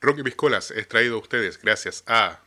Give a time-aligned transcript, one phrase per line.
[0.00, 2.38] Rocky Piscolas es traído a ustedes gracias a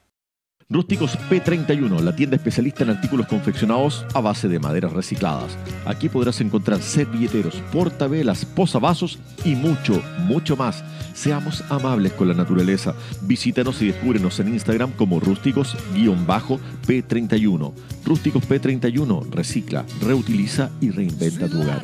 [0.70, 5.58] Rústicos P31, la tienda especialista en artículos confeccionados a base de maderas recicladas.
[5.86, 10.82] Aquí podrás encontrar servilleteros, portavelas, posavasos y mucho, mucho más.
[11.14, 12.96] Seamos amables con la naturaleza.
[13.24, 17.74] Visítanos y descúbrenos en Instagram como rústicos-p31.
[18.06, 21.84] Rústicos P31 recicla, reutiliza y reinventa tu hogar.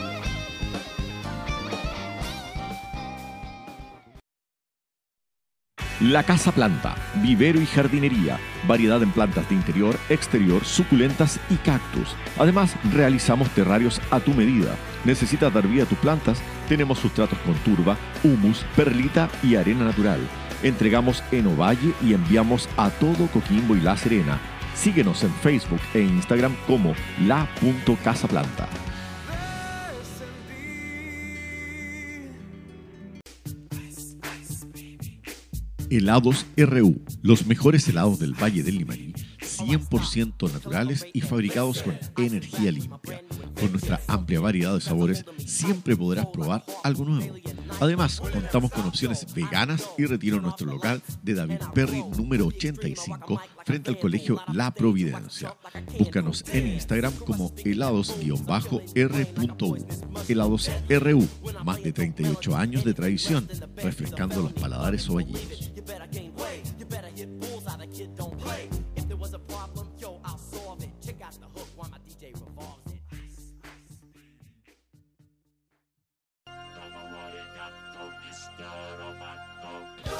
[6.01, 12.15] La Casa Planta, vivero y jardinería, variedad en plantas de interior, exterior, suculentas y cactus.
[12.39, 14.75] Además, realizamos terrarios a tu medida.
[15.05, 16.41] ¿Necesitas dar vida a tus plantas?
[16.67, 20.19] Tenemos sustratos con turba, humus, perlita y arena natural.
[20.63, 24.39] Entregamos en Ovalle y enviamos a todo Coquimbo y La Serena.
[24.73, 26.95] Síguenos en Facebook e Instagram como
[27.27, 28.67] la.casaplanta.
[35.91, 39.13] Helados RU, los mejores helados del Valle del Limarí,
[39.59, 43.23] 100% naturales y fabricados con energía limpia.
[43.59, 47.35] Con nuestra amplia variedad de sabores, siempre podrás probar algo nuevo.
[47.79, 53.41] Además, contamos con opciones veganas y retiro en nuestro local de David Perry número 85
[53.65, 55.55] frente al colegio La Providencia.
[55.97, 58.11] Búscanos en Instagram como helados-r.u.
[60.27, 61.27] Helados RU,
[61.63, 65.71] más de 38 años de tradición, refrescando los paladares ovallinos.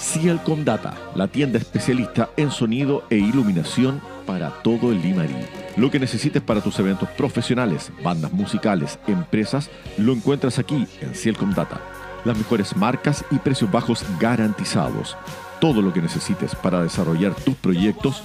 [0.01, 5.35] Cielcom Data, la tienda especialista en sonido e iluminación para todo el Limarí.
[5.77, 11.53] Lo que necesites para tus eventos profesionales, bandas musicales, empresas, lo encuentras aquí en Cielcom
[11.53, 11.79] Data.
[12.25, 15.15] Las mejores marcas y precios bajos garantizados.
[15.59, 18.23] Todo lo que necesites para desarrollar tus proyectos,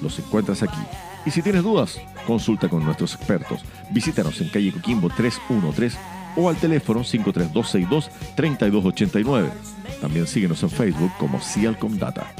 [0.00, 0.80] los encuentras aquí.
[1.26, 3.60] Y si tienes dudas, consulta con nuestros expertos.
[3.90, 5.98] Visítanos en calle Coquimbo 313
[6.36, 9.50] o al teléfono 53262-3289.
[10.00, 12.32] También síguenos en Facebook como Cialcom Data.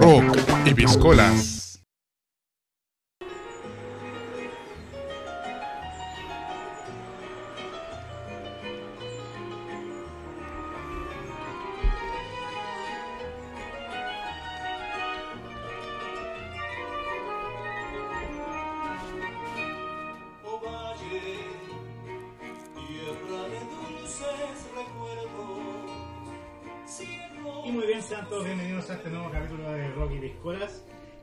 [0.00, 1.59] Rock y Piscolas.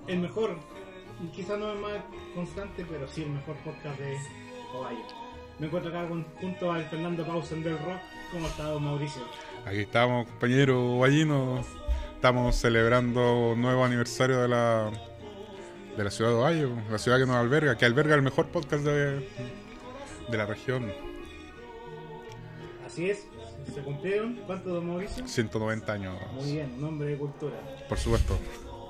[0.08, 0.56] El mejor,
[1.36, 1.94] quizás no es más
[2.34, 4.18] constante, pero sí el mejor podcast de
[4.74, 5.06] Ohio.
[5.60, 8.00] Me encuentro acá con- junto al Fernando Pausen del Rock.
[8.32, 9.22] ¿Cómo está don Mauricio?
[9.66, 11.62] Aquí estamos, compañero Vallino.
[12.16, 14.92] Estamos celebrando un nuevo aniversario de la
[15.98, 18.84] de la ciudad de Ohio, la ciudad que nos alberga, que alberga el mejor podcast
[18.84, 19.28] de,
[20.30, 20.92] de la región.
[22.86, 23.26] Así es,
[23.74, 24.36] se cumplieron.
[24.46, 25.28] ¿Cuánto, don Mauricio?
[25.28, 27.56] 190 años, Muy bien, un hombre de cultura.
[27.90, 28.38] por supuesto.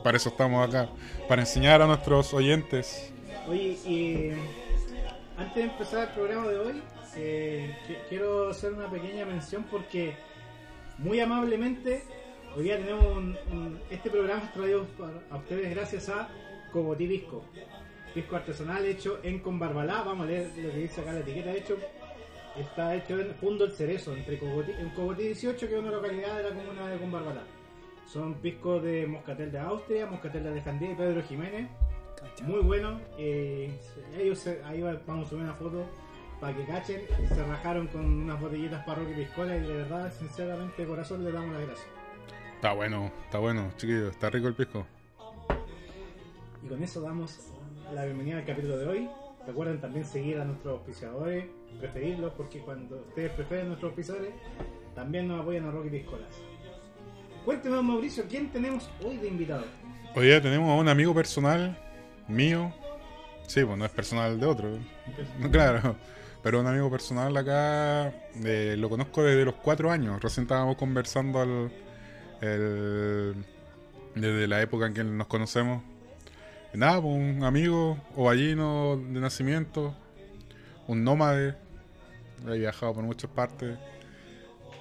[0.08, 0.88] Para eso estamos acá,
[1.28, 3.12] para enseñar a nuestros oyentes.
[3.46, 4.32] Oye, y
[5.38, 6.82] antes de empezar el programa de hoy,
[7.18, 10.16] eh, qui- quiero hacer una pequeña mención porque
[10.98, 12.04] muy amablemente
[12.56, 14.86] hoy día tenemos un, este programa es traído
[15.30, 16.30] a ustedes gracias a
[16.72, 17.44] Cobotí Pisco.
[18.14, 21.78] Pisco artesanal hecho en Conbarbalá, vamos a leer lo que dice acá la etiqueta, hecho
[22.58, 26.38] está hecho en Fundo El Cerezo, entre Cogotí, en Cogotí 18, que es una localidad
[26.38, 27.42] de la comuna de Conbarbalá.
[28.08, 31.70] Son piscos de Moscatel de Austria, Moscatel de Alejandría y Pedro Jiménez.
[32.44, 33.00] Muy bueno.
[33.18, 33.72] eh,
[34.18, 35.86] ellos se- ahí va- vamos a subir una foto
[36.40, 37.02] para que cachen.
[37.28, 41.32] Se rajaron con unas botellitas para Rocky Piscola y de verdad, sinceramente, de corazón le
[41.32, 41.88] damos las gracias.
[42.56, 44.86] Está bueno, está bueno, chiquillos, está rico el pisco.
[46.64, 47.52] Y con eso damos
[47.94, 49.10] la bienvenida al capítulo de hoy.
[49.46, 51.46] Recuerden también seguir a nuestros auspiciadores,
[51.80, 54.34] preferirlos, porque cuando ustedes prefieren nuestros auspiciadores,
[54.96, 56.30] también nos apoyan a Rocky Piscolas.
[57.48, 59.64] Cuénteme, Mauricio, ¿quién tenemos hoy de invitado?
[60.16, 61.78] Hoy día tenemos a un amigo personal
[62.28, 62.74] mío.
[63.48, 64.78] Sí, pues no es personal de otro.
[65.40, 65.96] No, claro.
[66.44, 68.10] Pero un amigo personal acá,
[68.44, 70.22] eh, lo conozco desde los cuatro años.
[70.22, 71.72] Recién estábamos conversando al,
[72.42, 73.46] el-
[74.14, 75.82] desde la época en que nos conocemos.
[76.74, 79.96] Nada, pues un amigo ovallino de nacimiento,
[80.86, 81.56] un nómade,
[82.46, 83.78] he viajado por muchas partes.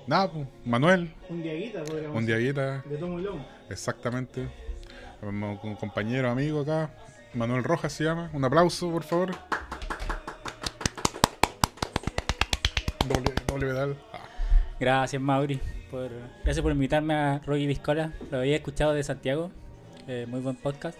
[0.06, 3.46] Nada, pues, Manuel, Un diaguita, podríamos un diaguita, De tomo y lomo.
[3.68, 4.48] exactamente.
[5.22, 6.90] Un compañero, amigo acá,
[7.34, 8.30] Manuel Rojas se llama.
[8.32, 9.30] Un aplauso, por favor.
[13.08, 13.96] Doble, doble pedal.
[14.12, 14.20] Ah,
[14.78, 15.60] Gracias, Mauri.
[15.90, 16.10] Por,
[16.44, 18.12] gracias por invitarme a Rocky Viscola.
[18.30, 19.50] Lo había escuchado de Santiago.
[20.08, 20.98] eh, muy buen podcast.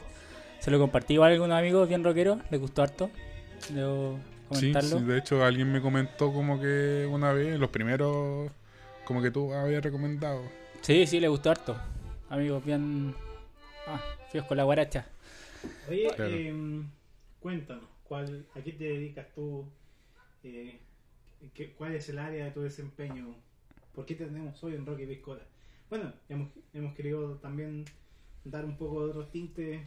[0.61, 2.39] Se lo compartí igual a algunos amigos bien rockeros.
[2.51, 3.11] Les gustó harto.
[3.71, 4.19] Debo
[4.53, 4.99] sí, comentarlo.
[4.99, 8.51] sí, de hecho alguien me comentó como que una vez, los primeros,
[9.07, 10.43] como que tú habías recomendado.
[10.83, 11.77] Sí, sí, le gustó harto.
[12.29, 13.15] Amigos bien.
[13.87, 14.01] Ah,
[14.31, 15.07] fíos con la guaracha.
[15.89, 16.35] Oye, Claro.
[16.35, 16.91] em,
[17.41, 19.65] cuéntanos, ¿cuál, ¿a qué te dedicas tú?
[20.45, 20.79] Eh,
[21.55, 23.35] qué- ¿Cuál es el área de tu desempeño?
[23.95, 25.43] ¿Por qué te tenemos hoy en Rocky Piscola?
[25.89, 27.85] Bueno, hemos, hemos querido también
[28.45, 29.81] dar un poco de otros tintes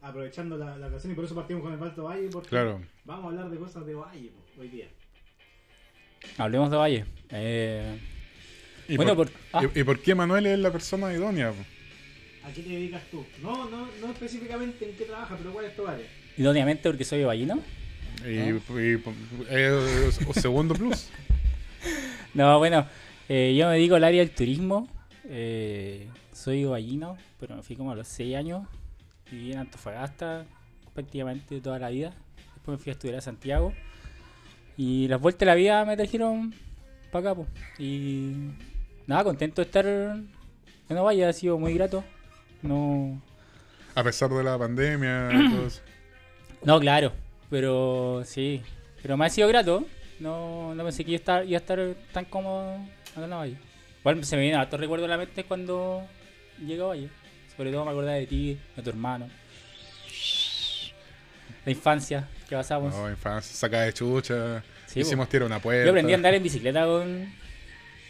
[0.00, 2.80] aprovechando la, la ocasión y por eso partimos con el Balto Valle porque Claro.
[3.04, 4.88] vamos a hablar de cosas de Valle hoy día.
[6.36, 7.04] Hablemos de Valle.
[7.30, 7.98] Eh,
[8.88, 11.52] ¿Y, bueno, por, por, ah, y- y por qué Manuel es la persona idónea?
[12.44, 13.24] ¿A qué te dedicas tú?
[13.42, 16.06] No, no, no específicamente en qué trabajas, pero ¿cuál es tu área?
[16.36, 17.60] idóneamente porque soy vallino.
[18.24, 18.54] Y,
[19.50, 21.08] eh, segundo plus.
[22.34, 22.86] No, bueno,
[23.28, 24.88] eh, yo me dedico al área del turismo.
[25.24, 28.66] eh, soy vallino, pero me fui como a los 6 años.
[29.30, 30.46] Viví en Antofagasta
[30.94, 32.12] prácticamente toda la vida.
[32.54, 33.72] Después me fui a estudiar a Santiago.
[34.76, 36.54] Y las vueltas de la vida me trajeron
[37.10, 37.34] para acá.
[37.42, 37.46] po.
[37.78, 38.32] Y
[39.08, 42.04] nada, contento de estar en Ovalle, ha sido muy grato.
[42.62, 43.20] No,
[43.94, 45.80] A pesar de la pandemia y todo eso.
[46.62, 47.12] no claro,
[47.50, 48.62] pero sí.
[49.02, 49.84] Pero me ha sido grato.
[50.20, 51.78] No, no pensé que iba a estar, iba a estar
[52.12, 52.74] tan cómodo
[53.16, 53.56] acá en Ovalle.
[54.00, 56.04] Igual se me viene harto recuerdo a la mente cuando
[56.64, 57.08] llegué a Valle.
[57.56, 59.28] Sobre todo me acordaba de ti, de tu hermano.
[61.64, 62.94] La infancia que pasamos.
[62.94, 64.62] No, infancia, saca de chucha.
[64.86, 65.84] Sí, hicimos tiro una puerta.
[65.84, 67.30] Yo aprendí a andar en bicicleta con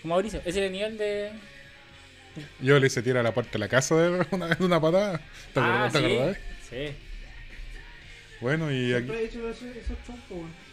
[0.05, 0.41] Mauricio.
[0.45, 1.31] Ese era el nivel de.
[2.61, 4.81] Yo le hice tira a la puerta de la casa de una vez de una
[4.81, 5.19] patada.
[5.53, 5.99] ¿Te Ah, sí.
[5.99, 6.37] acordás?
[6.71, 6.95] Sí.
[8.41, 9.07] Bueno, y aquí.
[9.07, 9.97] Siempre he hecho esos, esos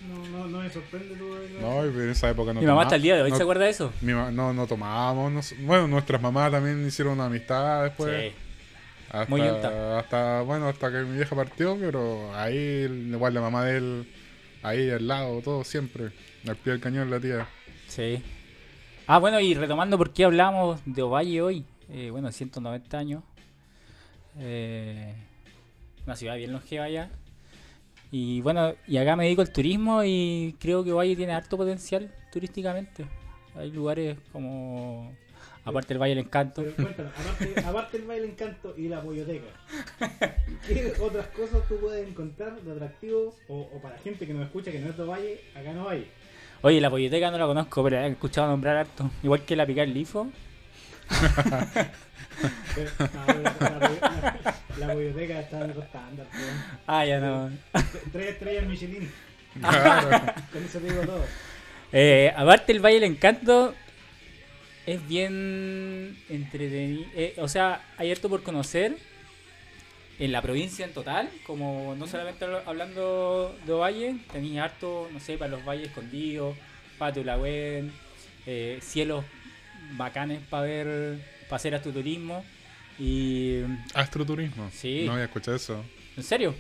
[0.08, 1.36] no, no, no me sorprende tú.
[1.60, 3.66] No, en esa época no Mi mamá hasta el día de hoy no, se acuerda
[3.66, 3.92] de eso.
[4.02, 5.32] mi ma- no, no tomábamos.
[5.32, 8.32] no bueno, nuestras mamás también hicieron una amistad después.
[8.34, 8.36] Sí.
[9.10, 13.78] Hasta, Muy hasta, bueno, hasta que mi vieja partió, pero ahí, igual la mamá de
[13.78, 14.08] él,
[14.62, 16.12] ahí al lado, todo siempre.
[16.48, 17.48] Al pie del cañón la tía.
[17.88, 18.22] Sí.
[19.08, 21.66] Ah, bueno, y retomando por qué hablamos de Ovalle hoy.
[21.90, 23.24] Eh, bueno, 190 años.
[24.40, 25.14] Eh,
[26.08, 27.12] una ciudad bien longeva ya.
[28.10, 32.12] Y bueno, y acá me dedico al turismo y creo que Ovalle tiene harto potencial
[32.32, 33.06] turísticamente.
[33.56, 35.16] Hay lugares como,
[35.66, 36.64] aparte del Valle del Encanto.
[36.64, 39.46] Pero cuéntanos, aparte, aparte del baile encanto y la polloteca,
[40.68, 44.72] ¿qué otras cosas tú puedes encontrar de atractivo o, o para gente que nos escucha
[44.72, 46.10] que no es de Valle, acá no hay?
[46.66, 49.12] Oye, la polloteca no la conozco, pero he escuchado nombrar harto.
[49.22, 50.28] Igual que la picar lifo.
[52.76, 54.56] La, la, la-
[54.88, 56.26] la polloteca está en otro estándar.
[56.88, 57.50] Ah, ya no.
[58.12, 59.10] Tres estrellas Michelin,
[59.62, 60.10] Claro.
[60.52, 61.24] con eso te digo todo.
[61.94, 63.74] Eh, aparte el Valle del Encanto
[64.86, 67.06] es bien entretenido.
[67.16, 68.98] eh, o sea, hay harto por conocer
[70.20, 75.38] en la provincia en total, como no solamente hablando de Valle, tenéis harto, no sé,
[75.38, 76.56] para los valles escondidos,
[76.98, 77.92] para Tulahuen,
[78.46, 79.26] eh, cielos
[79.98, 81.20] bacanes para ver,
[81.50, 82.46] para hacer astroturismo.
[82.98, 83.62] Y.
[83.94, 84.70] Astroturismo.
[84.72, 85.04] Sí.
[85.06, 85.84] No había escuchado eso.
[86.16, 86.56] ¿En serio?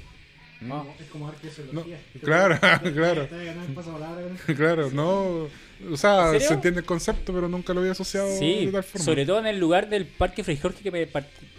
[0.62, 0.88] No.
[1.00, 1.66] Es como arqueología.
[1.74, 1.84] No,
[2.24, 2.60] claro,
[2.94, 3.24] claro.
[3.24, 4.00] Eso.
[4.56, 5.48] Claro, no.
[5.92, 9.04] O sea, se entiende el concepto, pero nunca lo había asociado Sí, de tal forma.
[9.06, 11.02] sobre todo en el lugar del Parque Fray Jorge, que me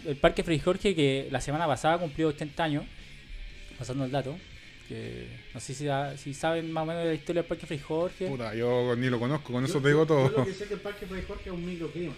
[0.05, 2.83] el Parque Fray Jorge que la semana pasada cumplió 80 años,
[3.77, 4.35] pasando el dato,
[4.87, 7.67] que no sé si, da- si saben más o menos de la historia del Parque
[7.67, 8.27] Fray Jorge.
[8.27, 10.37] Puta, yo ni lo conozco, con eso Yo- te digo yo- Yo todo.
[10.39, 12.13] lo que sé que el Parque Fray Jorge es un microclima.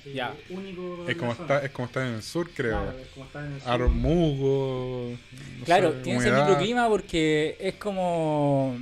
[0.00, 0.34] Así, Ya.
[0.50, 1.04] único.
[1.08, 2.80] Es como, está, es como está en el sur, creo.
[2.82, 3.70] Claro, es como en el sur.
[3.70, 5.18] Armugo.
[5.58, 8.78] no claro, sé, tiene ese microclima porque es como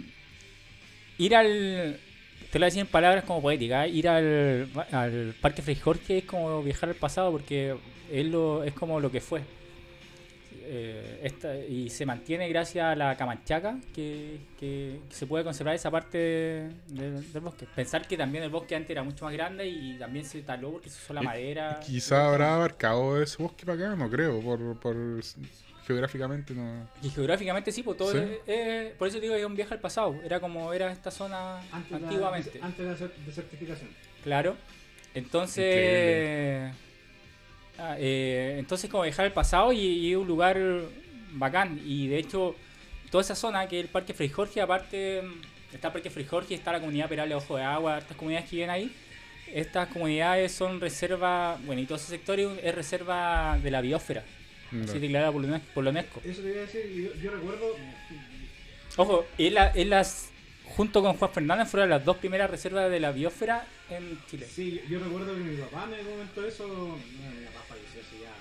[1.19, 1.99] ir al...
[2.51, 3.91] Te lo voy a decir en palabras como poéticas, ¿eh?
[3.91, 7.77] ir al, al Parque Fray Jorge es como viajar al pasado porque
[8.11, 9.43] es, lo, es como lo que fue.
[10.73, 15.75] Eh, esta- y se mantiene gracias a la camanchaca que, que- que se puede conservar
[15.75, 17.67] esa parte de- de- del bosque.
[17.75, 20.89] Pensar que también el bosque antes era mucho más grande y también se taló porque
[20.89, 21.81] se usó la Y- madera.
[21.85, 24.97] Quizá habrá abarcado ese bosque para acá, no creo, por, por
[25.87, 26.89] geográficamente no.
[27.03, 28.19] Y geográficamente sí, pues todo Sí.
[28.19, 30.15] es- es- por eso digo que es un viaje al pasado.
[30.25, 32.61] Era como era esta zona Antes de la- antiguamente.
[32.63, 33.89] antes de la cer- de certificación.
[34.23, 34.57] Claro.
[35.15, 35.65] Entonces.
[35.67, 36.90] Increíble.
[37.81, 40.59] Ah, eh, entonces, como viajar al pasado y, y un lugar
[41.33, 41.81] bacán.
[41.85, 42.55] Y de hecho,
[43.11, 46.27] toda esa zona que es el Parque Fray Jorge, aparte mm, está el Parque Fray
[46.27, 48.93] Jorge, está la comunidad Perales Ojo de Agua, estas comunidades que viven ahí.
[49.53, 54.23] Estas comunidades son reserva, bueno, y todo ese sector es es reserva de la biosfera,
[54.71, 54.85] no.
[54.85, 56.21] así declarada por la Unes- por la UNESCO.
[56.25, 57.75] Eso te iba a decir, yo, yo recuerdo.
[58.97, 60.31] Ojo, es la- es las,
[60.77, 64.47] junto con Juan Fernández, fueron las dos primeras reservas de la biosfera en Chile.
[64.49, 66.97] Sí, yo, yo recuerdo que mi papá me comentó eso.
[68.21, 68.33] Ya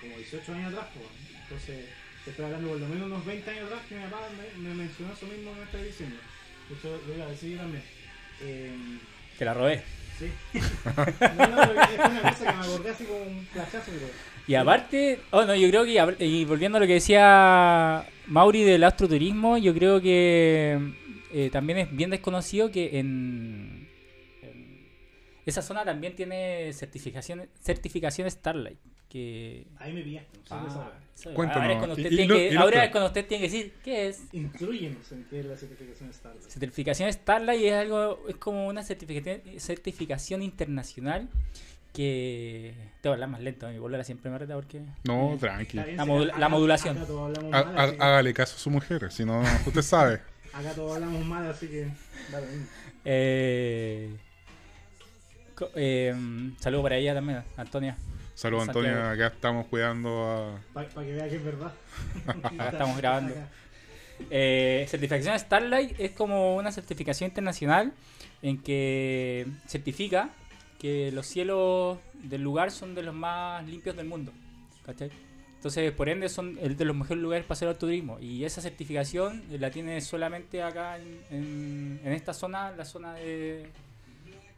[0.00, 1.06] como 18 años atrás, pues.
[1.42, 1.86] Entonces,
[2.24, 4.74] te estoy hablando por lo menos unos 20 años atrás que mi papá me, me
[4.74, 6.16] mencionó eso mismo que me está diciendo.
[6.72, 7.82] Hecho, lo iba a decir también.
[8.42, 8.72] Eh,
[9.38, 9.82] Que la robé.
[10.18, 10.30] sí.
[10.58, 14.06] no, no, es una cosa que me acordé así como un flashazo, pero.
[14.46, 18.84] Y aparte, oh no, yo creo que, y volviendo a lo que decía Mauri del
[18.84, 20.78] astroturismo, yo creo que
[21.32, 23.83] eh, también es bien desconocido que en
[25.46, 28.78] esa zona también tiene certificación, certificación Starlight.
[29.08, 32.48] Que, Ahí me pillaste, no sé qué Ah, ahora es cuando usted y- tiene que,
[32.52, 34.24] y ahora que- es cuando usted tiene que decir, ¿qué es?
[34.32, 36.32] Instruyenos en qué es la certificación Star.
[36.48, 41.28] Certificación Starlight es algo, es como una certificación, certificación internacional
[41.92, 45.76] que te voy a hablar más lento, mi bolola siempre me reta porque No, tranqui.
[45.76, 46.98] La acá- modulación.
[46.98, 50.20] Acá mal, que- Hágale caso a su mujer, si no, usted sabe.
[50.52, 51.86] acá todos hablamos mal, así que.
[52.32, 52.46] Dale.
[53.04, 54.10] Eh,
[55.74, 56.14] eh,
[56.60, 57.96] saludo para ella también, Antonia.
[58.34, 58.68] Saludos.
[58.68, 59.02] Antonio.
[59.10, 60.60] Acá estamos cuidando a.
[60.72, 61.72] Para que vea que es verdad.
[62.42, 63.34] Acá estamos grabando.
[64.30, 67.92] Eh, certificación Starlight es como una certificación internacional
[68.42, 70.30] en que certifica
[70.78, 74.32] que los cielos del lugar son de los más limpios del mundo.
[74.84, 75.10] ¿cachai?
[75.56, 78.18] Entonces, por ende, son el de los mejores lugares para hacer autoturismo.
[78.20, 83.70] Y esa certificación la tiene solamente acá en, en- en esta zona, la zona de.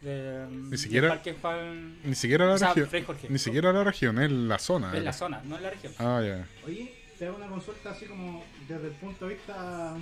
[0.00, 1.98] De del siquiera- Parque Juan.
[2.04, 3.16] Ni siquiera la o sea, región.
[3.30, 4.96] Ni siquiera la región, es la zona.
[4.96, 5.92] Es la zona, no es la región.
[5.98, 6.46] Ah, ya.
[6.66, 9.96] Oye, te hago una consulta así como desde el punto de vista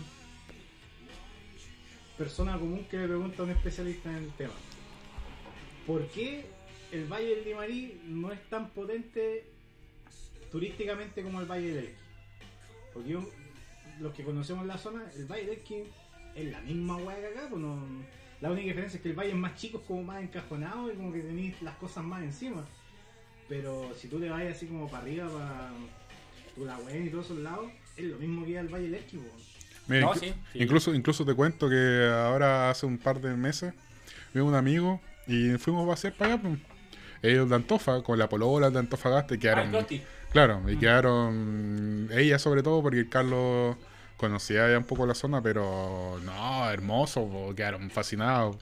[2.18, 4.52] persona común que le pregunta a un especialista en el tema.
[5.86, 6.46] ¿Por qué
[6.92, 9.44] el Valle del Limarí no es tan potente
[10.52, 11.96] turísticamente como el Valle del Elqui?
[12.92, 13.28] Porque yo-
[14.00, 15.82] los que conocemos la zona, el Valle del Elqui
[16.36, 17.86] es la misma hueá que acá, pues no-
[18.40, 20.96] la única diferencia es que el valle es más chico, es como más encajonado y
[20.96, 22.64] como que tenéis las cosas más encima.
[23.48, 25.70] Pero si tú te vas así como para arriba, para
[26.54, 29.22] Tulahuen y todos esos lados, es lo mismo que ir al Valle del Elqui, po.
[29.86, 30.62] Mira, No, inclu- sí, sí.
[30.62, 33.74] Incluso, incluso te cuento que ahora hace un par de meses
[34.32, 36.42] vi un amigo y fuimos a pasear para allá.
[36.42, 36.58] pues.
[37.22, 39.70] Ellos de Antofa, con la polola de Antofagasta, y Ah, quedaron.
[39.70, 40.02] Croti.
[40.30, 43.76] Claro, y quedaron ella sobre todo porque el Carlos
[44.16, 48.56] conocía ya un poco la zona, pero no, hermoso, quedaron fascinados.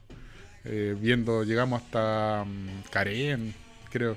[0.64, 3.54] Eh, viendo, llegamos hasta mm, Carén,
[3.90, 4.16] creo.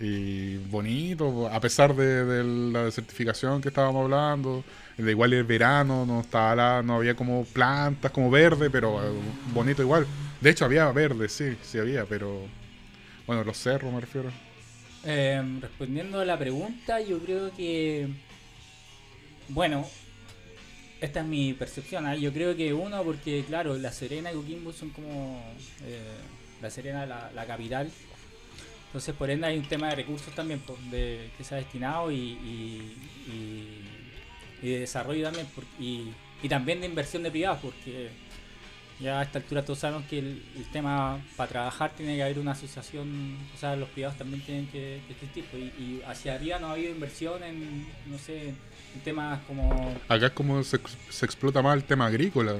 [0.00, 4.64] Y bonito, a pesar de, la certificación que estábamos hablando,
[4.96, 9.12] de igual el verano, no estaba la- no había como plantas, como verde, pero eh,
[9.52, 10.06] bonito igual.
[10.40, 12.42] De hecho había verde, sí, sí había, pero
[13.26, 14.30] bueno, los cerros me refiero.
[15.04, 18.08] Eh, respondiendo a la pregunta, yo creo que.
[19.48, 19.84] Bueno,
[21.00, 22.06] esta es mi percepción.
[22.06, 22.16] ¿ah?
[22.16, 25.42] Yo creo que uno, porque claro, La Serena y Coquimbo son como.
[25.84, 26.00] eh,
[26.60, 27.90] la Serena, la, la capital.
[28.86, 32.10] Entonces, por ende, hay un tema de recursos también pues, de, que se ha destinado
[32.10, 32.96] y,
[34.62, 35.46] de desarrollo también.
[35.78, 38.08] y también de inversión de privados, porque
[39.00, 42.38] ya a esta altura todos sabemos que el, el tema para trabajar tiene que haber
[42.38, 45.44] una asociación, o sea, los privados también tienen que, que existir.
[45.50, 49.94] pues, y, y hacia arriba no ha habido inversión en, no sé, en temas como...
[50.08, 52.54] Acá es como se, se explota más el tema agrícola.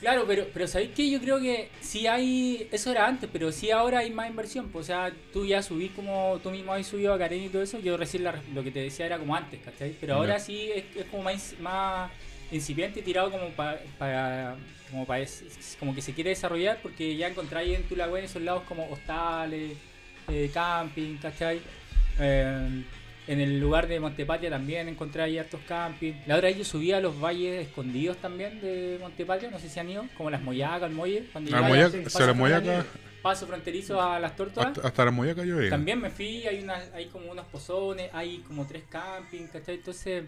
[0.00, 3.72] Claro, pero, pero ¿sabéis que Yo creo que sí hay, eso era antes, pero sí
[3.72, 4.68] ahora hay más inversión.
[4.68, 7.62] pues, o sea, tú ya subís como tú mismo has subido a Karen y todo
[7.62, 7.80] eso.
[7.80, 9.96] Yo recién la- lo que te decía era como antes, ¿cachai?
[10.00, 12.12] Pero ahora sí es, es como más, más
[12.52, 14.56] incipiente y tirado como pa- para
[14.90, 18.62] como para es- como que se quiere desarrollar porque ya encontráis en Tulagüen esos lados
[18.68, 19.72] como hostales,
[20.28, 21.60] eh, camping, ¿cachai?
[22.18, 22.82] Eh,
[23.28, 26.26] En el lugar de Montepatria también encontré ahí hartos campings.
[26.26, 29.78] La otra vez yo subí a los valles escondidos también de Montepatria, no sé si
[29.78, 31.24] han ido, como las Moyacas, el Molle.
[31.30, 32.86] Cuando La moyaca, sí, o pasa sea, la por moyaca,
[33.20, 34.68] paso fronterizo a las tortugas.
[34.68, 35.68] hasta, hasta la moyaca yo he ido.
[35.70, 39.74] También me fui, hay una, hay como unos pozones, hay como tres campings, ¿cachai?
[39.74, 40.24] Entonces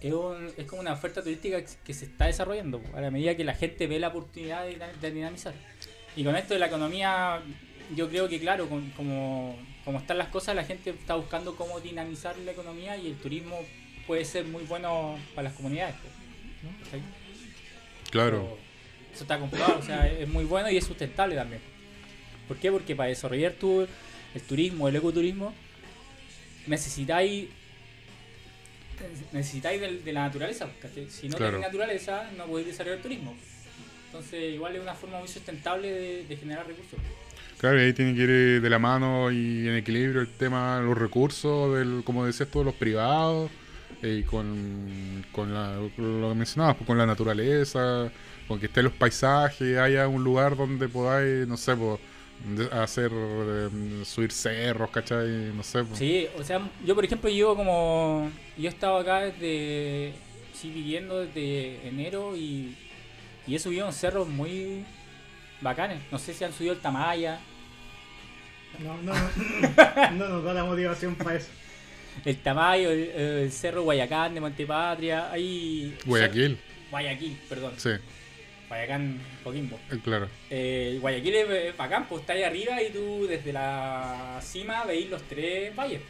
[0.00, 3.44] es, un- es como una oferta turística que, se está desarrollando a la medida que
[3.44, 5.54] la gente ve la oportunidad de, dina- de dinamizar.
[6.16, 7.40] Y con esto de la economía,
[7.94, 11.80] yo creo que claro, con- como, como están las cosas, la gente está buscando cómo
[11.80, 13.58] dinamizar la economía y el turismo
[14.06, 15.94] puede ser muy bueno para las comunidades.
[18.10, 18.42] Claro.
[18.42, 18.58] Pero
[19.14, 21.60] Eso está comprobado, o sea, es muy bueno y es sustentable también.
[22.48, 22.70] ¿Por qué?
[22.70, 23.80] Porque para desarrollar tu,
[24.34, 25.52] el turismo, el ecoturismo,
[26.66, 27.48] necesitáis
[29.32, 30.68] necesitáis del- de, la naturaleza.
[30.80, 31.08] ¿cachai?
[31.10, 31.52] Si no Claro.
[31.52, 33.34] tenéis naturaleza, no podéis desarrollar turismo.
[34.06, 36.98] Entonces, igual es una forma muy sustentable de, de generar recursos.
[37.58, 40.84] Claro, y ahí tiene que ir de la mano y en equilibrio el tema de
[40.84, 43.50] los recursos, del, como decías tú, de los privados,
[44.02, 48.10] eh, y con, con la- lo que mencionabas, pues, con la naturaleza,
[48.46, 52.15] con que estén los paisajes, haya un lugar donde podáis, no sé, pues, de-
[52.72, 53.68] hacer, eh,
[54.04, 55.52] subir cerros, ¿cachai?
[55.54, 55.98] No sé, pues.
[55.98, 58.30] Sí, o sea, yo por ejemplo llevo como...
[58.56, 60.12] Yo he estado acá desde...
[60.54, 62.74] Sí, viviendo desde enero y,
[63.46, 64.84] y he subido en cerros muy
[65.60, 66.00] bacanes.
[66.10, 67.40] No sé si han subido el Tamaya,
[68.82, 69.12] No, no,
[70.12, 71.48] no nos da la motivación para eso.
[72.24, 75.96] el Tamayo, el, el cerro Guayacán de Montepatria, ahí...
[76.06, 76.58] Guayaquil,
[76.90, 77.74] Guayaquil, perdón.
[77.76, 77.90] sí,
[78.68, 79.78] Guayacán, Coquimbo.
[79.90, 80.28] eh, claro.
[80.50, 85.08] Eh, Guayaquil es, es bacán, pues está ahí arriba y tú desde la cima veis
[85.08, 86.00] los tres valles.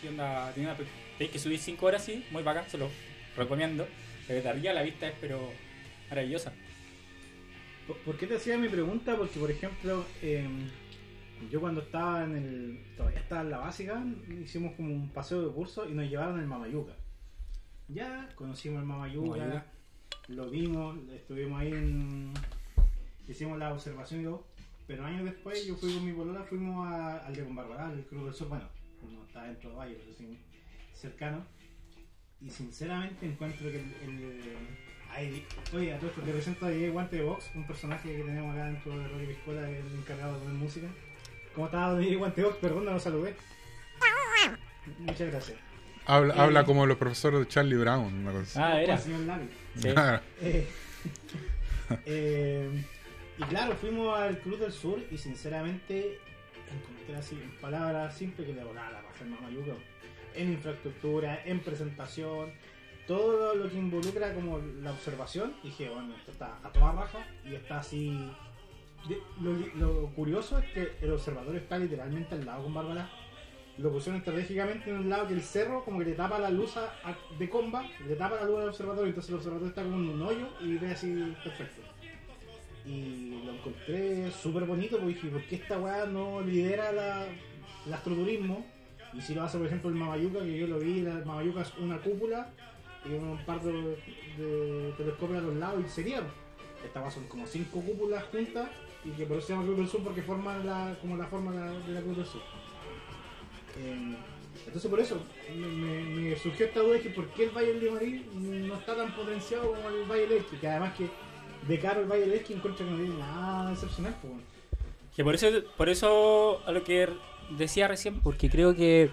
[0.00, 0.78] Sí, onda, tiene una,
[1.18, 2.88] tenéis que subir 5 horas, sí, muy bacán, se lo
[3.36, 3.86] recomiendo.
[4.26, 5.50] Pero desde arriba la vista es pero
[6.08, 6.52] maravillosa.
[7.86, 9.16] ¿Por- ¿Por qué te hacía mi pregunta?
[9.16, 10.46] Porque, por ejemplo, eh,
[11.50, 12.96] yo cuando estaba en el.
[12.96, 14.02] todavía estaba en la básica,
[14.42, 16.92] hicimos como un paseo de curso y nos llevaron al Mamayuca.
[17.88, 19.66] Ya conocimos el Mamayuca, Mamayuca.
[20.28, 22.32] Lo vimos, estuvimos ahí en.
[23.28, 24.46] hicimos la observación y todo.
[24.86, 28.24] Pero años después, yo fui con mi polola, fuimos a- al de Combarbagal, el Club
[28.26, 28.48] del Sur.
[28.48, 28.68] Bueno,
[29.10, 30.38] no está dentro de Valle, pero sí
[30.94, 31.44] cercano.
[32.40, 34.10] Y sinceramente encuentro que el.
[34.10, 34.40] el-
[35.14, 38.22] ay, oye, a todo esto te presento a Diego Guante de Box, un personaje que
[38.24, 40.86] tenemos acá dentro de Rocky Piscola, el encargado de poner música.
[41.54, 42.58] ¿Cómo estaba Diego Guante de Box?
[42.60, 43.34] Perdón, no lo saludé.
[44.98, 45.58] Muchas gracias.
[46.06, 48.58] Habla, Eh, habla como los profesores de Charlie Brown, una cosa así.
[48.60, 48.98] Ah, era.
[49.76, 49.88] Sí.
[49.90, 50.20] Claro.
[51.90, 52.84] Eh, eh,
[53.38, 56.18] y claro, fuimos al Club del Sur y sinceramente
[56.72, 59.72] encontré así, en palabras simples que le volaba la raja el Mamayuca.
[60.34, 62.52] En infraestructura, en presentación,
[63.06, 65.54] todo lo que involucra como la observación.
[65.62, 68.30] Y dije, bueno, esto está a toda raja y está así.
[69.40, 73.10] lo, lo curioso es que el observatorio está literalmente al lado con Bárbara.
[73.82, 76.74] Lo pusieron estratégicamente en un lado que el cerro como que le tapa la luz
[77.36, 80.22] de comba, le tapa la luz al observatorio, entonces el observatorio está como en un
[80.22, 81.82] hoyo y ve así perfecto.
[82.86, 87.26] Y lo encontré súper bonito porque dije, ¿por qué esta weá no lidera la,
[87.84, 88.64] el astroturismo?
[89.14, 91.76] Y si lo hace por ejemplo el Mamayuca, que yo lo vi, el Mamayuca es
[91.78, 92.50] una cúpula
[93.04, 93.96] y un par de,
[94.96, 96.22] telescopios a los lados y sería.
[96.84, 98.68] Esta weá son como cinco cúpulas juntas
[99.04, 101.50] y que por eso se llama Cruz del Sur porque forman la, como la forma
[101.52, 102.61] de la Cruz del Sur.
[103.78, 104.16] Eh,
[104.66, 105.20] entonces por eso
[105.54, 109.14] me, surgió esta duda de que por qué el Valle del Limarí no está tan
[109.14, 111.08] potenciado como el del Elqui, que además que
[111.66, 114.14] de cara al Valle del Elqui encuentro que no tiene nada excepcional.
[114.20, 114.32] Pues.
[115.16, 117.08] Que por eso, por eso a lo que
[117.50, 119.10] decía recién, porque creo que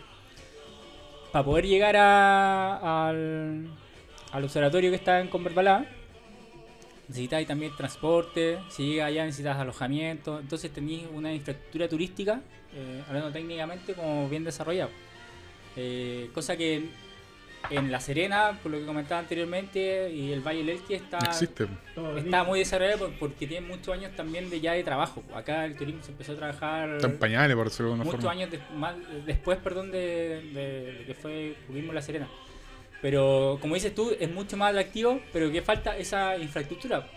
[1.32, 3.68] para poder llegar a- al,
[4.32, 5.86] al observatorio que está en Converbalá,
[7.10, 12.40] necesitáis también transporte, si llegas allá necesitas alojamiento, entonces tenéis una infraestructura turística,
[12.74, 14.92] eh, hablando técnicamente, como bien desarrollado.
[15.76, 16.90] Eh, cosa que
[17.72, 21.68] en La Serena, por lo que comentaba anteriormente, y el Valle del Elqui está, Existe.
[22.18, 25.24] Está muy desarrollado por- porque tiene muchos años también de ya de trabajo.
[25.36, 28.22] Acá el turismo se empezó a trabajar Está en pañales, por decirlo de alguna muchos
[28.24, 28.42] forma.
[28.42, 28.96] años más-
[29.26, 32.30] después, perdón, de, que fue Turismo La Serena.
[33.02, 37.08] Pero como dices tú, es mucho más atractivo, pero que falta esa infraestructura.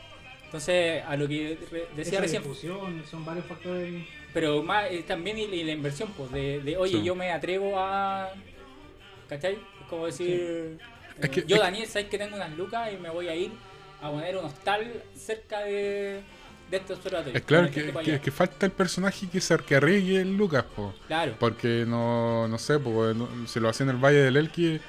[0.44, 4.04] Entonces, a lo que re- decía Esa recién, difusión, son varios factores.
[4.34, 7.02] pero más eh, también y, y la inversión, pues, de, de, oye, Sí.
[7.02, 8.30] yo me atrevo a.
[9.28, 9.54] ¿Cachai?
[9.54, 10.78] Es como decir,
[11.20, 13.50] Es que- eh, yo, Daniel, sabes que tengo unas lucas y me voy a ir
[14.02, 16.20] a poner un hostal cerca de,
[16.70, 17.34] de este observatorio.
[17.38, 20.64] Es claro que, para que, que falta el personaje que se que arriesgue el Lucas,
[20.76, 20.92] po.
[21.06, 21.34] Claro.
[21.38, 24.80] Porque no, no sé, po, no- si lo hacía en el Valle del Elqui,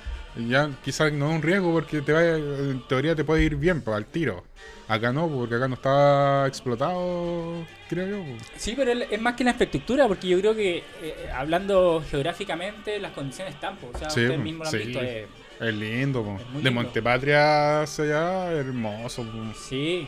[0.48, 3.82] ya quizás no es un riesgo porque te vaya, en teoría te puede ir bien
[3.82, 4.44] pues, al tiro.
[4.88, 8.24] Acá no, porque acá no está explotado, creo yo.
[8.38, 8.52] pues.
[8.58, 13.14] Sí, pero es más que la infraestructura, porque yo creo que eh, hablando geográficamente las
[13.14, 15.02] condiciones están, pues, o sea, Sí, ustedes pues, mismos lo han visto.
[15.04, 15.28] eh,
[15.60, 16.38] Es lindo, po.
[16.40, 16.84] Es muy de lindo.
[16.84, 19.54] Montepatria hacia allá, hermoso, po.
[19.58, 20.08] sí,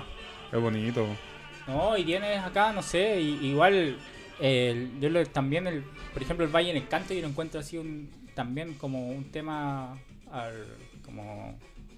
[0.52, 1.08] es bonito.
[1.68, 3.96] no, y tienes acá, no sé, y- igual,
[5.00, 5.84] yo lo, también, el,
[6.14, 9.32] por ejemplo, el Valle en el Canto, yo lo encuentro así un, también como un
[9.32, 9.98] tema,
[10.32, 10.66] al-
[11.04, 11.58] como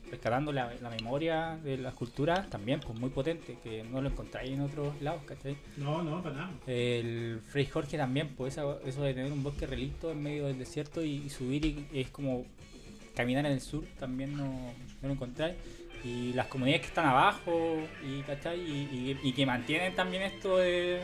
[0.10, 4.52] rescatando la, la memoria de las culturas, también, pues muy potente, que no lo encontráis
[4.52, 5.58] en otros lados, ¿cachai?
[5.76, 6.52] No, no, para nada.
[6.66, 11.04] El Frei Jorge también, pues eso de tener un bosque relicto en medio del desierto
[11.04, 12.46] y, y subir y es como
[13.16, 14.46] caminar en el sur, también no,
[15.02, 15.56] no lo encontráis.
[16.06, 18.62] Y las comunidades que están abajo y, ¿cachai?
[18.62, 21.02] y, y- y que mantienen también esto de,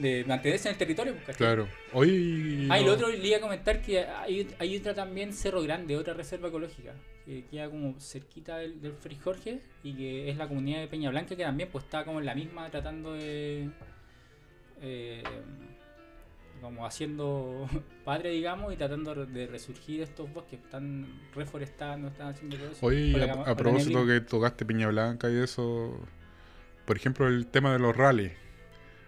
[0.00, 1.12] de mantenerse en el territorio.
[1.14, 1.38] pues, ¿cachai?
[1.38, 1.68] Claro.
[1.92, 2.68] Hoy.
[2.70, 5.62] Ah, y no- lo otro le iba a comentar que hay, hay otra también, Cerro
[5.62, 10.36] Grande, otra reserva ecológica, que queda como cerquita del, del Frei Jorge y que es
[10.36, 13.68] la comunidad de Peña Blanca, que también pues está como en la misma tratando de...
[14.82, 15.22] eh,
[16.60, 17.66] como haciendo
[18.04, 22.86] padre, digamos, y tratando de resurgir estos bosques, están reforestando, están haciendo todo eso.
[22.86, 23.14] Hoy,
[23.46, 25.98] a, propósito que tocaste Piña Blanca y eso.
[26.84, 28.32] Por ejemplo, el tema de los rallies.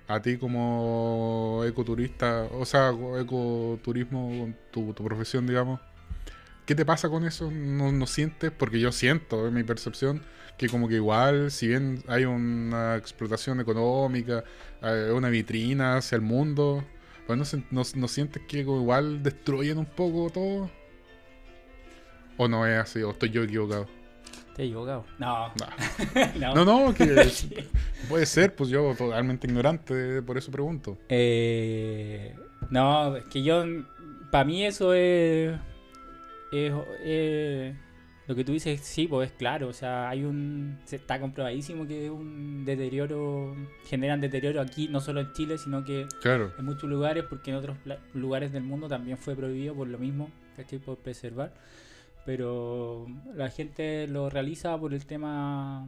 [0.09, 5.81] A ti como ecoturista, o sea, ecoturismo, tu, tu profesión, digamos.
[6.67, 7.51] ¿Qué te pasa con eso?
[7.51, 8.53] ¿No, sientes?
[8.53, 10.23] Porque yo siento, en mi percepción,
[10.57, 14.45] que como que igual, si bien hay una explotación económica,
[14.81, 16.85] eh, una vitrina hacia el mundo,
[17.27, 17.39] pues
[17.71, 20.71] no, no, sientes que igual destruyen un poco todo.
[22.37, 23.03] ¿O no es así?
[23.03, 23.87] ¿O estoy yo equivocado?
[24.55, 25.05] Te he equivocado.
[25.19, 25.49] No,
[26.39, 26.65] No, no.
[26.65, 27.05] no, no, que
[28.09, 30.99] puede ser, pues yo totalmente ignorante, por eso pregunto.
[31.09, 32.35] Eh,
[32.71, 33.65] no, es que yo,
[34.31, 35.59] para mí eso es,
[36.53, 36.73] es,
[37.05, 37.75] es-
[38.29, 41.89] lo que tú dices, sí, pues es claro, o sea, hay un, se está comprobadísimo
[41.89, 43.55] que un deterioro,
[43.87, 47.57] generan deterioro aquí, no solo en Chile, sino que Claro, en muchos lugares, porque en
[47.57, 47.77] otros
[48.15, 50.79] lugares del mundo también fue prohibido por lo mismo, ¿cachai?
[50.79, 51.53] Por preservar,
[52.25, 55.87] pero la gente lo realiza por el tema,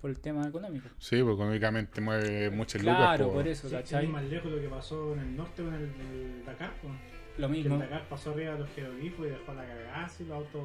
[0.00, 0.88] por el tema económico.
[0.98, 2.96] sí, pues económicamente mueve muchas lucas.
[2.98, 3.34] Claro, pues.
[3.36, 4.04] por eso, Sí, ¿cachai?
[4.04, 6.72] ir más lejos lo que pasó en el norte con el, el Dakar.
[6.82, 6.92] pues.
[7.38, 7.74] Lo Que mismo.
[7.76, 10.62] el Dakar pasó arriba de los jeroglifos y dejó la cagada así los autos.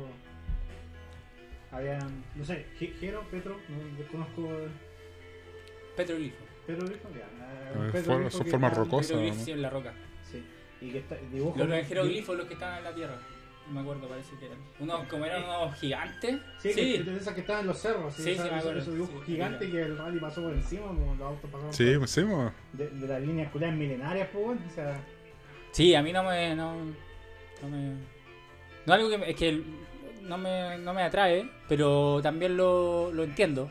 [1.71, 4.49] Habían, no sé, Je- Jero, Petro, no desconozco.
[5.97, 6.37] Petroglifo.
[6.67, 7.19] Petroglifo, ya.
[7.19, 9.17] eh, Eh, petroglifo son formas rocosas.
[9.21, 9.33] ¿no?
[9.33, 9.93] sí, en la roca.
[10.29, 10.43] Sí,
[10.81, 11.57] y que está, dibujo.
[11.63, 13.17] Los jeroglifos los que estaban en la tierra.
[13.67, 14.59] No me acuerdo, parece que eran.
[14.79, 16.37] Unos, como eran unos gigantes.
[16.59, 18.13] Sí, que- de esas que estaban en los cerros.
[18.13, 18.79] Sí, sí, esa- me acuerdo.
[18.79, 19.71] esos dibujos Sí, gigantes sí.
[19.71, 22.51] que el rally pasó por encima, como los autos pasaron Sí, por- pues sí, pues.
[22.73, 24.99] de, de las líneas culiadas milenarias, pues, bueno, o sea,
[25.71, 26.55] Sí, a mí no me.
[26.55, 27.95] No, no me.
[28.85, 29.61] No algo que me- es que
[30.21, 33.69] no me, no me atrae, pero también lo, lo entiendo.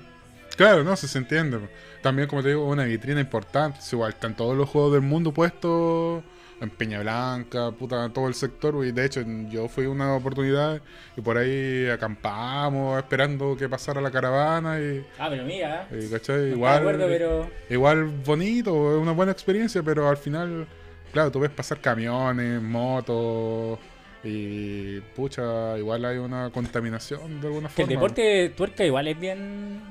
[0.57, 1.59] Claro, no, sí se entiende.
[1.59, 1.71] pues.
[2.03, 3.79] También, como te digo, una vitrina importante.
[3.79, 6.23] Es igual, están todos los juegos del mundo puestos
[6.61, 8.85] en Peña Blanca, puta, todo el sector.
[8.87, 10.81] Y de hecho, yo fui una oportunidad
[11.17, 14.81] y por ahí acampamos esperando que pasara la caravana.
[14.81, 16.37] Y, Ah, pero mira, y, ¿cachai?
[16.51, 17.51] no Igual, acuerdo, pero.
[17.71, 20.67] igual bonito, es una buena experiencia, pero al final,
[21.13, 23.79] claro, tú ves pasar camiones, motos.
[24.27, 28.01] Y pucha, igual hay una contaminación de alguna Que el forma.
[28.01, 29.83] deporte de tuerca igual es bien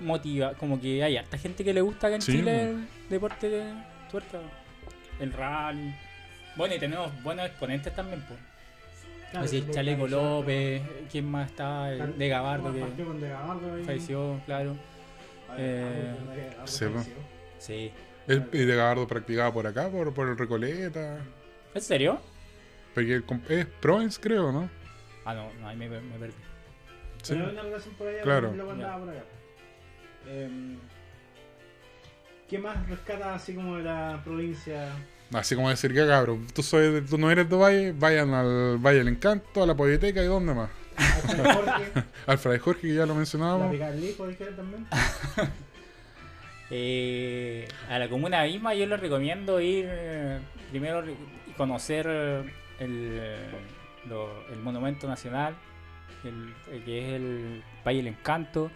[0.00, 3.48] motiva, como que hay harta gente que le gusta acá en Sí, Chile el deporte
[3.50, 3.64] de
[4.10, 4.38] tuerca,
[5.20, 5.94] el rally.
[6.56, 8.38] Bueno, y tenemos buenos exponentes también, pues.
[9.30, 11.92] claro, Así, Chaleco López, ¿quién más está?
[11.92, 13.84] El de Gabardo que De Gabardo ahí.
[13.84, 14.76] falleció, claro.
[15.48, 17.04] Ah, Eh, Gabardo, De Gabardo
[17.58, 17.92] sí.
[18.26, 21.18] El, y de Gabardo practicaba por acá, por, por el Recoleta.
[21.74, 22.20] ¿En serio?
[22.94, 24.68] Porque el es Provence, creo, ¿no?
[25.24, 26.32] Ah, no, no ahí me, me perdí.
[27.22, 27.34] Sí.
[27.34, 28.52] Pero hay una relación por allá, Claro.
[28.54, 29.24] luego andaba por acá.
[30.26, 30.78] Em,
[32.48, 34.88] ¿Qué más rescata así como de la provincia?
[35.32, 38.78] Así como decir que cabrón, tú, soy, de- tú no eres de Valle, vayan al
[38.78, 40.70] Valle del Encanto, a la Politeca y dónde más.
[40.96, 41.92] Alfred Jorge,
[42.26, 43.70] Al Fray Jorge, que ya lo mencionábamos.
[44.56, 44.86] También.
[46.70, 50.38] Eh, a la comuna misma yo les recomiendo ir eh,
[50.70, 51.16] primero re-
[51.56, 52.40] conocer eh,
[52.78, 53.36] el, eh,
[54.06, 55.54] lo- el monumento nacional,
[56.24, 58.70] el- el que es el Valle del Encanto,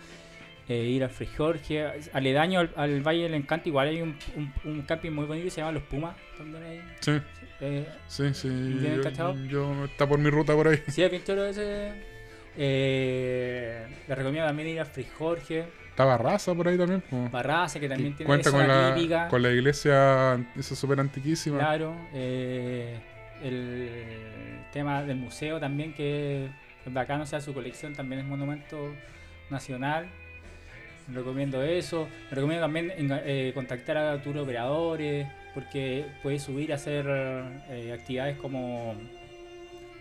[0.72, 4.52] eh, ir al Frei Jorge, aledaño al, al Valle del Encanto igual hay un, un-
[4.64, 6.80] un camping muy bonito que se llama Los Pumas, también ahí.
[7.00, 7.12] Sí,
[7.60, 8.48] Eh, sí, sí.
[8.48, 9.36] ¿Bien Yo, cachado?
[9.46, 10.78] yo- está por mi ruta por ahí.
[10.88, 11.92] sí, bien chulo ese.
[12.56, 17.02] Eh, les recomiendo también ir al Frei Jorge, Estaba raza por ahí también.
[17.30, 19.28] Barraza, que también tiene Cuenta con la, típica.
[19.28, 21.58] con la iglesia, esa súper antiquísima.
[21.58, 22.98] Claro, eh,
[23.42, 23.90] el
[24.72, 26.46] tema del museo también, que
[26.86, 28.94] es bacano, o sea, su colección también es monumento
[29.50, 30.08] nacional.
[31.14, 32.08] Recomiendo eso.
[32.30, 38.94] Recomiendo también eh, contactar a tour operadores, porque puedes subir a hacer eh, actividades como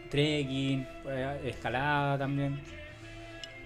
[0.09, 2.59] trekking, eh, escalada también.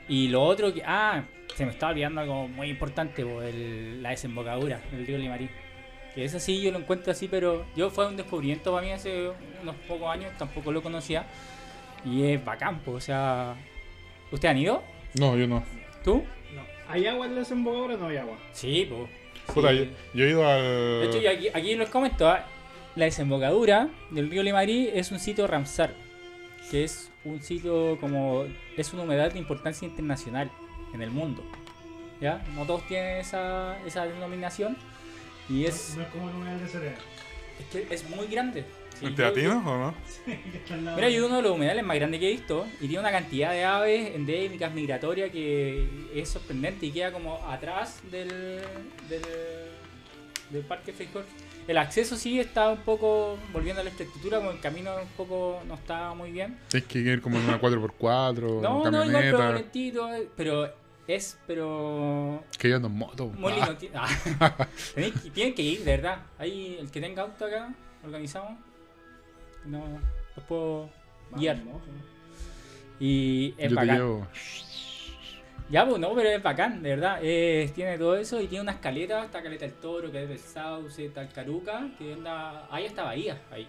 [0.07, 0.83] Y lo otro que.
[0.85, 1.23] Ah,
[1.55, 5.49] se me estaba olvidando algo muy importante, po, el- la desembocadura del río Limarí.
[6.13, 9.29] Que ese sí yo lo encuentro así, pero yo fue un descubrimiento para mí hace
[9.61, 11.25] unos pocos años, tampoco lo conocía.
[12.05, 13.55] Y es bacán, po, o sea.
[14.31, 14.83] ¿Ustedes han ido?
[15.19, 15.63] No, yo no.
[16.03, 16.23] ¿Tú?
[16.87, 18.37] ¿Hay agua en la desembocadura o no hay agua?
[18.53, 19.09] Sí, pues.
[19.53, 20.61] Puta, yo, yo he ido al.
[20.61, 22.45] De hecho, yo aquí, aquí les comento, ¿ah?
[22.95, 25.93] la desembocadura del río Limarí es un sitio Ramsar,
[26.71, 28.45] que es un sitio como...
[28.77, 30.49] es una humedad de importancia internacional
[30.93, 31.43] en el mundo.
[32.21, 32.43] ¿Ya?
[32.55, 34.77] No todos tienen esa, esa denominación
[35.49, 36.97] y es, No, no es como el humedal de Serena.
[37.59, 38.63] es que es muy grande.
[38.99, 39.95] Sí, ¿En yo- Teatino o no?
[40.95, 43.51] Mira, yo uno de los humedales más grandes que he visto y tiene una cantidad
[43.51, 48.29] de aves endémicas, migratorias que es sorprendente y queda como atrás del,
[49.09, 49.21] del,
[50.49, 51.25] del Parque Frejol.
[51.67, 55.59] El acceso sí está un poco, volviendo a la infraestructura, como el camino un poco
[55.67, 56.57] no está muy bien.
[56.69, 59.51] Tienes que ir como en una 4x4, No, no, igual, pero camioneta.
[59.53, 60.71] lentito, eh, pero
[61.07, 63.25] es, pero que yo ando en moto.
[63.27, 63.99] muy Ah, lindo.
[64.39, 64.67] Ah.
[65.33, 66.19] Tienen que ir, de verdad.
[66.37, 68.59] Ahí, el que tenga auto acá, organizamos.
[69.65, 69.83] No,
[70.35, 70.89] los puedo
[71.31, 71.57] Vamos, guiar.
[71.57, 71.81] ¿no?
[72.99, 73.97] Y es yo te bacán.
[73.97, 74.27] llevo.
[75.69, 77.19] Ya, pues no, pero es bacán, de verdad.
[77.23, 79.25] Eh, tiene todo eso y tiene unas caletas.
[79.25, 82.67] Está Caleta del Toro, que es del Sauce, está el Caruca, que anda.
[82.69, 83.67] Ahí está Bahía, ahí.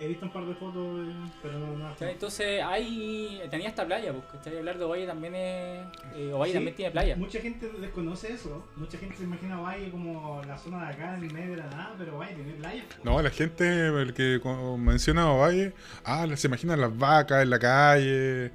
[0.00, 1.06] He visto un par de fotos,
[1.40, 1.88] pero no, no.
[1.90, 2.12] ¿Cachai?
[2.12, 4.58] Entonces, ahí tenía esta playa, pues, ¿cachai?
[4.58, 5.86] Hablar de Ovalle también es.
[6.16, 7.16] Eh, Ovalle Sí, también tiene playa.
[7.16, 8.64] Mucha gente desconoce eso.
[8.76, 11.66] Mucha gente se imagina Valle como la zona de acá, en el medio de la
[11.66, 12.84] nada, pero Valle tiene playa.
[13.04, 14.40] No, la gente, el que
[14.78, 18.50] menciona Ovalle, ah, se imaginan las vacas en la calle,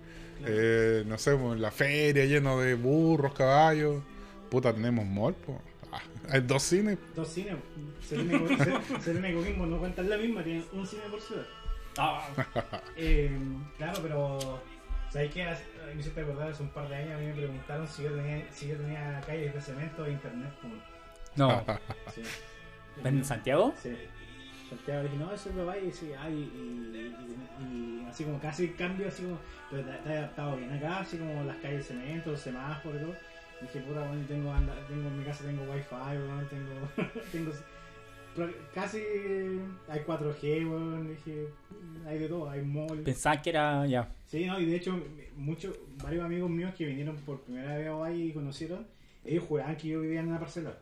[0.46, 4.04] eh, no sé, pues, en la feria lleno de burros, caballos.
[4.50, 5.62] Puta, tenemos mall, po.
[6.32, 6.98] Hay dos cines.
[7.16, 7.56] Dos cines.
[9.02, 11.46] Serena y Coquimbo no cuentan la misma, tienen un cine por ciudad.
[11.98, 12.28] Ah,
[12.96, 13.38] Eh,
[13.78, 14.62] claro, pero.
[15.12, 15.44] ¿Sabes qué?
[15.44, 15.66] Hace-
[15.96, 18.46] Me hiciste acordar hace un par de años a mí me preguntaron si yo tenía,
[18.52, 20.52] si yo tenía calles de cemento e internet.
[21.36, 21.64] No.
[22.14, 22.22] sí.
[23.04, 23.74] ¿En Santiago?
[23.82, 23.96] Sí.
[24.70, 26.42] Santiago dije, no, eso es Valle, y y,
[27.60, 29.40] y- y así como casi cambio, así como,
[29.72, 33.16] pero has adaptado bien acá, así como las calles de cemento, los semáforos y todo.
[33.62, 37.52] Dije, puta, bueno, tengo, anda- tengo en mi casa tengo wifi, weón, tengo, tengo,
[38.74, 39.00] casi
[39.90, 41.48] hay 4G, weón, dije,
[42.08, 43.00] hay de todo, hay mall.
[43.02, 43.86] Pensaba que era.
[43.86, 44.08] Ya.
[44.28, 44.98] Sí, no, y de hecho,
[45.36, 48.86] muchos, varios amigos míos que vinieron por primera vez a Valle y conocieron,
[49.26, 50.74] ellos juraban que yo vivía en una parcela.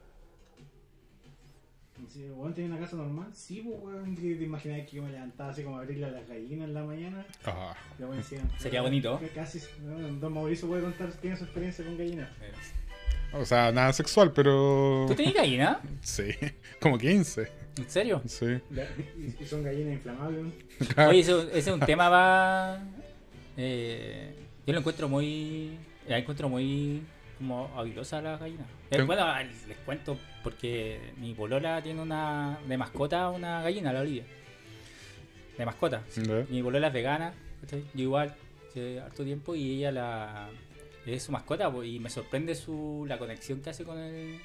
[2.08, 5.12] Si, weón, tenía una casa normal, sí, pues, weón, ¿te te imaginas que yo me
[5.12, 7.26] levantaba así como a abrirle a las gallinas en la mañana?
[7.46, 9.20] Ah, Y decían, Sería bonito.
[9.36, 9.60] Casi,
[10.20, 12.30] don Mauricio puede contar, tiene su experiencia con gallinas.
[13.34, 15.06] o sea, nada sexual, pero.
[15.08, 15.80] ¿Tú tenías gallina?
[16.02, 16.34] Sí,
[16.80, 17.52] como 15.
[17.78, 18.22] ¿En serio?
[18.26, 18.60] Sí.
[19.40, 20.54] Y, son gallinas inflamables.
[21.10, 22.80] Oye, eso- ese es un tema va
[23.58, 24.34] eh,
[24.66, 25.78] yo lo encuentro muy.
[26.08, 27.02] La encuentro muy
[27.38, 28.66] como habilosa la gallina.
[28.92, 29.26] Eh, bueno,
[29.68, 34.24] les cuento porque mi polola tiene una de mascota una gallina, la Olivia.
[35.58, 36.02] De mascota.
[36.10, 36.22] sí.
[36.50, 37.84] Mi polola es vegana, ¿cachai?
[37.94, 38.36] yo igual,
[38.70, 40.50] hace harto tiempo y ella la
[41.06, 44.40] es su mascota y me sorprende su la conexión que hace con el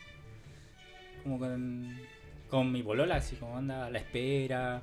[1.22, 1.98] como con,
[2.48, 4.80] con mi polola, así como anda, la espera,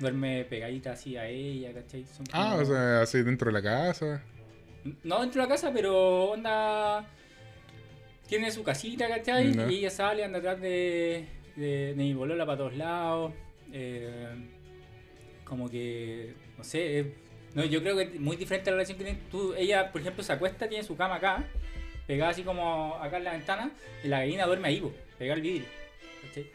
[0.00, 2.04] duerme pegadita así a ella, ¿cachai?
[2.04, 4.22] Son Ah, como- o sea, así dentro de la casa.
[5.02, 7.04] no dentro de la casa, pero onda.
[8.28, 9.48] Tiene su casita, ¿cachai?
[9.70, 13.32] Y ella sale, anda atrás de, de, de mi bolola para todos lados.
[13.72, 14.28] eh,
[15.44, 16.34] como que.
[16.56, 17.12] No sé.
[17.54, 19.18] no, yo creo que es muy diferente la relación que tiene.
[19.30, 21.44] Tú, ella, por ejemplo, se acuesta, tiene su cama acá,
[22.06, 23.70] pegada así como acá en la ventana,
[24.02, 24.82] y la gallina duerme ahí,
[25.18, 25.66] pegada al vidrio.
[26.22, 26.46] ¿cachai?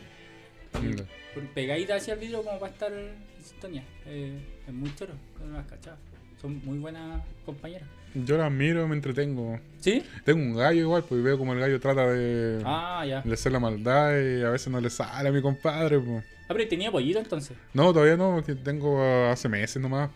[0.72, 3.84] Por- Pegadita hacia el vidrio como para estar en sintonía.
[4.08, 5.98] Eh, es muy choro, no las cachaba.
[6.42, 7.88] Son muy buenas compañeras.
[8.16, 9.60] Yo las miro, me entretengo.
[9.80, 10.04] ¿Sí?
[10.26, 13.22] Tengo un gallo igual, pues veo como el gallo trata de, Ah, ya.
[13.22, 16.00] de hacer la maldad y a veces no le sale a mi compadre.
[16.00, 16.24] Pues.
[16.44, 17.56] Ah, pero tenía pollito entonces.
[17.74, 20.10] No, todavía no, porque tengo hace meses nomás.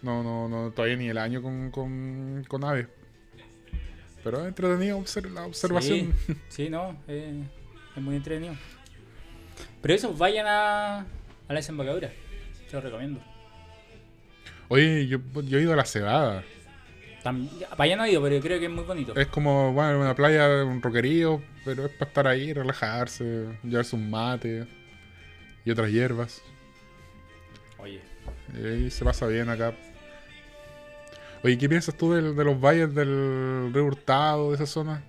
[0.00, 2.86] No, no, no, todavía ni el año con, con, con aves.
[4.22, 5.02] Pero es entretenido
[5.34, 6.14] la observación.
[6.26, 7.42] Sí, sí, no, eh,
[7.96, 8.54] es muy entretenido.
[9.82, 11.04] Pero eso, vayan a, a
[11.48, 12.12] la desembocadura.
[12.68, 13.20] Se lo recomiendo.
[14.68, 16.44] Oye, yo, yo he ido a la cebada.
[17.24, 19.14] Tam- vayan no he ido, pero creo que es muy bonito.
[19.16, 24.08] Es como, bueno, una playa, un roquerío, pero es para estar ahí, relajarse, llevarse un
[24.08, 24.66] mate
[25.64, 26.40] y otras hierbas.
[27.78, 28.00] Oye.
[28.84, 29.74] Y se pasa bien acá.
[31.44, 35.02] Oye, ¿qué piensas tú del- de, los valles del río Hurtado, de esa zona?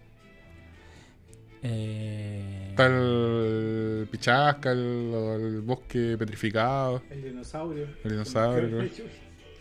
[1.62, 7.88] Eh, Está el Pichasca, el, el bosque petrificado, El dinosaurio.
[8.04, 8.90] el dinosaurio.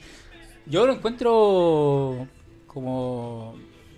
[0.66, 2.28] Yo lo encuentro
[2.80, 3.56] como.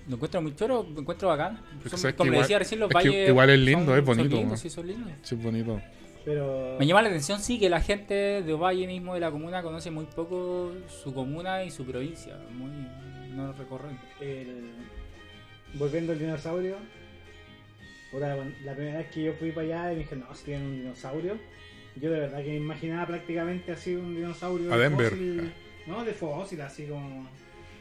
[0.09, 1.61] Lo encuentro muy choro, lo encuentro bacán.
[1.85, 3.29] Es Son- como le igual- decía recién, los es que valles.
[3.29, 5.13] igual es lindo, son- es bonito, Son lindos, sí, son lindos.
[5.23, 5.81] Sí, bonito.
[6.25, 6.77] Pero.
[6.79, 9.91] Me llama la atención, sí, que la gente de Valle mismo de la comuna conoce
[9.91, 12.37] muy poco su comuna y su provincia.
[12.53, 12.71] Muy.
[13.35, 13.97] No lo recorren.
[14.21, 14.73] el-
[15.75, 16.77] volviendo al dinosaurio,
[18.13, 20.77] la primera vez que yo fui para allá y me dije, no, si tienen un
[20.77, 21.39] dinosaurio,
[21.97, 25.11] yo de verdad que me imaginaba prácticamente así un dinosaurio A de Denver.
[25.11, 25.53] fósil,
[25.87, 27.29] no, de fósil, así como...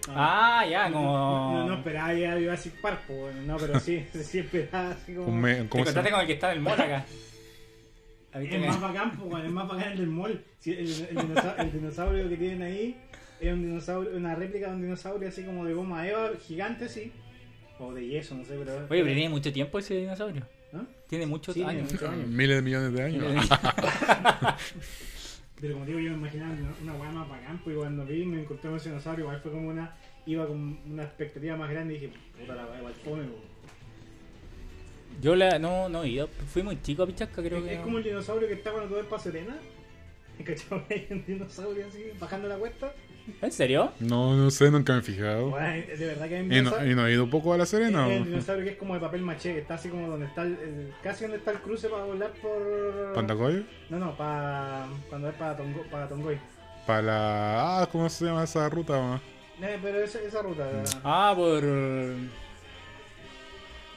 [0.07, 1.53] no, Ah, ya, no, como.
[1.59, 5.25] No, no esperaba ya Jurassic Park, pues, no, pero sí, sí esperaba así como...
[5.25, 6.11] Te ¿cómo se encontraste llama?
[6.11, 7.05] con el que está en el mall acá.
[8.35, 10.43] ¿Viste Es más bacán, pues, bueno, es más bacán el del mall.
[10.65, 12.97] El, el dinosa- el dinosaurio que tienen ahí
[13.39, 17.11] es un dinosaurio, una réplica de un dinosaurio así como de goma eva, gigante, sí.
[17.79, 18.73] O de yeso, no sé, pero...
[18.75, 20.45] Oye, pero tiene mucho tiempo ese dinosaurio.
[20.73, 20.83] ¿Ah?
[21.07, 21.91] Tiene muchos Sí, tiene años.
[21.93, 22.27] muchos años.
[22.27, 23.49] Miles de millones de años.
[25.61, 28.41] Pero como digo, yo me imaginaba una, weá más bacán, pues y cuando vi me
[28.41, 29.95] encontré con ese dinosaurio, igual fue como una,
[30.25, 33.23] iba con una expectativa más grande y dije, puta la weá, igual fome.
[35.21, 36.27] Yo la, no, no he ido.
[36.27, 37.73] Fui muy chico a Pichasca, creo es, que.
[37.75, 39.57] es como el dinosaurio que está cuando tú ves para Serena.
[40.45, 41.07] ¿Cachai?
[41.09, 42.93] Un dinosaurio así, bajando la cuesta.
[43.41, 43.91] ¿En serio?
[43.99, 45.49] No, no sé, nunca me he fijado.
[45.49, 48.07] Bueno, de verdad que un Y no, y no he ido poco a la Serena.
[48.07, 48.25] el ¿o?
[48.25, 50.93] dinosaurio que es como de papel maché, que está así como donde está el, el-
[51.03, 53.13] casi donde está el cruce para volar por.
[53.13, 53.63] ¿Pandacoyo?
[53.89, 54.87] No, no, para.
[55.09, 56.37] cuando es para, Tongo, para Tongoy.
[56.85, 57.81] Para la.
[57.81, 58.93] Ah, ¿cómo se llama esa ruta?
[58.99, 59.21] ma?
[59.61, 60.67] Eh, pero esa, esa ruta.
[61.03, 61.63] Ah, por.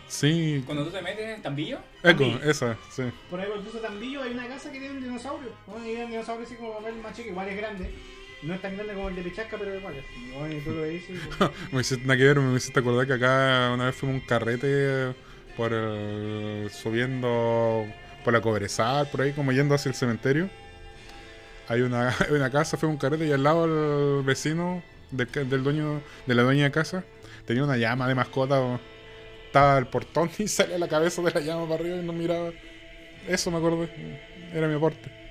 [0.08, 0.62] Sí.
[0.66, 1.78] Cuando tú te metes en el tambillo.
[2.02, 3.04] Eco, esa, sí.
[3.30, 5.48] Por ahí por el Tambillo hay una casa que tiene un dinosaurio.
[5.66, 7.90] Bueno, y un dinosaurio así como papel maché, que igual es grande.
[8.42, 9.94] No es tan grande como el de Pichasca, pero igual
[10.36, 10.98] Bueno, y tú lo y
[11.38, 14.26] pues, Me hiciste, nada que ver, me hiciste acordar que acá una vez fuimos un
[14.26, 15.14] carrete
[15.56, 15.70] por
[16.70, 17.86] subiendo
[18.24, 20.48] por la Cobresal, por ahí, como yendo hacia el cementerio.
[21.68, 26.02] Hay una, una casa, fue un carrete y al lado el vecino del, del dueño,
[26.26, 27.04] de la dueña de casa
[27.46, 28.80] tenía una llama de mascota.
[29.46, 32.50] Estaba el portón y salía la cabeza de la llama para arriba y nos miraba.
[33.28, 33.88] Eso me acordé.
[34.52, 35.21] Era mi aporte.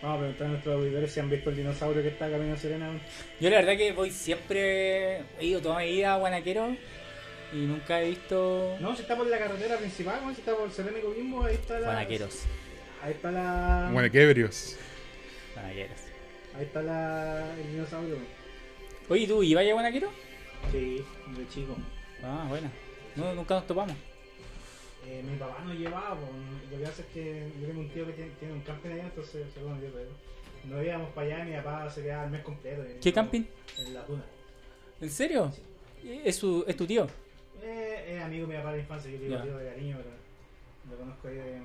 [0.00, 2.88] Vamos a preguntar a nuestros auditores si han visto el dinosaurio que está camino Serena.
[3.40, 5.18] Yo la verdad que voy siempre.
[5.40, 6.76] He ido toda mi vida a Guanaquero.
[7.52, 8.76] Y nunca he visto.
[8.80, 11.80] No, si está por la carretera principal, si está por Serena y Coquimbo, ahí está
[11.80, 11.86] la.
[11.86, 12.42] Guanaqueros.
[13.02, 13.90] Ahí está la.
[13.92, 14.76] Bueno, qué ebrios.
[15.54, 15.98] Guanaqueros.
[16.56, 18.16] Ahí está la, el dinosaurio.
[19.08, 20.10] Oye, ¿tú ibas a Guanaquero?
[20.70, 21.04] Sí,
[21.36, 21.76] de chico.
[22.22, 22.70] Ah, bueno.
[23.16, 23.96] No, nunca nos topamos.
[25.10, 26.30] Eh, mi papá nos llevaba, pues,
[26.70, 29.04] lo que pasa es que yo tengo un tío que tiene, tiene un camping allá,
[29.04, 30.10] entonces lo yo, pero
[30.64, 32.82] no íbamos para allá mi papá se quedaba el mes completo.
[33.00, 33.44] ¿Qué camping?
[33.78, 34.22] En la duna.
[35.00, 35.50] ¿En serio?
[36.04, 37.06] ¿Es, su, ¿Es tu tío?
[37.62, 39.96] Eh, es amigo de mi papá de la infancia, yo le digo tío de cariño,
[39.96, 40.10] pero
[40.90, 41.62] lo conozco ahí de,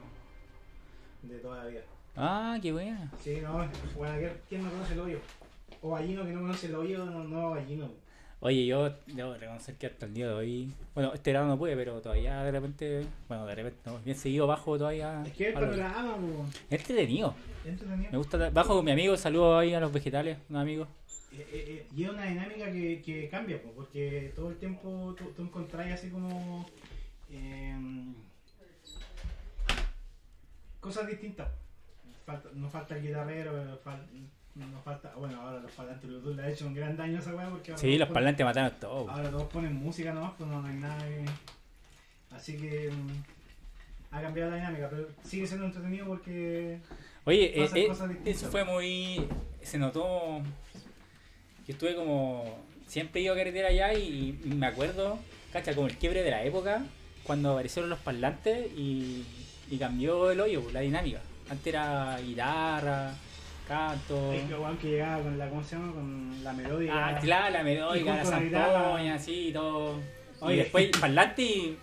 [1.23, 1.81] de toda la vida.
[2.15, 3.11] Ah, qué buena.
[3.21, 5.19] Sí, no, bueno, ¿quién- ¿quién no conoce el hoyo?
[5.81, 7.91] O Ballino que no conoce el hoyo, no, no Ballino.
[8.45, 10.73] Oye, yo debo reconocer que hasta el día de hoy.
[10.93, 13.05] Bueno, este verano no pude, pero todavía de repente.
[13.29, 15.23] Bueno, de repente, no, bien seguido bajo todavía.
[15.25, 17.33] Es que el panorama, po, Es entretenido.
[17.63, 18.11] entretenido.
[18.11, 18.49] Me gusta.
[18.49, 20.87] Bajo con mi amigo, saludo ahí a los vegetales, un amigo.
[21.31, 25.15] Eh, eh, eh, y es una dinámica que, que cambia, po, porque todo el tiempo
[25.17, 26.69] tú, tú encontrás así como
[27.31, 28.13] em,
[30.81, 31.47] cosas distintas.
[32.25, 34.05] Falta, no falta el guitarrero, fal-
[34.55, 37.33] no falta, bueno, ahora los parlantes Bluetooth le ha hecho un gran daño a esa
[37.35, 39.09] weá porque ahora Sí, los ponen- parlantes mataron todo.
[39.09, 41.25] Ahora todos ponen música nomás, pues no, no hay nada que-
[42.35, 46.79] Así que mm, ha cambiado la dinámica, pero sigue siendo entretenido porque
[47.25, 47.91] Oye, eh, eh,
[48.25, 49.27] eso fue muy.
[49.61, 50.41] Se notó.
[51.65, 52.43] que estuve como.
[52.87, 55.17] Siempre he ido a carretera allá y, y me acuerdo,
[55.51, 56.83] cacha, como el quiebre de la época,
[57.23, 59.25] cuando aparecieron los parlantes y,
[59.71, 61.21] y cambió el hoyo, la dinámica.
[61.49, 63.13] Antes era guitarra,
[63.67, 64.31] canto.
[64.31, 65.93] hay que que llegaba con la, ¿cómo se llama?
[65.93, 67.07] Con la melódica.
[67.07, 69.99] Ah, claro, la melódica, la zampoña, así y todo.
[70.41, 70.55] Oye.
[70.55, 71.77] Y después el parlante y.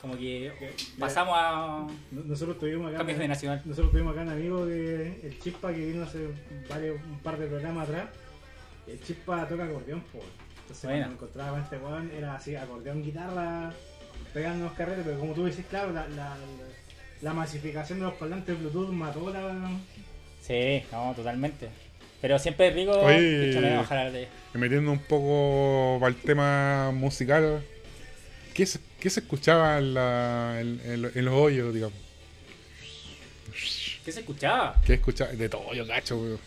[0.00, 0.52] como que
[0.98, 2.98] pasamos a No- Nosotros tuvimos acá.
[2.98, 3.62] cambios de nacional.
[3.64, 6.28] Nosotros tuvimos acá un amigo de el Chispa que vino hace
[6.68, 8.08] varios, un par de programas atrás.
[8.86, 10.20] El Chispa toca acordeón, po.
[10.60, 11.06] Entonces Buena.
[11.06, 13.72] cuando encontraba con este weón era así, acordeón, guitarra,
[14.32, 16.36] pegando los carretes, pero como tú decís, claro, la, la,
[17.22, 19.70] la masificación de los parlantes Bluetooth mató la.
[20.46, 21.68] Sí, no, totalmente.
[22.20, 22.92] Pero siempre es rico.
[22.92, 23.20] Oye.
[23.20, 24.28] de hecho, me voy a bajar de.
[24.54, 27.62] Y metiendo un poco para el tema musical,
[28.54, 31.98] ¿qué se, qué se escuchaba en, la- en- en en los hoyos, digamos?
[34.04, 34.80] ¿Qué se escuchaba?
[34.84, 35.36] ¿Qué escuchas?
[35.36, 36.38] De todo, yo cacho, weón.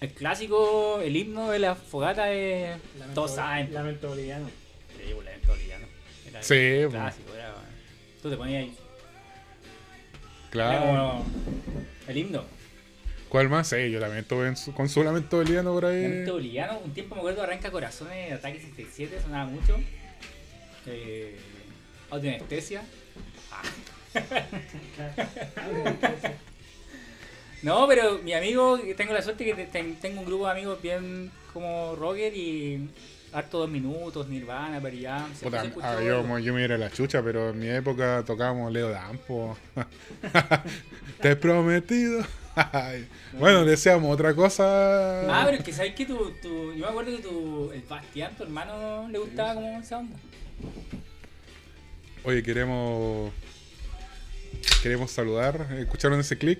[0.00, 2.76] El clásico, el himno de la fogata de.
[2.98, 3.74] Lamento- Todos saben.
[3.74, 4.48] Lamento boliviano.
[4.96, 5.86] Sí, Lamento Boliviano.
[6.28, 7.54] Era Sí, el clásico, era.
[8.22, 8.68] Tú te ponías ahí.
[8.70, 10.86] Era Claro.
[10.86, 11.26] como
[12.06, 12.44] el himno.
[13.28, 13.68] ¿Cuál más?
[13.68, 16.02] Sí, yo también estuve en su- con su lamento boliviano por ahí.
[16.02, 19.76] Lamento Boliviano, un tiempo me acuerdo Arranca Corazones de Ataque 67, sonaba mucho.
[20.86, 21.36] Eh,
[22.10, 22.82] Autoanestesia.
[23.52, 23.62] Ah.
[27.62, 30.80] No, pero mi amigo, tengo la suerte que te- ten- tengo un grupo de amigos
[30.80, 32.88] bien como rocker y
[33.32, 34.80] harto dos minutos, Nirvana,
[35.66, 38.90] escuchó ah, yo, yo me iré a la chucha, pero en mi época tocábamos Leo
[38.90, 39.58] Dampo.
[41.20, 42.24] Te he prometido.
[42.72, 43.08] Ay.
[43.32, 45.22] bueno, deseamos otra cosa.
[45.30, 48.32] Ah, pero es que sabes que tu, tu, yo me acuerdo que tu, el Bastián,
[48.36, 50.16] tu hermano, le gustaba como esa onda.
[52.24, 53.32] Oye, queremos
[54.82, 55.66] queremos saludar.
[55.78, 56.58] ¿Escucharon ese clic?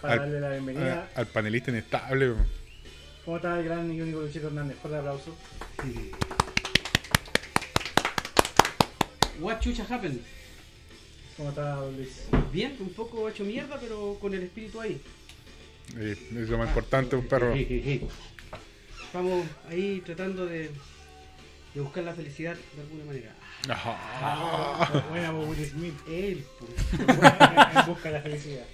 [0.00, 1.08] Para Al- darle la bienvenida.
[1.14, 2.34] A- al panelista inestable.
[3.24, 4.76] ¿Cómo está el gran y único Luchito Hernández?
[4.80, 5.36] Fuerte aplauso.
[9.40, 10.20] What chucha happened?
[11.40, 12.24] ¿Cómo está don Luis?
[12.52, 15.00] Bien, un poco hecho mierda, pero con el espíritu ahí.
[15.96, 17.54] Eh, es lo más importante, un perro.
[17.54, 20.70] Estamos ahí tratando de,
[21.74, 23.34] de buscar la felicidad de alguna manera.
[23.70, 25.02] Ajá.
[25.08, 25.94] Buena por Will Smith.
[26.10, 26.66] Él, po.
[26.98, 28.66] en busca de la felicidad.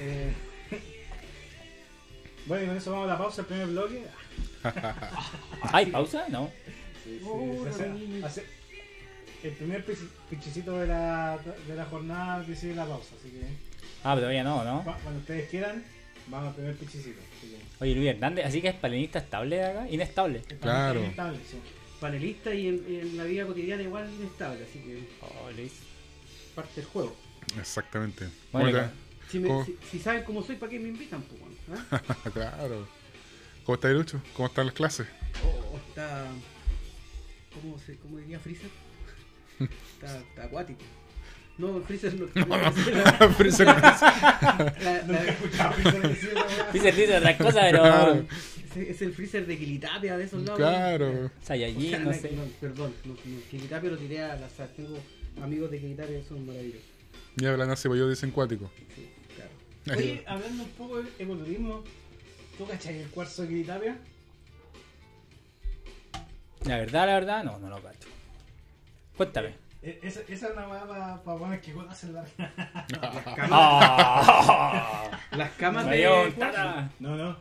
[0.00, 0.32] Eh,
[2.46, 4.02] bueno, y con eso vamos a la pausa, el primer bloque.
[5.72, 6.24] ¿Hay pausa?
[6.28, 6.50] No.
[7.04, 7.64] Sí, sí, Oh,
[8.24, 8.63] hace-
[9.48, 13.40] el primer pichi- pichicito de la, de la jornada decide la pausa, así que
[14.02, 14.84] Ah, pero todavía no, ¿no?
[14.84, 15.82] cua- cuando ustedes quieran,
[16.28, 17.20] vamos al primer pichicito.
[17.38, 20.40] Así que, Oye, Luis Hernández, así que es palenista estable acá, inestable.
[20.60, 21.00] Claro.
[21.02, 21.58] Es estable, sí.
[22.00, 25.72] Panelista y en, en la vida cotidiana igual inestable, así que Oh, Luis.
[26.54, 27.16] parte del juego.
[27.58, 28.28] Exactamente.
[28.52, 28.90] Bueno,
[29.32, 31.24] ¿Cómo Si, si, si saben cómo soy, ¿para qué me invitan?
[31.72, 32.00] ¿Ah?
[32.02, 32.30] está?
[32.32, 32.86] claro.
[33.64, 34.20] ¿Cómo está Lucho?
[34.34, 35.06] ¿Cómo están las clases?
[35.44, 36.26] Oh, está.
[37.54, 38.68] ¿Cómo, se, cómo diría Freezer?
[39.60, 40.80] Está, está acuático.
[41.56, 42.26] No, Freezer no.
[43.36, 46.72] Freezer- la- No la- escuchaba, Freezer, esa weá.
[46.72, 48.24] Dice, dice otras cosas, pero.
[48.74, 50.56] Es el Freezer de Quilitapia de esos lados.
[50.58, 51.26] Claro.
[51.26, 51.56] O sea,
[52.00, 52.30] no sé.
[52.60, 54.68] perdón, no, no, Quilitapia lo tiré al azar.
[54.74, 54.98] Tengo
[55.40, 56.82] amigos de Quilitapia que son maravillosos.
[57.36, 58.68] Ya hablan así, pues yo dicen cuático.
[58.96, 60.00] Sí, claro.
[60.00, 61.84] Oye, hablando un poco de ecoturismo,
[62.58, 63.96] ¿tú cachai el cuarzo de Quilitapia?
[66.64, 68.08] La verdad, la verdad, no, no lo cacho.
[69.16, 69.54] Cuéntame.
[69.82, 72.24] E- Esa, esa es una weá para pa poner que hacen la.
[72.88, 76.04] Las camas, las camas de.
[77.00, 77.36] No, no.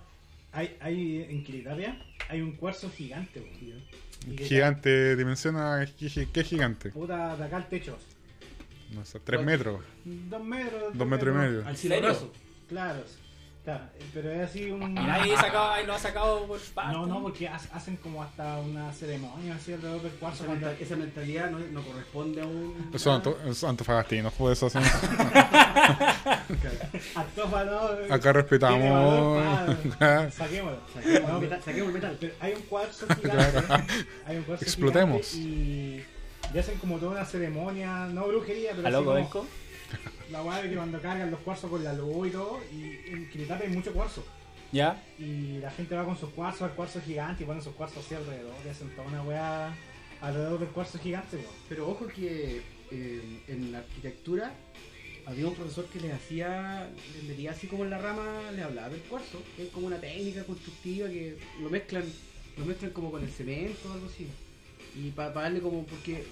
[0.51, 1.97] Hay, hay en Quilitapia
[2.29, 4.37] hay un cuarzo gigante, weón.
[4.37, 5.85] Gigante, dimensiona.
[5.99, 6.89] ¿Qué, qué gigante?
[6.91, 7.97] Puta, de acá al techo.
[8.93, 9.81] No sé, tres metros.
[10.05, 10.97] Dos metros.
[10.97, 11.67] Dos metros y medio.
[11.67, 12.31] Al cilobrazo.
[12.69, 13.03] Claro.
[13.63, 14.81] Claro, pero es así un.
[14.91, 16.91] Y nadie sacaba, y lo ha sacado por parte.
[16.91, 20.43] No, no, porque ha- hacen como hasta una ceremonia así alrededor del cuarzo.
[20.43, 22.91] Esa, mental- esa mentalidad no, no corresponde a un.
[22.97, 24.69] Son anto, antofagastinos, pues eso.
[24.69, 24.83] son-
[27.15, 28.13] Actofa, ¿no?
[28.13, 29.43] Acá respetamos.
[29.97, 30.79] pa, Saquémoslo.
[30.93, 31.61] Saquemos No, el metal.
[31.63, 32.17] Saquemos el metal.
[32.19, 33.63] Pero hay un cuarzo gigante.
[34.25, 35.27] hay un cuarzo Explotemos.
[35.27, 36.05] gigante Y,
[36.53, 39.47] y hacen como toda una ceremonia, no brujería, pero ¿A así loco, como?
[40.31, 42.59] La weá de que cuando cargan los cuarzos con la luz y todo.
[42.71, 44.23] Y en Quilitapia hay mucho cuarzo.
[44.71, 45.03] ¿Ya?
[45.19, 48.15] Y la gente va con sus cuarzos al cuarzo gigante y ponen sus cuarzos así
[48.15, 48.55] alrededor.
[48.65, 49.75] Y hacen toda una weá
[50.21, 51.49] alrededor del cuarzo gigante, weón.
[51.69, 52.61] Pero ojo que
[52.91, 54.53] eh, en la arquitectura
[55.25, 58.89] había un profesor que les hacía, les metía así como en la rama, le hablaba
[58.89, 62.03] del cuarzo, que es como una técnica constructiva que lo mezclan,
[62.57, 64.27] lo mezclan como con el cemento o algo así.
[64.95, 66.25] Y para darle como, porque,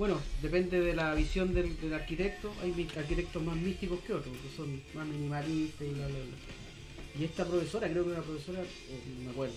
[0.00, 4.56] bueno, depende de la visión del, del arquitecto, hay arquitectos más místicos que otros, que
[4.56, 7.20] son más minimalistas y bla bla bla.
[7.20, 9.54] Y esta profesora, creo que era profesora, o no me acuerdo,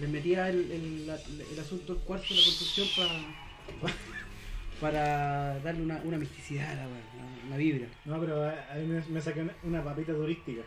[0.00, 1.18] les metía el, el, la-
[1.52, 3.10] el asunto del cuarzo, la construcción para
[4.80, 7.88] para darle una, una misticidad a la, weá, una, una vibra.
[8.04, 10.62] No, pero ahí me, me saqué una, una papita turística.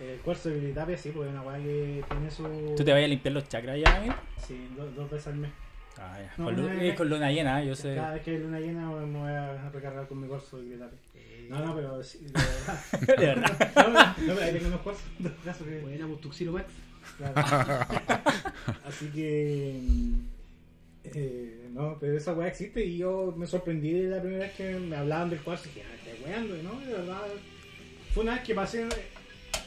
[0.00, 2.74] El cuarzo de Quilitapia, sí, porque es una weá que tiene su.
[2.78, 4.14] ¿Tú te vayas a limpiar los chakras ya, amigo?
[4.46, 5.50] Sí, do- dos veces al mes.
[5.98, 6.32] Ah, ya.
[6.36, 7.94] No, con, eh, luna llena, yo sé.
[7.94, 10.98] Cada vez que hay luna llena me voy a recargar con mi cuarzo de Quilitapia.
[11.14, 12.80] Eh, No, no, pero sí, de verdad.
[13.06, 13.72] de verdad.
[13.76, 14.80] No, no, pero ahí tengo unos
[15.44, 16.60] caso que- Buena, pues, Tuxilo.
[17.18, 17.34] Claro.
[18.86, 19.80] Así que.
[19.82, 20.14] mm,
[21.04, 24.96] eh, no, pero esa weá existe y yo me sorprendí la primera vez que me
[24.96, 26.80] hablaban del cuarzo y dije, ah, estoy weando, y ¿no?
[26.80, 27.22] De verdad.
[28.12, 28.86] Fue una vez que pasé.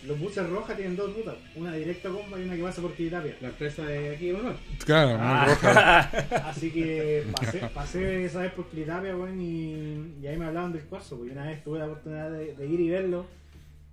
[0.08, 2.94] Los buses rojas tienen dos rutas, una directa a Comba y una que pasa por
[2.94, 3.36] Quilitapia.
[3.42, 4.56] La empresa de aquí de Manuel.
[4.86, 6.00] Claro, muy roja.
[6.50, 10.84] Así que pasé, pasé esa vez por Quilitapia, weón, y, y ahí me hablaban del
[10.84, 13.26] cuarzo, porque una vez tuve la oportunidad de, de ir y verlo.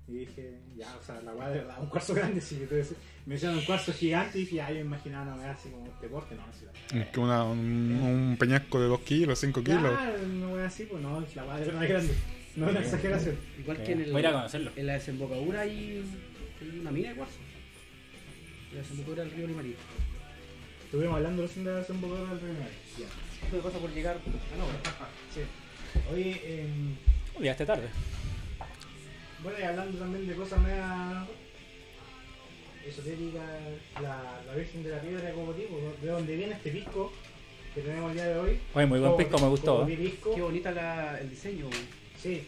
[0.09, 2.59] Y dije, ya, o sea, la weá de verdad, un cuarzo grande, sí.
[2.63, 2.97] Entonces,
[3.27, 6.07] me hicieron un cuarzo gigante y dije, ya, yo imaginaba una weá así como este
[6.07, 6.65] porte, no, así.
[6.97, 7.59] Es que una- un,
[8.01, 9.81] un peñasco de 2 kilos, 5 kilos.
[9.83, 12.15] Claro, una weá así, pues no, la weá de verdad grande.
[12.57, 13.37] No es una exageración.
[13.59, 14.71] Igual que en, el, voy a ir a conocerlo.
[14.77, 16.03] en la desembocadura hay,
[16.61, 17.37] hay una mina de cuarzo.
[18.73, 19.75] La desembocadura del río Limarí.
[20.85, 22.71] Estuvimos hablando recién de la desembocadura del río Mayo.
[22.99, 23.07] Ya.
[23.45, 24.17] Esto de cosa por llegar.
[24.25, 24.65] Ah, no,
[25.35, 25.41] Sí.
[26.13, 26.97] Oye, em,
[27.39, 27.89] Llegaste tarde.
[29.43, 31.27] bueno, y hablando también de cosas media
[32.89, 33.43] esotéricas,
[34.01, 37.13] la, la Virgen de la Piedra de Cocotipo, de donde viene este pisco
[37.75, 38.59] que tenemos el día de hoy.
[38.75, 39.85] Oye, muy buen pisco, me gustó.
[39.87, 40.35] Pisco.
[40.35, 41.67] qué bonita la, el diseño.
[42.23, 42.43] Sí,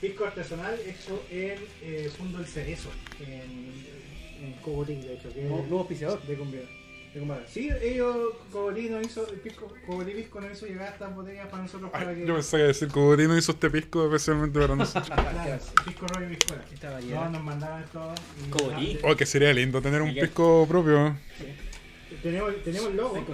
[0.00, 2.90] pisco artesanal hecho en eh, Fundo El Cerezo,
[3.20, 4.54] en, en
[5.02, 5.32] de hecho.
[5.32, 6.22] Que Nuevo, es nuevo auspiciador.
[6.22, 6.60] de Cumbia.
[7.48, 8.16] Sí, ellos,
[8.52, 12.08] Cogotí nos hizo, el pisco, Cogotí Pisco nos hizo llegar estas botellas para nosotros para
[12.10, 12.26] Ay, que...
[12.26, 15.10] yo pensaba que decir Cogotino hizo este pisco especialmente para nosotros.
[15.16, 17.00] Claro, pisco rollo y piscola.
[17.10, 18.14] No, nos mandaban esto.
[18.46, 18.98] y- Cogotí.
[19.02, 21.16] Oh, que sería lindo tener un pisco propio.
[22.22, 23.26] Tenemos, tenemos el logo.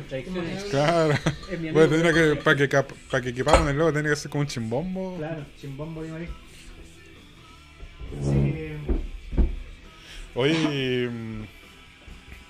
[0.71, 1.15] Claro.
[1.73, 2.69] Bueno, tendría que, para que,
[3.11, 5.17] para que quepamos el logo, tendría que ser como un chimbombo.
[5.17, 6.29] Claro, chimbombo y marí.
[8.23, 8.73] Sí,
[10.35, 11.45] Oye, y, mm,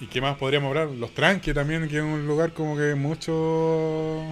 [0.00, 0.88] ¿y qué más podríamos hablar?
[0.88, 4.24] Los tranques también, que es un lugar como que muchos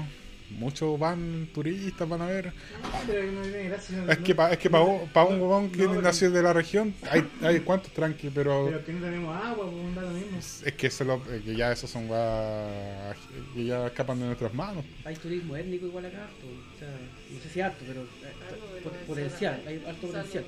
[0.58, 2.52] muchos van turistas van a ver.
[2.82, 4.04] ah, pero no tiene gracia.
[4.08, 6.94] Es que para es que pa, no- pa un huevón que nació de la región,
[7.10, 10.38] hay, hay cuantos tranques, pero, Pero que no tenemos agua, pues un dato mismo.
[10.38, 13.16] es que, eso lo- que ya esos son guas
[13.54, 14.84] que ya escapan de nuestras manos.
[15.04, 16.28] Hay turismo étnico igual acá.
[16.42, 19.62] O sea, no sé si harto, pero eh, pot- potencial.
[19.66, 20.44] Hay alto potencial.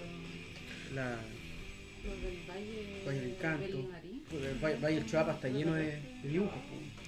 [0.95, 1.17] La,
[2.05, 3.61] Los del Valle, Valle del.
[3.73, 4.23] Belimarí.
[4.31, 5.85] pues, el Valle Valle del Chuapa está lleno de,
[6.23, 6.55] de dibujos.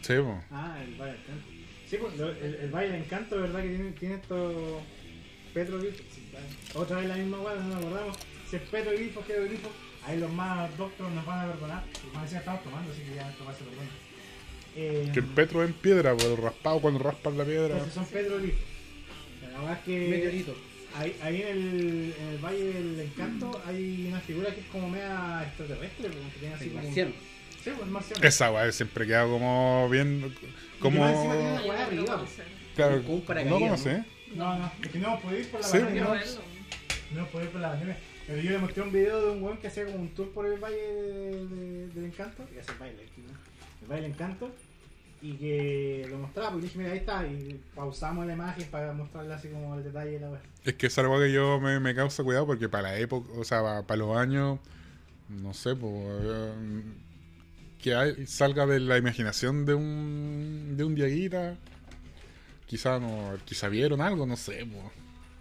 [0.03, 0.15] Sí.
[0.51, 1.58] Ah, el Valle del Encanto.
[1.89, 3.63] Sí, pues el, el Valle del Encanto, ¿verdad?
[3.63, 4.83] Que tiene, tiene estos
[5.55, 6.01] petroglifos.
[6.15, 6.23] Sí.
[6.75, 8.17] Otra vez la misma hueá, no nos acordamos.
[8.51, 9.71] Si es petroglifo, jeroglifo,
[10.07, 11.85] ahí los más doctos nos van a perdonar.
[12.05, 13.87] Y más encima estamos tomando, así que ya esto va a ser perdón.
[14.77, 17.73] Eh, Que el petro es en piedra, pues el raspado cuando raspas la piedra.
[17.73, 18.61] entonces son petroglifos.
[19.51, 20.55] La verdad es que Meteorito.
[20.95, 24.89] ahí, ahí en, el, en el Valle del Encanto hay una figura que es como
[24.91, 26.83] media extraterrestre, como que tiene así El como...
[27.59, 27.65] marciano.
[27.65, 28.25] Sí, pues marciano.
[28.25, 30.35] Esa weá siempre queda como bien.
[30.81, 31.07] Como.
[31.07, 32.25] encima tiene una no arriba.
[32.77, 34.05] Claro, un conoce,
[34.35, 34.45] ¿no?
[34.55, 36.05] No, no, es que no hemos podido ir por la Sí, pandemia.
[36.05, 36.15] No.
[36.15, 37.97] No hemos podido ir por la pandemia.
[38.27, 40.47] Pero yo le mostré un video de un weón que hacía como un tour por
[40.47, 42.45] el Valle de- de- del Encanto.
[42.47, 43.33] Que hace el baile aquí, ¿no?
[43.83, 44.55] El Valle del Encanto.
[45.21, 47.27] Y que lo mostraba, porque dije, mira, ahí está.
[47.27, 50.41] Y pausamos la imagen para mostrarle así como el detalle de la weá.
[50.65, 53.43] Es que es algo que yo me, me causa cuidado porque para la época, o
[53.45, 54.61] sea, para, para los años,
[55.31, 56.23] no sé, pues,
[57.83, 61.57] que hay- salga de la imaginación de un, de un Dieguita.
[62.67, 64.67] Quizá no, quizá vieron algo, no sé.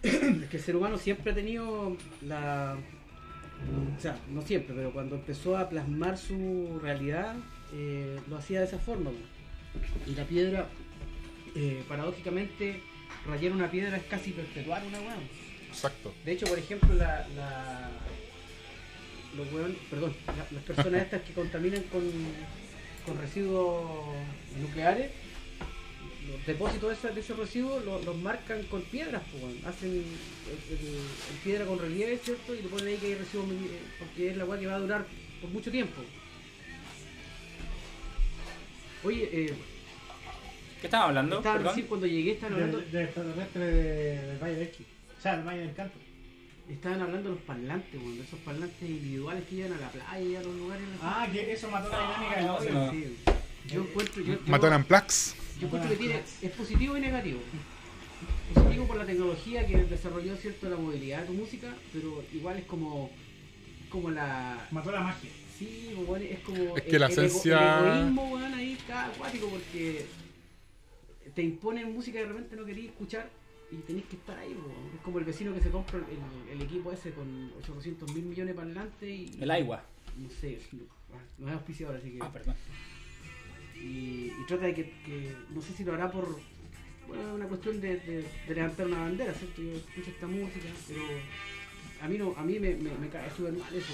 [0.03, 2.77] Es que el ser humano siempre ha tenido la.
[3.97, 7.35] O sea, no siempre, pero cuando empezó a plasmar su realidad,
[7.73, 9.09] eh, lo hacía de esa forma.
[9.09, 9.17] po.
[10.09, 10.67] Y la piedra,
[11.55, 12.81] eh, paradójicamente,
[13.27, 15.17] rayar una piedra es casi perpetuar una weá.
[15.67, 16.13] Exacto.
[16.23, 17.89] De hecho, por ejemplo, la, la-
[19.37, 22.03] los weón- perdón, la- las personas estas que contaminan con,
[23.05, 23.85] con residuos
[24.59, 25.11] nucleares,
[26.29, 29.57] los depósitos de ese, de ese residuo lo- los marcan con piedras, pues, weón.
[29.65, 30.95] hacen el, el-
[31.31, 32.53] el piedra con relieve, ¿cierto?
[32.53, 34.79] Y le ponen ahí que hay residuos, eh, porque es la weá que va a
[34.79, 35.05] durar
[35.41, 36.01] por mucho tiempo.
[39.03, 39.53] Oye, eh,
[40.81, 41.41] ¿Qué estamos hablando?
[41.41, 44.83] recién cuando llegué, estaban hablando, Del, del extraterrestre de- del Valle del Esqui.
[45.17, 45.97] O sea, del Valle del Encanto.
[46.69, 50.35] Estaban hablando de los parlantes, de esos parlantes individuales que llevan a la playa y
[50.35, 50.83] a los lugares.
[51.01, 52.91] Ah, que eso mató la dinámica del audio.
[52.91, 53.15] Sí.
[53.67, 55.35] Yo encuentro, yo, yo- Mataron Plax.
[55.59, 57.39] yo encuentro que tiene, es positivo y negativo.
[58.53, 62.65] Positivo por la tecnología que desarrolló cierto la movilidad de tu música, pero igual es
[62.65, 63.11] como,
[63.89, 65.29] como la, Mató la magia.
[65.57, 65.89] sí,
[66.29, 70.05] es como Es que la el, ego- esencia- el egoísmo, weón, ahí está acuático porque
[71.35, 73.29] te imponen música que de repente no querías escuchar
[73.71, 74.55] y tenés que estar ahí,
[74.95, 78.55] es como el vecino que se compra el, el equipo ese con 800 mil millones
[78.55, 79.83] para adelante y El agua.
[80.17, 80.79] no sé, no,
[81.39, 82.55] no es auspiciador así que Ah, perdón.
[83.75, 86.39] y, y trata de que, que- no sé si lo hará por
[87.07, 89.61] bueno, una cuestión de, de- de levantar una bandera, ¿cierto?
[89.61, 91.01] Yo escucho esta música, pero
[92.01, 93.93] a mí no, a mí me, me, me cae súper mal eso.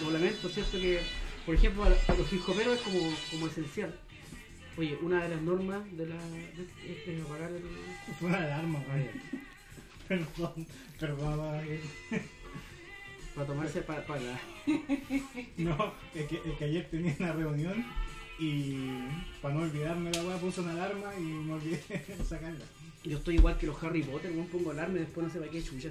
[0.00, 0.72] Lo, lo lamento, ¿cierto?
[0.78, 1.00] Que,
[1.46, 3.00] por ejemplo, a, a los hip es como,
[3.30, 3.98] como esencial.
[4.78, 6.44] Oye, una de las normas de la de,
[6.88, 7.62] es de apagar el.
[8.18, 9.04] Fue una alarma, Ah, güey.
[9.04, 9.38] ya.
[10.08, 10.66] Perdón,
[10.98, 11.64] perdón.
[11.64, 11.80] güey.
[13.34, 14.20] para tomarse para, para
[15.56, 17.84] No, es que, es que ayer tenía una reunión
[18.38, 18.76] y
[19.40, 22.64] para no olvidarme la weá puse una alarma y me olvidé de sacarla.
[23.04, 25.50] Yo estoy igual que los Harry Potter, weón, pongo alarma y después no sé para
[25.50, 25.88] qué chucha.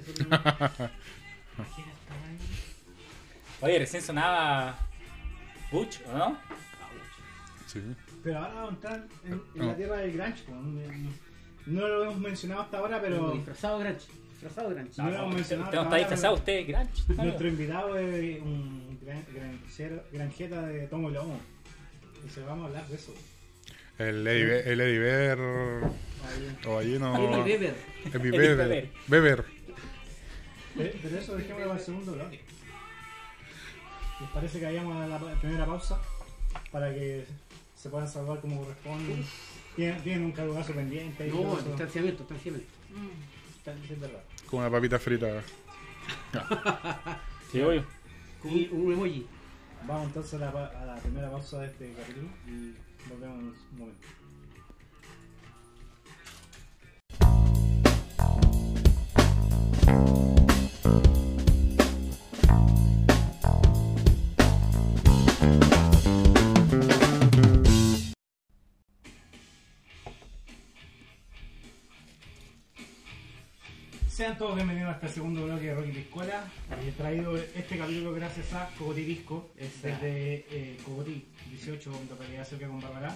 [3.60, 4.78] Oye, recién sonaba
[5.70, 6.38] Butch, ¿o no?
[7.66, 7.80] Sí.
[8.22, 9.64] Pero ahora vamos a entrar en, en No.
[9.66, 10.42] la tierra del Grunge.
[11.66, 14.06] No, no lo hemos mencionado hasta ahora, Pero disfrazado grunge.
[14.30, 14.90] Disfrazado grunge.
[15.02, 17.22] No, lo hemos mencionado Usted no hasta está ahora, disfrazado, usted es grunge.
[17.24, 21.40] Nuestro invitado es un gran, granjero- granjeta de Tomo y Lomo.
[22.26, 23.14] Y se vamos a hablar de eso.
[23.98, 26.80] El Eddie, Bear o.
[26.80, 27.74] Eddie Weber.
[28.12, 28.56] Eddie Beber.
[28.56, 28.90] Beber.
[29.08, 29.44] Beber.
[30.76, 32.40] Pero, pero eso dejémoslo para el segundo bloque.
[34.20, 36.00] ¿Les parece que vayamos a la primera pausa?
[36.70, 37.26] Para que
[37.82, 39.24] se puedan salvar como corresponde.
[39.74, 41.26] Tienen, tienen un cargazo pendiente.
[41.26, 41.68] y No, eso.
[41.68, 42.72] distanciamiento, distanciamiento.
[43.64, 44.22] Es verdad.
[44.48, 45.42] Con una papita frita.
[47.50, 47.84] Sí, obvio.
[48.40, 49.26] Con un, emoji.
[49.86, 52.74] Vamos entonces a la, a la primera pausa de este capítulo y
[53.10, 54.06] volvemos en un momento.
[74.32, 76.44] Sean todos bienvenidos a este segundo bloque de Rocky Piscola.
[76.86, 82.66] He traído este capítulo gracias a Cogotí Disco, es desde eh, Cogotí 18, localidad cerca
[82.66, 83.14] con Barbará.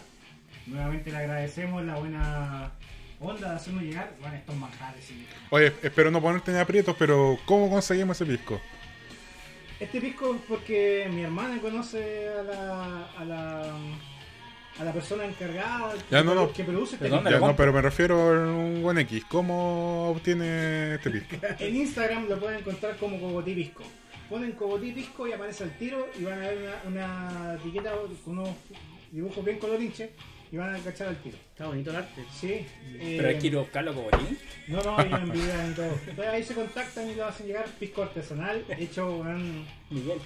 [0.66, 2.70] Nuevamente le agradecemos la buena
[3.18, 5.10] onda de hacernos llegar bueno, estos manjares.
[5.10, 8.60] y- Oye, espero no ponerte en aprietos, pero ¿cómo conseguimos ese pisco?
[9.80, 13.62] Este pisco es porque mi hermana conoce a la, a la,
[14.78, 16.52] a la persona encargada Ya, que, no, no.
[16.52, 19.24] que produce este ¿De dónde Ya, no, pero me refiero a un buen X.
[19.28, 21.36] ¿Cómo obtiene este pisco?
[21.58, 23.84] En Instagram lo pueden encontrar como Cogotí Pisco.
[24.28, 27.92] Ponen Cogotí Pisco y aparece el tiro y van a ver una, una etiqueta
[28.24, 28.50] con unos
[29.12, 30.10] dibujos bien colorinches
[30.52, 31.36] y van a cachar el tiro.
[31.52, 32.22] Está bonito el arte.
[32.38, 32.48] Sí.
[32.98, 34.08] eh, Pero hay que ir a buscarlo como.
[34.68, 35.86] No, no, ellos envían y todo.
[36.06, 40.18] Entonces ahí se contactan y lo hacen llegar pisco artesanal hecho weón, Miguel.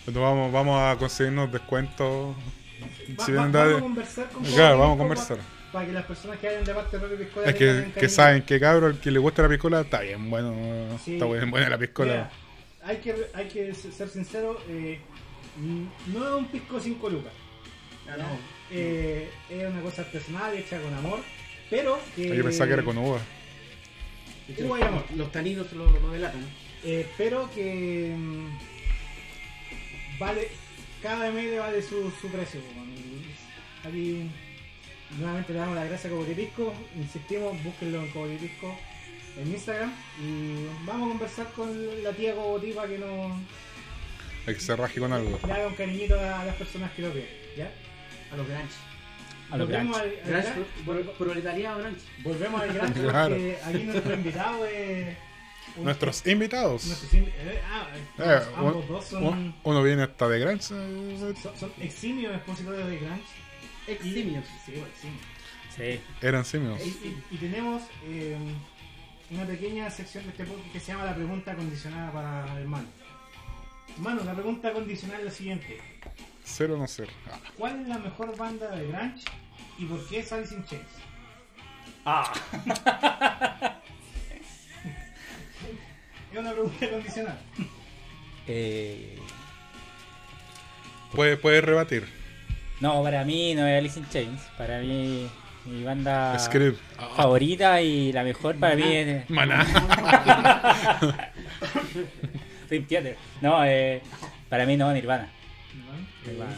[0.00, 2.34] Entonces vamos, vamos a conseguirnos descuentos.
[2.80, 5.36] Va- va- vamos a conversar con Claro, vamos a conversar.
[5.38, 8.42] pa- Para que las personas que hayan de parte de Piscola Es que, que saben
[8.42, 10.54] que cabrón, el que le gusta la piscola está bien bueno.
[11.04, 11.14] Sí.
[11.14, 12.12] Está bien buena la piscola.
[12.12, 12.30] Mira,
[12.84, 14.98] hay que, hay que ser sincero, eh,
[16.06, 17.32] no es un pisco 5 lucas.
[18.08, 18.24] Ah, no.
[18.70, 21.20] Eh, es una cosa artesanal hecha con amor,
[21.68, 22.34] pero que.
[22.34, 23.18] Yo pensaba que era con uva.
[24.58, 25.04] Uva y amor.
[25.16, 26.40] Los tanidos lo, lo delatan.
[26.84, 28.46] Eh, pero que mm,
[30.18, 30.48] vale
[31.02, 32.60] cada ml vale su, su precio
[33.86, 34.28] aquí
[35.18, 38.76] nuevamente le damos las gracias a Cobotipisco insistimos búsquenlo en Cobotipisco
[39.38, 43.32] en Instagram y vamos a conversar con la tía Cobotí para que nos
[44.46, 45.38] Hay que se raje con algo.
[45.46, 47.26] le haga un cariñito a las personas que lo ven
[47.56, 47.70] ¿ya?
[48.32, 48.74] A los grunge.
[49.50, 50.64] A los volvemos al, al gran-
[51.16, 51.86] proletariado
[52.22, 53.34] volvemos al gran Claro.
[53.36, 55.16] porque aquí nuestro invitado es
[55.76, 56.86] un- Nuestros invitados.
[56.86, 57.86] nuestros invi- eh, ah,
[58.18, 60.60] Eh, ambos un- dos son un- uno viene hasta de Gran.
[60.60, 63.22] Son, son eximios expositores de grunge.
[63.86, 64.44] Eximios.
[64.66, 65.20] Sí, eximios.
[65.76, 66.00] Sí.
[66.20, 66.80] Eran simios.
[66.84, 68.36] Y, y- y tenemos eh,
[69.30, 72.88] una pequeña sección de este podcast que se llama la pregunta condicionada para el hermano.
[73.94, 75.80] Hermano, la pregunta condicional es la siguiente.
[76.44, 77.08] Cero o no ser.
[77.30, 79.24] Ah, ¿Cuál es la mejor banda de grunge
[79.78, 80.86] y por qué es Alice in Chains?
[82.04, 82.32] Ah.
[86.32, 87.38] Es una pregunta condicional.
[88.46, 89.18] Eh,
[91.12, 92.06] Puede, puede rebatir.
[92.80, 94.40] no, para mí no es Alice in Chains.
[94.58, 95.26] Para mí,
[95.64, 96.78] mi banda Script.
[97.16, 99.64] favorita y la mejor para mí es Maná.
[102.68, 103.16] Dream Theater.
[103.40, 104.02] No, eh,
[104.50, 105.28] para mí no, Nirvana.
[106.26, 106.52] Nirvana.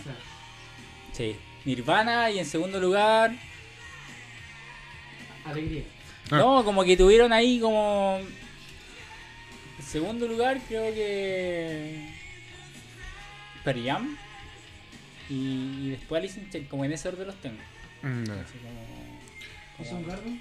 [1.12, 1.36] Sí.
[1.64, 3.30] Nirvana y en segundo lugar.
[5.44, 5.82] Alegría.
[6.30, 8.18] No, como que tuvieron ahí como.
[9.90, 12.06] En segundo lugar, creo que.
[13.64, 14.16] Pearl Jam.
[15.28, 17.56] Y, y después Alice in Chains, como en ese orden los tengo.
[18.02, 18.34] Mm, no.
[18.34, 20.40] Así como- ¿Y son Garden?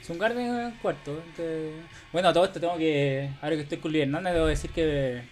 [0.00, 1.20] Son Garden en cuarto.
[1.26, 1.72] entonces-
[2.12, 3.28] Bueno, a todo esto tengo que.
[3.42, 5.22] Ahora que estoy con Luis Hernández, debo decir que.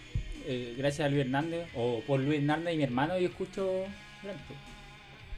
[0.45, 3.85] eh, gracias a Luis Hernández, o por Luis Hernández y mi hermano, yo escucho.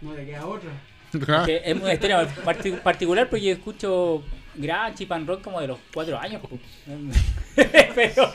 [0.01, 0.71] No le queda otra.
[1.45, 4.23] Que es una historia parti- particular porque yo escucho
[4.55, 6.41] grunge y pan rock como de los cuatro años.
[6.41, 6.49] po.
[7.95, 8.33] Pero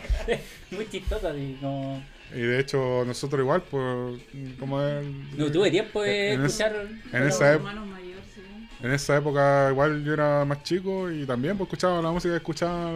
[0.71, 2.03] muy chistoso así, no,
[2.35, 4.21] Y de hecho, nosotros igual, pues,
[4.59, 6.89] como el- no tuve tiempo de en, es- escuchar.
[7.13, 8.43] en Los esa sí.
[8.83, 12.39] en esa época igual yo era más chico y también pues, escuchaba la música que
[12.39, 12.91] escuchaba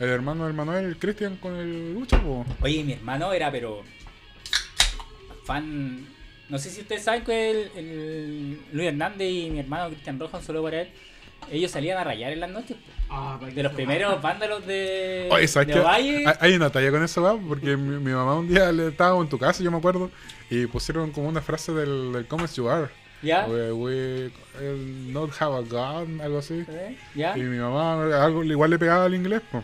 [0.00, 2.20] el hermano del Manuel, el Cristian, con el Lucho.
[2.22, 2.46] pues.
[2.62, 3.82] Oye, mi hermano era, pero.
[5.44, 6.06] fan.
[6.48, 10.44] No sé si ustedes saben que el, el Luis Hernández y mi hermano Cristian Rojas,
[10.44, 10.88] solo para él,
[11.50, 12.76] ellos salían a rayar en las noches.
[13.10, 15.84] Ah, De los primeros vándalos de, Oye, ¿sabes de.
[16.40, 17.36] Hay- una talla con eso, ¿va?
[17.36, 20.10] Porque mi, mi mamá un día le estaba en tu casa, yo me acuerdo,
[20.48, 22.88] y pusieron como una frase del, del Come As You Are.
[23.22, 23.46] ¿Ya?
[23.46, 24.30] We, we
[25.12, 26.64] not have a gun, algo así.
[26.68, 26.96] ¿Eh?
[27.14, 27.36] ¿Ya?
[27.38, 29.62] Y mi mamá algo, igual le pegaba al inglés, pues.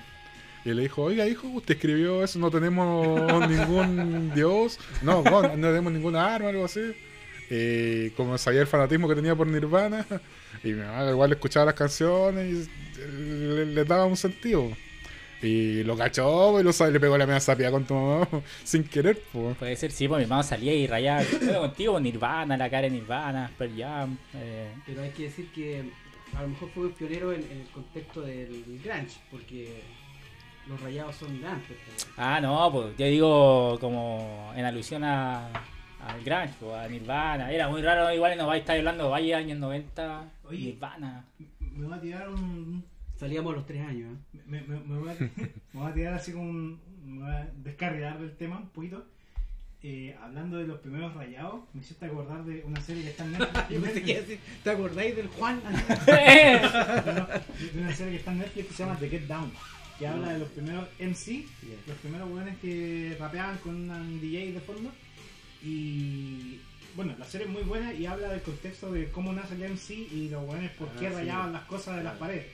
[0.64, 3.18] Y le dijo, oiga hijo, usted escribió eso, no tenemos
[3.48, 6.92] ningún dios, no, no, no tenemos ninguna arma, algo así.
[7.50, 10.04] Y como sabía el fanatismo que tenía por Nirvana,
[10.64, 14.70] y mi mamá igual escuchaba las canciones y le, le daba un sentido.
[15.40, 18.26] Y lo cachó y lo, le pegó la media sapia con tu mamá
[18.64, 19.56] sin querer, pues.
[19.56, 22.90] Puede ser, sí, pues mi mamá salía y rayaba bueno, contigo, Nirvana, la cara de
[22.90, 24.18] Nirvana, Pearl Jam.
[24.34, 25.84] Eh, Pero hay que decir que
[26.34, 29.80] a lo mejor fue pionero en, en el contexto del grunge, porque
[30.68, 31.76] los rayados son de antes.
[31.86, 32.08] pues.
[32.16, 35.48] Ah, no, pues yo digo como en alusión a,
[36.06, 37.52] al grunge, pues, a Nirvana.
[37.52, 40.58] Era muy raro, igual no vais a estar hablando Valle años 90, Oye.
[40.58, 41.24] Nirvana.
[41.60, 42.84] Me voy a tirar un.
[43.16, 44.12] Salíamos a los tres años.
[44.34, 44.38] ¿eh?
[44.46, 45.14] Me, me- me voy, a,
[45.72, 46.80] me voy a tirar así como un.
[47.04, 49.04] Me voy a descarrilar del tema un poquito.
[49.80, 53.32] Eh, hablando de los primeros rayados, me hiciste acordar de una serie que está en
[53.32, 53.68] Netflix.
[53.70, 55.60] Yo pensé que iba a decir, ¿te acordáis del Juan?
[56.06, 59.52] de una serie que está en Netflix que se llama The Get Down,
[59.98, 61.44] que habla de los primeros MC,
[61.86, 64.90] los primeros weones que rapeaban con un DJ de fondo.
[65.62, 66.60] Y
[66.94, 69.90] bueno, la serie es muy buena y habla del contexto de cómo nace el MC
[70.12, 71.14] y los weones por Ah, qué sí.
[71.14, 72.46] rayaban las cosas de las paredes.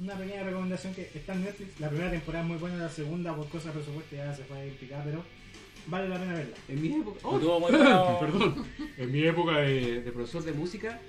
[0.00, 1.78] Una pequeña recomendación que está en Netflix.
[1.78, 4.58] La primera temporada es muy buena, la segunda por cosas de presupuesto ya se fue
[4.58, 5.22] a implicar, pero
[5.86, 6.56] vale la pena verla.
[6.68, 7.28] En mi época.
[7.28, 8.66] Muy bueno- Perdón.
[8.96, 11.00] En mi época de, de profesor de música,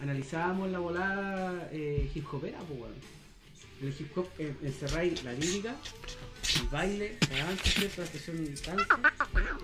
[0.00, 2.92] analizábamos la volada eh, hip hopera, pues, weón.
[3.80, 5.74] En el hip hop eh, encerráis la lírica,
[6.60, 8.00] el baile, la danza, ¿cierto?
[8.00, 8.86] La expresión danza,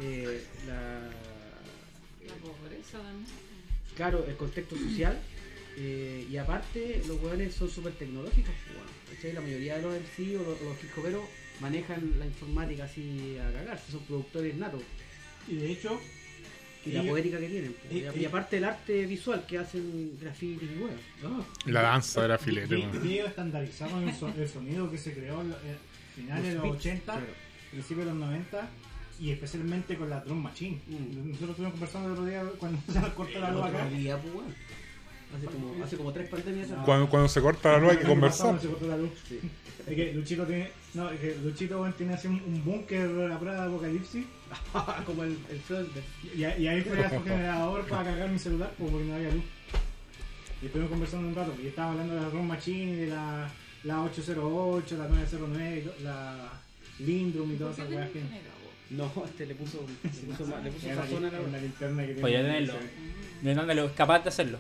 [0.03, 1.01] eh, la,
[2.26, 3.26] La pobreza también.
[3.97, 5.18] claro, el contexto social.
[5.76, 8.53] eh, y aparte, los weones son súper tecnológicos.
[8.66, 9.33] pues, ¿cachai?
[9.33, 10.76] La mayoría de los MC o los, los
[11.61, 14.83] manejan la informática así a cagarse, son productores natos.
[15.49, 16.01] Y de hecho,
[16.85, 17.74] Y la poética que tienen.
[17.74, 20.99] pues, y- y, y aparte el arte visual que hacen graffiti y.
[21.24, 21.45] Ah.
[21.66, 23.03] La danza filete, weón.
[23.03, 25.76] video estandarizado en el, so- el sonido que se creó en eh,
[26.15, 27.27] finales de los beats, 80, claro.
[27.71, 28.69] principios de los 90
[29.21, 30.81] y especialmente con la drum machine.
[30.87, 31.29] Mm.
[31.29, 33.85] Nosotros estuvimos conversando el otro día cuando se nos cortó la luz acá.
[33.87, 34.55] Día, pues, weón.
[35.37, 36.85] Hace como, hace como tres pandemias atrás.
[36.85, 38.61] Cuando, cuando se corta la luz hay que conversar.
[38.61, 39.11] se cortó la luz.
[39.29, 39.41] Sí.
[39.87, 43.63] Es que Luchito tiene, no, es que Luchito tiene así un, un búnker la prueba
[43.63, 44.27] de apocalipsis
[45.07, 45.87] como el, el Fred
[46.35, 49.31] y, y ahí fue a su generador para cargar mi celular pues, porque no había
[49.31, 49.45] luz.
[50.63, 53.51] Y estuvimos conversando un rato y estábamos hablando de la drum machine, de la,
[53.85, 56.53] la 808, la 909, y to- la
[56.99, 58.20] Lindrum y todas esas weas que...
[58.91, 62.20] No, este le puso, le puso, le puso sazón a la la linterna que tiene.
[62.20, 62.74] Podría tenerlo.
[63.41, 64.59] ¿De dónde lo es capaz de hacerlo?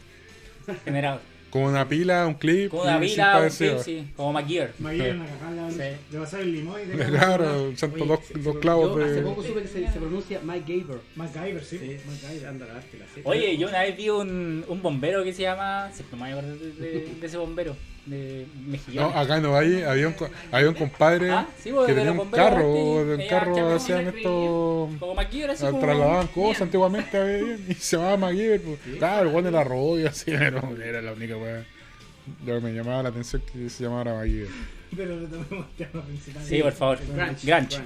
[0.84, 1.20] Generado.
[1.50, 2.70] Con una pila, un clip.
[2.70, 4.08] Como una pila, un clip, sí.
[4.16, 4.70] Como McGear.
[4.78, 5.74] Maguire una cagada la luz.
[5.74, 5.82] Sí.
[6.12, 9.22] Le va a el limón y te Claro, santo dos, clavos yo Hace de.
[9.22, 11.00] poco supe que se, se pronuncia Mike Gaber.
[11.16, 11.78] MacGyver, sí.
[11.78, 12.46] Sí, MacGyver.
[12.46, 12.80] anda la.
[13.24, 15.90] Oye, yo una vez vi un, un bombero que se llama.
[15.92, 17.74] Siempre me voy a acordar de, de- de ese bombero.
[18.06, 18.46] De
[18.94, 22.30] No, acá en Ovalle había un, co- había un compadre Ah, sí, que tenía un
[22.30, 24.88] carro, de un ella carro hacían esto.
[24.98, 25.80] Como McGear, así ah, como.
[25.82, 28.60] Trasladaban cosas antiguamente y se llamaba MacGyver.
[28.62, 28.78] Pues.
[28.98, 30.50] Claro, el de la rodilla, así, era
[31.02, 31.64] la única weá.
[32.46, 34.48] Yo me llamaba la atención que se llamara MacGyver.
[34.96, 36.42] Pero retomemos el tema principal.
[36.44, 36.98] Sí, por favor.
[37.14, 37.46] Grunge.
[37.46, 37.78] Grunge.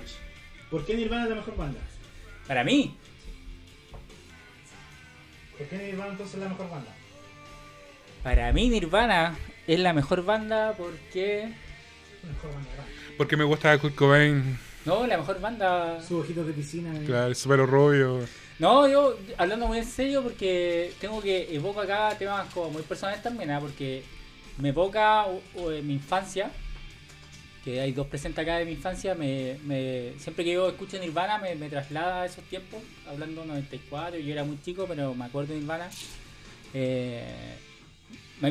[0.70, 1.80] ¿Por qué Nirvana es la mejor banda?
[2.46, 2.96] Para mí,
[5.58, 6.90] ¿Por qué Nirvana entonces es la mejor banda?
[8.22, 9.36] para mí Nirvana
[9.66, 11.48] es la mejor banda porque.
[12.22, 12.84] La mejor banda, ¿verdad?
[13.16, 16.00] Porque me gusta Kurt Cobain, No, la mejor banda.
[16.00, 16.94] Sus ojitos de piscina.
[16.94, 17.04] eh.
[17.06, 18.20] claro, el super rubio.
[18.58, 23.20] No, yo hablando muy en serio porque tengo que evoco acá temas como muy personales
[23.22, 23.58] también, ¿ah?
[23.60, 24.02] porque
[24.58, 26.50] me evoca o- o, en mi infancia,
[27.64, 31.38] que hay dos presentes acá de mi infancia, me, me- siempre que yo escucho Nirvana
[31.38, 35.52] me, me traslada a esos tiempos, hablando 94, yo era muy chico, pero me acuerdo
[35.54, 35.88] de Nirvana.
[36.72, 37.24] Eh,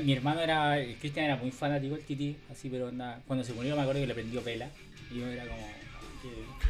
[0.01, 3.53] mi, hermano era, el Cristian era muy fanático del Titi, así, pero onda, cuando se
[3.53, 4.69] murió me acuerdo que le prendió vela,
[5.11, 5.61] y yo era como...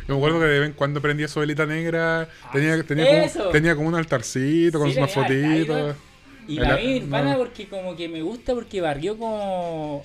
[0.07, 3.05] Yo me acuerdo que de vez en cuando prendía su velita negra, Ah, tenía, tenía,
[3.32, 5.95] como, tenía como un altarcito con Sí, unas fotitos.
[6.47, 7.38] Y para mí Nirvana no.
[7.38, 10.03] porque como que me gusta porque barrió como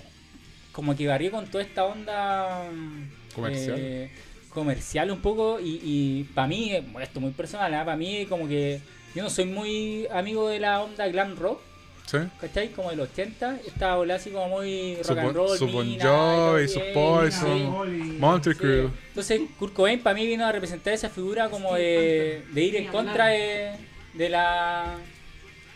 [0.73, 3.77] como que barrió con toda esta onda mm, Comercial.
[3.77, 4.11] eh,
[4.51, 8.47] comercial un poco y, y para mí, eh, esto es muy personal, para mí como
[8.47, 8.81] que
[9.15, 11.61] yo no soy muy amigo de la onda glam rock,
[12.09, 12.17] ¿Sí?
[12.41, 12.71] ¿cachai?
[12.71, 16.81] Como del 80, esta ola así como muy rock and roll, su Bon Jovi, su
[16.95, 18.19] Poison.
[18.19, 18.55] Monty.
[18.55, 18.91] Crew.
[19.09, 22.87] Entonces, Kurt Cobain para mí vino a representar esa figura como de, de ir en
[22.87, 23.73] contra de,
[24.15, 24.97] de la.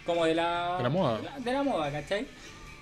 [0.06, 0.76] como de la.
[0.78, 1.18] De la moda.
[1.18, 2.26] De la, de la moda, ¿cachai?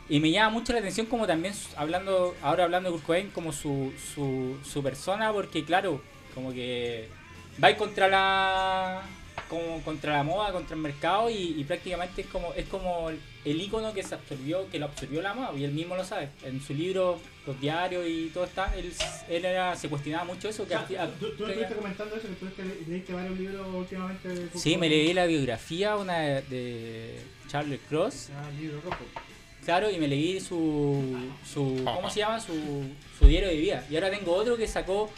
[0.09, 3.53] Y me llama mucho la atención como también hablando, ahora hablando de Kurt Cobain como
[3.53, 6.01] su, su, su persona, porque claro,
[6.37, 7.09] como que
[7.63, 9.03] va contra la
[9.49, 13.11] como contra la moda, contra el mercado y, y prácticamente es como es como
[13.45, 16.29] el icono que se absorbió, que lo absorbió la moda y él mismo lo sabe.
[16.45, 18.93] En su libro, los diarios y todo está, él,
[19.29, 20.63] él era, se cuestionaba mucho eso.
[20.65, 22.47] O Que sea, arti- tú, tú estuviste comentando eso, que tú
[22.89, 24.29] leíste- varios libros últimamente.
[24.29, 29.05] de Sí, me leí la biografía, una de, de Charles Cross, Ah, libro rojo.
[29.65, 32.41] claro, y me leí su, su ¿cómo se llama?
[32.41, 32.53] Su,
[33.19, 33.87] su diario de vida.
[33.91, 35.11] Y ahora tengo otro que sacó,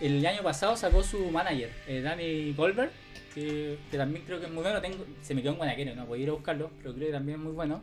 [0.00, 2.90] el año pasado sacó su manager, eh, Danny Goldberg,
[3.34, 4.80] que, que también creo que es muy bueno.
[4.80, 7.38] Tengo, se me quedó en Guanaquero, no puedo ir a buscarlo, pero creo que también
[7.38, 7.82] es muy bueno.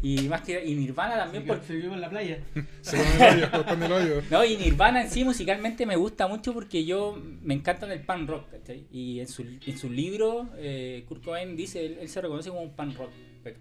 [0.00, 2.38] Y más que y Nirvana también porque se vivió en la playa.
[2.82, 4.22] Se pone el hoyo, pone el hoyo.
[4.30, 8.28] No, y Nirvana en sí musicalmente me gusta mucho porque yo me encanta el punk
[8.28, 8.86] rock, ¿cachai?
[8.92, 12.62] Y en su, en su libro, eh, Kurt Cobain dice, él, él se reconoce como
[12.62, 13.10] un punk rock,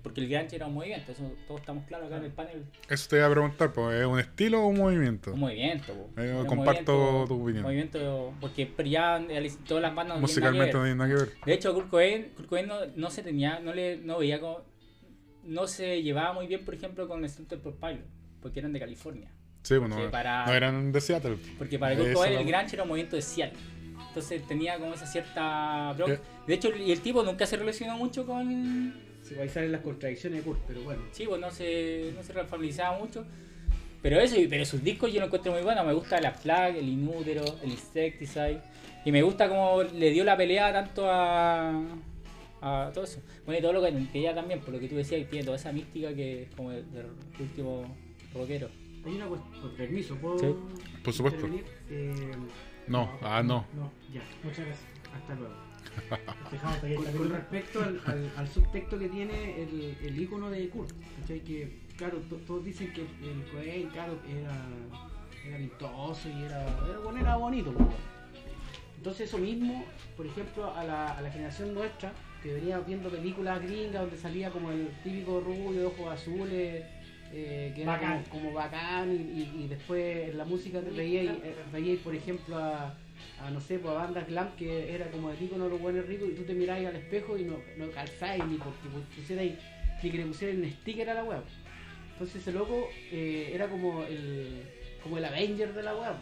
[0.01, 3.09] porque el grunge era un movimiento, eso todos estamos claros acá en el panel, Eso
[3.09, 5.33] te iba a preguntar, pues, ¿es un estilo o un movimiento?
[5.33, 5.93] un movimiento.
[6.17, 7.63] Eh, comparto movimiento- tu opinión.
[7.63, 11.15] Movimiento, porque pero ya eh, todas las bandas no tienen Musicalmente no tiene nada que
[11.15, 11.33] ver.
[11.45, 14.61] De hecho, Kurt Cobain, Kurt Cobain no, no se tenía, no le, no veía como,
[15.43, 18.03] no se llevaba muy bien, por ejemplo, con Stone Temple Pilots,
[18.41, 19.31] porque eran de California.
[19.63, 21.37] Sí, bueno, para- no eran de Seattle.
[21.57, 23.59] Porque para Kurt Cobain el grunge era un movimiento de Seattle.
[24.09, 25.93] Entonces tenía como esa cierta...
[25.95, 26.15] bronca.
[26.15, 26.21] ¿Qué?
[26.47, 28.93] De hecho, y el tipo nunca se relacionó mucho con...
[29.27, 31.01] Sí, ahí salen las contradicciones de Kurt, pero bueno.
[31.11, 33.25] Sí, pues no se, no se familiarizaba mucho.
[34.01, 35.83] Pero eso, pero sus discos yo lo encuentro muy bueno.
[35.83, 38.61] Me gusta la Flag, el Inútero, el Insecticide.
[39.03, 41.83] Y me gusta cómo le dio la pelea tanto a...
[42.59, 43.21] A todo eso.
[43.45, 45.57] Bueno, y todo lo que, que ella también, por lo que tú decías, tiene toda
[45.57, 47.05] esa mística que es como el, del
[47.39, 47.95] último
[48.33, 48.69] rockero.
[49.05, 50.55] Hay una cuestión, por permiso, ¿puedo Sí.
[51.03, 51.47] Por supuesto.
[51.89, 52.31] Eh,
[52.87, 53.65] No, ah, no.
[53.75, 54.89] No, ya, muchas gracias.
[55.15, 55.66] hasta luego.
[56.51, 60.91] Dejamos aquí Con, respecto al, al- al subtexto que tiene el, el icono de Kurt,
[61.19, 61.39] ¿cachai?
[61.41, 64.55] Que, claro, to- todos dicen que el Cohen, claro, era,
[65.47, 67.73] era vistoso y era, era, bueno, era bonito.
[67.73, 67.87] pues.
[68.97, 69.85] Entonces eso mismo,
[70.15, 72.11] por ejemplo, a la, a la generación nuestra,
[72.41, 76.83] que venía viendo películas gringas donde salía como el típico rubio de ojos azules,
[77.33, 81.31] eh, que era como, como bacán, y, y- y después en la música te veíais,
[81.43, 82.95] eh, veíais, por ejemplo, a,
[83.41, 86.05] a, no sé, pues a bandas glam que era como el icono de los buenos
[86.07, 89.53] ricos y tú te miráis al espejo y no, no calzáis ni porque pusierais,
[90.01, 91.41] ni que le pusieran un sticker a la web.
[92.13, 94.63] Entonces ese loco eh, era como el,
[95.03, 96.13] como el Avenger de la web.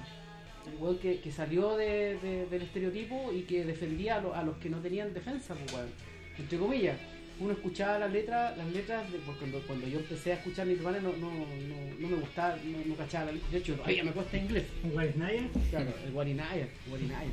[0.70, 4.58] El weón que, que salió de- del estereotipo y que defendía a, lo- a los
[4.58, 5.90] que no tenían defensa, pues, weón.
[6.38, 6.98] Entre comillas,
[7.40, 11.00] uno escuchaba las letras, las letras de, porque cuando, cuando yo empecé a escuchar Nirvana
[11.00, 13.50] no, no, no, no me gustaba, no, no cachaba la letra.
[13.52, 14.64] De hecho, todavía me cuesta inglés.
[15.16, 15.52] Knight.
[15.70, 17.30] Claro, el Warinaya, Warinaya.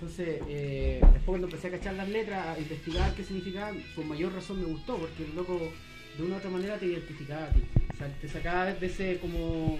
[0.00, 4.32] Entonces, eh, después cuando empecé a cachar las letras, a investigar qué significaban, con mayor
[4.34, 5.72] razón me gustó, porque el loco
[6.18, 7.60] de una u otra manera te identificaba a ti.
[7.92, 9.78] O sea, te sacaba de ese como,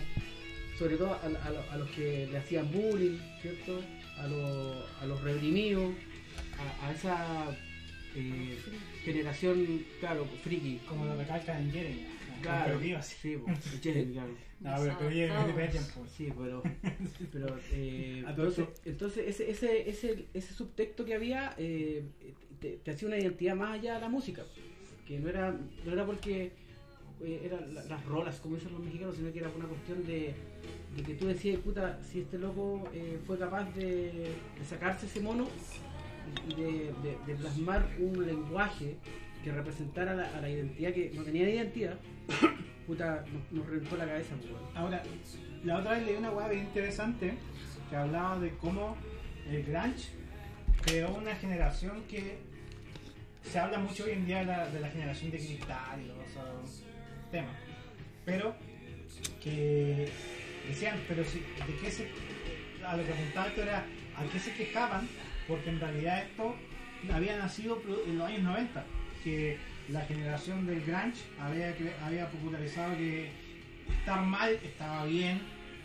[0.79, 3.81] sobre todo a, a- a lo- los que le hacían bullying, ¿cierto?
[4.19, 5.93] A, los- a los reprimidos,
[6.81, 7.47] a, a esa
[8.17, 8.57] eh,
[9.05, 10.79] generación, claro, friki.
[10.89, 12.07] Como lo recalca en Jeremy.
[12.43, 13.37] Claro, sí.
[13.83, 14.15] Jeremy.
[14.61, 16.07] No, pero, pero Jeremy es de tiempo.
[16.17, 16.63] Sí, pero,
[17.33, 22.03] pero eh, A todo entonces, entonces ese, ese, ese, ese subtexto que había eh,
[22.61, 24.43] te, te hacía una identidad más allá de la música,
[25.07, 26.53] que no era, no era porque
[27.23, 30.33] eh, eran la- las rolas, como dicen los mexicanos, sino que era una cuestión de,
[30.97, 35.21] de que tú decías, puta, si este loco eh, fue capaz de, de sacarse ese
[35.21, 35.47] mono
[36.57, 38.97] de, plasmar un lenguaje
[39.43, 41.99] que representara la, a la identidad que no tenía identidad,
[42.87, 44.35] puta, nos, nos reventó la cabeza.
[44.37, 44.77] pues, weón.
[44.77, 45.03] Ahora,
[45.65, 47.35] la otra vez leí una hueá bien interesante
[47.91, 48.97] que hablaba de cómo
[49.51, 50.09] el grunge
[50.83, 52.39] creó una generación que
[53.43, 56.85] se habla mucho hoy en día de la, de generación de cristal y esos
[57.31, 57.57] temas,
[58.25, 58.55] pero
[59.43, 60.09] que
[60.69, 62.09] decían, pero si, de qué se,
[62.87, 63.85] a lo que esto era
[64.17, 65.09] a qué se quejaban,
[65.49, 66.55] porque en realidad esto
[67.13, 68.85] había nacido en los años 90,
[69.23, 73.31] que la generación del grunge había, popularizado que
[74.01, 75.41] estar mal estaba bien,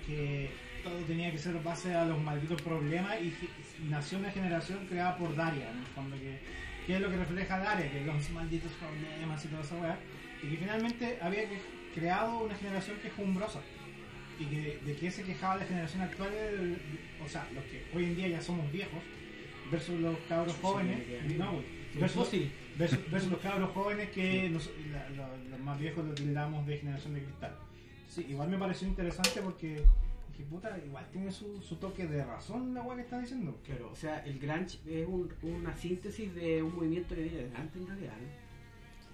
[0.07, 0.49] que
[0.83, 3.47] todo tenía que ser base a los malditos problemas y que
[3.89, 6.39] nació una generación creada por Daria, en el fondo, que,
[6.87, 9.97] que es lo que refleja Daria, que los malditos problemas y toda esa weá,
[10.41, 13.59] y que finalmente había que- creado una generación quejumbrosa
[14.39, 16.29] y que de qué se quejaba la generación actual,
[17.25, 18.99] o sea, los que hoy en día ya somos viejos,
[19.71, 20.99] versus los cabros jóvenes,
[21.37, 21.65] no, güey,
[21.99, 22.31] versus,
[22.77, 26.77] versus, versus los cabros jóvenes que nos- la- la- los más viejos los tildamos de
[26.77, 27.55] generación de cristal.
[28.07, 29.81] Sí, igual me pareció interesante porque
[30.31, 33.57] dije, puta, igual tiene su, su toque de razón la weá que está diciendo.
[33.65, 37.55] Claro, o sea, el grunge es un- una síntesis de un movimiento que viene de
[37.55, 38.13] antes en realidad.
[38.19, 38.49] ¿no?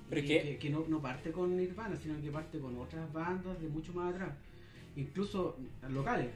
[0.10, 3.68] Pero y que- no, no parte con Nirvana, sino que parte con otras bandas de
[3.68, 4.30] mucho más atrás,
[4.96, 5.58] incluso
[5.90, 6.28] locales.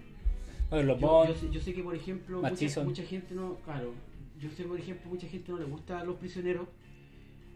[0.72, 3.55] Bueno, los Yo, Bon, yo sé, yo sé que, por ejemplo, mucha, mucha gente no,
[3.65, 3.93] claro,
[4.40, 6.68] yo sé, por ejemplo, mucha gente no le gusta Los Prisioneros,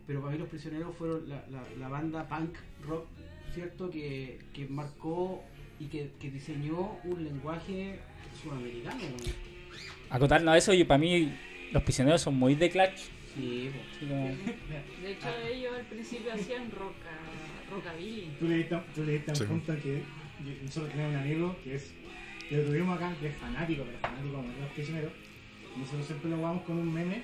[0.07, 2.55] pero para mí Los Prisioneros fueron la, la, la banda punk
[2.87, 3.05] rock,
[3.53, 3.89] ¿cierto?
[3.89, 5.43] Que, que marcó
[5.79, 7.99] y que, que diseñó un lenguaje
[8.41, 8.99] sudamericano.
[10.09, 11.31] acotarnos a eso, y para mí
[11.71, 13.09] los prisioneros son muy de clutch.
[13.35, 14.27] Sí, como-
[15.01, 17.09] De hecho, ellos al principio hacían roca,
[17.71, 18.31] rockabilly.
[18.39, 19.45] Tú le diste, tú le diste a un Sí.
[19.45, 20.03] punto que
[20.45, 21.93] yo- nosotros tenemos un amigo que es
[22.49, 25.13] que lo tuvimos acá, que es fanático, pero fanático como los prisioneros.
[25.75, 27.23] Y nosotros siempre lo jugamos con un meme.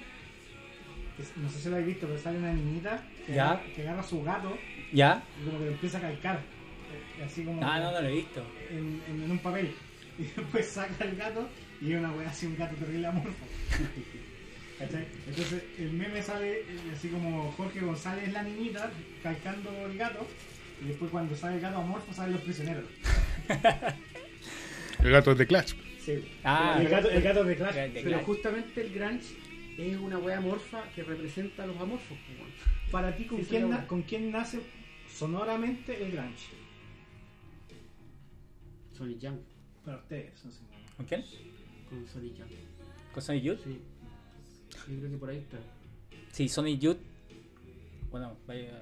[1.18, 3.52] que no sé si lo habéis visto, pero sale una niñita que, Ya.
[3.52, 4.58] agarra, que agarra a su gato
[4.93, 5.22] ¿Ya?
[5.41, 6.39] y como que lo empieza a calcar.
[7.20, 8.41] eh, Así como Ah, no, no lo he visto.
[8.72, 9.74] en, en- en un papel.
[10.20, 11.47] Y después saca el gato
[11.82, 13.30] y es una wea así, un gato terrible amorfo.
[14.80, 15.08] ¿Cachai?
[15.28, 18.89] Entonces el meme sale eh, así como Jorge González la niñita
[19.24, 20.26] calcando el gato
[20.84, 22.86] y después cuando sale el gato amorfo salen los prisioneros.
[25.04, 25.74] El gato es de Clash.
[26.16, 26.28] Sí.
[26.43, 27.76] Ah, el, gato, el gato de Clash.
[27.76, 28.24] de Pero Clash.
[28.26, 29.36] justamente el grunge
[29.78, 32.18] es una wea amorfa que representa a los amorfos.
[32.38, 32.51] weón.
[32.91, 33.88] Para ti, ¿con, Sí, quién sí, na- bueno.
[33.88, 34.60] ¿con quién nace
[35.07, 36.47] sonoramente el grunge?
[38.97, 39.38] Sonic Young,
[39.86, 40.43] Para ustedes.
[40.45, 40.60] no sé.
[40.97, 41.24] ¿Con quién?
[41.89, 42.49] con Sonic Young.
[43.14, 43.60] ¿Con Sonic Youth?
[43.64, 43.80] Sí.
[44.89, 45.57] Yo creo que por ahí está.
[46.32, 46.97] Sí, Sonic Youth.
[48.12, 48.82] Bueno, vaya.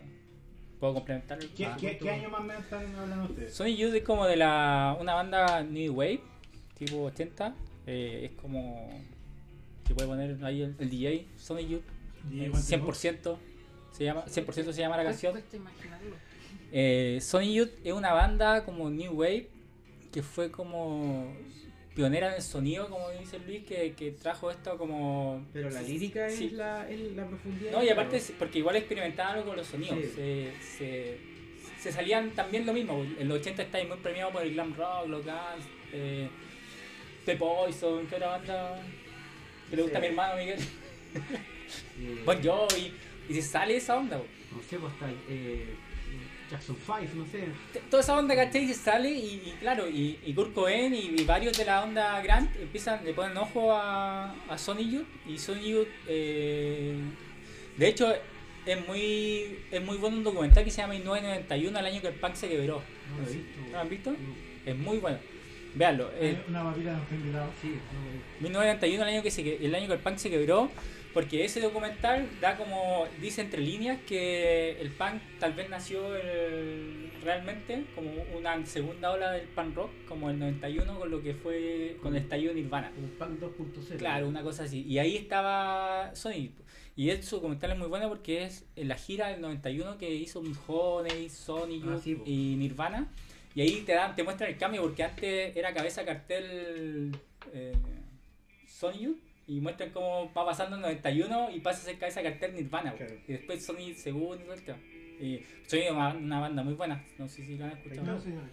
[0.79, 1.47] ¿Puedo complementarlo?
[1.55, 1.77] ¿Qué, Ah.
[1.79, 3.53] qué, qué año más o menos están hablando ustedes?
[3.53, 6.21] Sonic Youth es como de la una banda New Wave,
[6.77, 7.55] tipo 80.
[7.87, 8.89] eh, es como.
[9.87, 11.81] Que puede poner ahí el, el DJ, Sonic Youth.
[12.31, 12.91] ¿Y eh, cuánto tiempo?
[12.91, 13.37] 100%.
[13.93, 15.33] Se llama, 100% se llama la canción.
[16.71, 19.47] Eh, Sonic Youth es una banda como New Wave
[20.11, 21.33] que fue como
[21.95, 25.43] pionera en el sonido, como dice Luis, que, que trajo esto como...
[25.53, 26.45] Pero la lírica Sí.
[26.47, 27.71] es, la, es la profundidad.
[27.71, 29.97] No, y aparte, porque igual experimentaban algo con los sonidos.
[30.01, 30.11] Sí.
[30.15, 31.17] Se, se,
[31.79, 33.03] se salían también lo mismo.
[33.17, 36.29] En los 80 estáis muy premiados por el glam rock, los Guns, eh,
[37.27, 38.81] The Poison, ¿qué otra banda?
[39.69, 40.59] Que le gusta a mi hermano Miguel.
[42.25, 42.93] Bon Jovi.
[43.27, 44.25] Y se sale esa onda, po.
[44.55, 45.75] No sé, pues está eh,
[46.49, 47.43] Jackson 5, no sé.
[47.89, 48.65] Toda esa onda, ¿cachai?
[48.69, 52.21] Se sale y, y claro, y, y Kurt Cobain y, y varios de la onda
[52.21, 56.95] Grant empiezan, le ponen ojo a, a Sonic Youth y Sonic Youth, eh,
[57.75, 58.13] de hecho,
[58.65, 62.13] es muy, es muy bueno un documental que se llama 1991, el año que el
[62.13, 62.81] punk se quebró.
[63.11, 63.59] No lo he visto.
[63.65, 64.11] ¿No lo han visto?
[64.11, 64.17] No.
[64.65, 65.19] Es muy bueno.
[65.75, 66.09] Veanlo.
[66.15, 67.49] Eh, Una papita nos fue invitado.
[67.61, 68.27] Sí, no lo he visto.
[68.41, 70.69] 1991, el año, que se, el año que el punk se quebró,
[71.13, 77.11] porque ese documental da como, dice entre líneas que el punk tal vez nació el-
[77.23, 81.97] realmente como una segunda ola del punk rock, como el 91 con lo que fue
[82.01, 82.91] con el estallido de Nirvana.
[82.97, 83.97] Un punk 2.0.
[83.97, 84.83] Claro, una cosa así.
[84.83, 86.49] Y ahí estaba Sony.
[86.95, 90.41] Y ese documental es muy bueno porque es en la gira del 91 que hizo
[90.67, 93.07] Honey, Sony Ah, sí, y Nirvana.
[93.57, 97.11] Y ahí te dan, te muestran el cambio porque antes era cabeza cartel
[97.51, 97.73] eh,
[98.67, 99.15] Sony
[99.47, 102.93] y muestran cómo va pasando el 91 y pasa a ser cabeza cartel Nirvana.
[102.93, 103.15] Claro.
[103.27, 104.75] Y después Sony segundo y todo.
[105.19, 108.03] Y Sony es una, una banda muy buena, no sé si la han escuchado.
[108.05, 108.43] No, señor.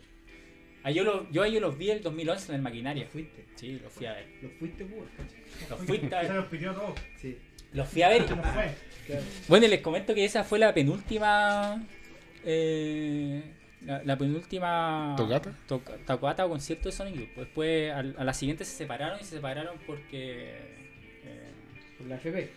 [0.82, 3.04] Ah, yo, lo- yo a ellos los vi el 2011 en el Maquinaria.
[3.04, 3.44] Lo fuiste.
[3.56, 4.26] Sí, los fui a ver.
[4.42, 4.84] Lo fuiste,
[5.18, 5.34] cacho.
[5.70, 6.34] Los fui a Se ver.
[6.34, 6.94] los pidió todo.
[7.20, 7.38] Sí.
[7.74, 8.24] Los fui a ver
[9.06, 9.20] Se.
[9.48, 11.84] Bueno, les comento que esa fue la penúltima.
[12.44, 13.42] eh,
[13.84, 15.14] la, la penúltima.
[15.16, 15.52] ¿Tocata?
[15.66, 17.34] toca- tocata o concierto de Sonic Youth.
[17.36, 20.56] Después, al- a, la siguiente se separaron y se separaron porque.
[21.24, 21.50] eh,
[21.98, 22.50] Por la FP.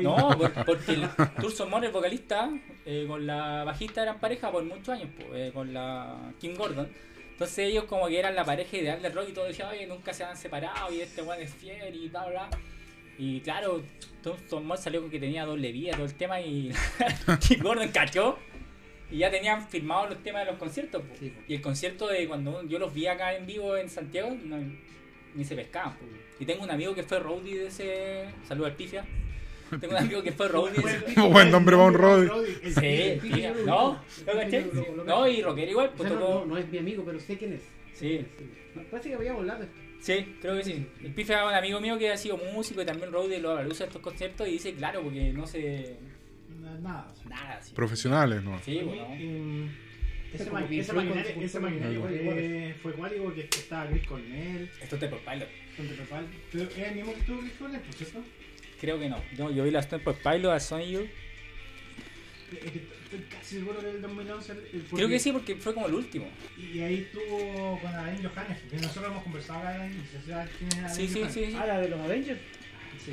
[0.00, 1.08] No, por- porque el
[1.40, 2.50] Turson Moore, el vocalista,
[2.84, 6.88] eh, con la bajista eran pareja por muchos años, pues, eh, con la Kim Gordon.
[7.30, 10.12] Entonces ellos como que eran la pareja ideal del rock y todo decían, oye, nunca
[10.12, 12.48] se han separado y este weón es fiel y bla bla.
[13.18, 13.82] Y claro,
[14.22, 16.72] Turson Moore salió con que tenía doble vida todo el tema y
[17.48, 18.38] Kim Gordon cachó
[19.10, 21.02] y ya tenían firmados los temas de los conciertos.
[21.06, 21.18] pues.
[21.18, 21.50] Sí, pues.
[21.50, 24.58] Y el concierto de cuando yo los vi acá en vivo en Santiago, no-
[25.34, 25.96] ni se pescaban.
[26.38, 28.24] Y tengo un amigo que fue roadie de ese...
[28.46, 29.04] Saludos al Pifia.
[29.80, 31.20] Tengo un amigo que fue roadie de ese...
[31.28, 31.94] Buen nombre para un
[32.62, 33.52] Sí, el- Pifia.
[33.52, 34.00] Pifia, ¿No?
[34.26, 34.64] lo- ¿Lo caché?
[35.04, 36.38] No, y rockero igual, O pues sea, no, tocó...
[36.40, 37.62] no, no es mi amigo, pero sé quién es.
[37.94, 38.24] Sí,
[38.90, 39.66] Parece que de esto.
[40.00, 40.86] sí, creo que sí.
[41.02, 43.86] El Pifia es un amigo mío que ha sido músico y también roadie lo usa
[43.86, 45.96] estos conciertos y dice, claro, porque no se...
[46.80, 47.12] Nada.
[47.28, 47.72] Nada, sí.
[47.74, 48.60] Profesionales, ¿no?
[48.64, 49.08] Sí, bueno.
[50.32, 51.60] Ese, ma- con maquinario, ese
[52.24, 55.48] fue, fue cuático porque estaba Chris Cornell, Esto te Pilot.
[55.76, 56.26] con.
[56.50, 58.24] Pero es el mismo que estuvo Chris Cornell, por cierto.
[58.80, 59.22] Creo que no.
[59.36, 60.58] Yo, yo vi la Stone por Pilot a
[62.72, 64.52] que estoy casi seguro que el 2011.
[64.52, 66.26] el- el- Creo que sí, porque fue como el último.
[66.58, 69.92] Y ahí estuvo con Alain Johannes, que nosotros hemos conversado acá en
[70.26, 71.32] ¿sabes quién es Alain Sí, sí, Johannes?
[71.34, 71.56] sí.
[71.58, 72.40] Ah, la de los Avengers.
[73.04, 73.12] Sí.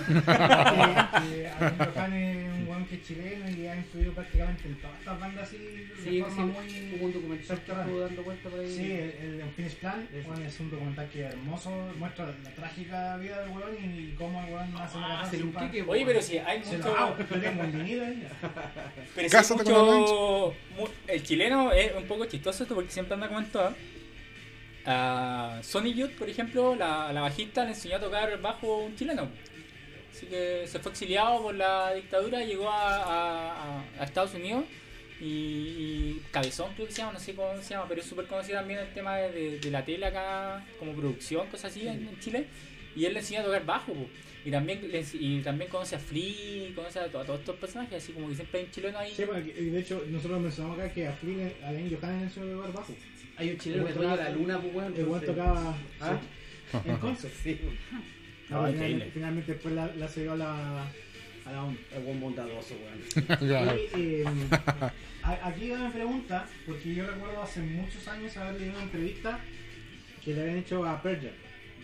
[0.10, 5.86] Es un que es chileno y ha influido prácticamente en todas estas bandas así de
[6.02, 6.94] Sí, forma sí, muy...
[6.98, 7.84] hubo un documental que subterránea.
[7.84, 8.74] estuvo dando vuelta por ahí.
[8.74, 10.08] Sí, el, el Unfinished Plan
[10.46, 14.52] es un documental que es hermoso, muestra la trágica vida del weón y cómo el
[14.54, 16.70] weón hace Ah, un para- quique, Oye, pero si hay mucho.
[17.40, 18.26] tengo un ahí.
[19.14, 19.30] Pero hay
[20.78, 23.76] mu- el chileno es un poco chistoso esto porque siempre anda comentando.
[24.86, 29.28] A Sonny Youth, por ejemplo, la, la bajista le enseñó a tocar bajo un chileno.
[30.12, 34.64] Así que se fue exiliado por la dictadura, llegó a, a- a- a Estados Unidos
[35.20, 38.58] y, Cabezón creo que se llama, no sé cómo se llama, pero es súper conocido
[38.58, 42.46] también el tema de, la tele acá, como producción, cosas así en, Chile.
[42.96, 43.94] Y él le enseñó a tocar bajo.
[44.44, 48.02] Y también, le y también conoce a Flea, conoce a, to- a todos estos personajes,
[48.02, 49.12] así como que siempre hay un chileno ahí.
[49.14, 52.72] Sí, de hecho nosotros mencionamos acá que a Flynn, Alain Johan en el suelo de
[52.72, 52.94] bajo.
[53.40, 54.94] Hay un chileno que toca la luna, pues, weón.
[54.96, 56.20] El weón tocaba ¿Ah?
[56.72, 57.34] sí, en concert.
[57.42, 57.58] Sí,
[58.50, 58.72] No, Ah,
[59.14, 60.82] finalmente, después la, la cedió a la,
[61.46, 61.76] a la ONU.
[61.96, 63.40] el buen bondadoso, weón.
[63.96, 64.24] Y, eh,
[65.42, 69.38] aquí mi pregunta, porque yo recuerdo hace muchos años haber leído una entrevista
[70.24, 71.16] que le habían hecho a Jam.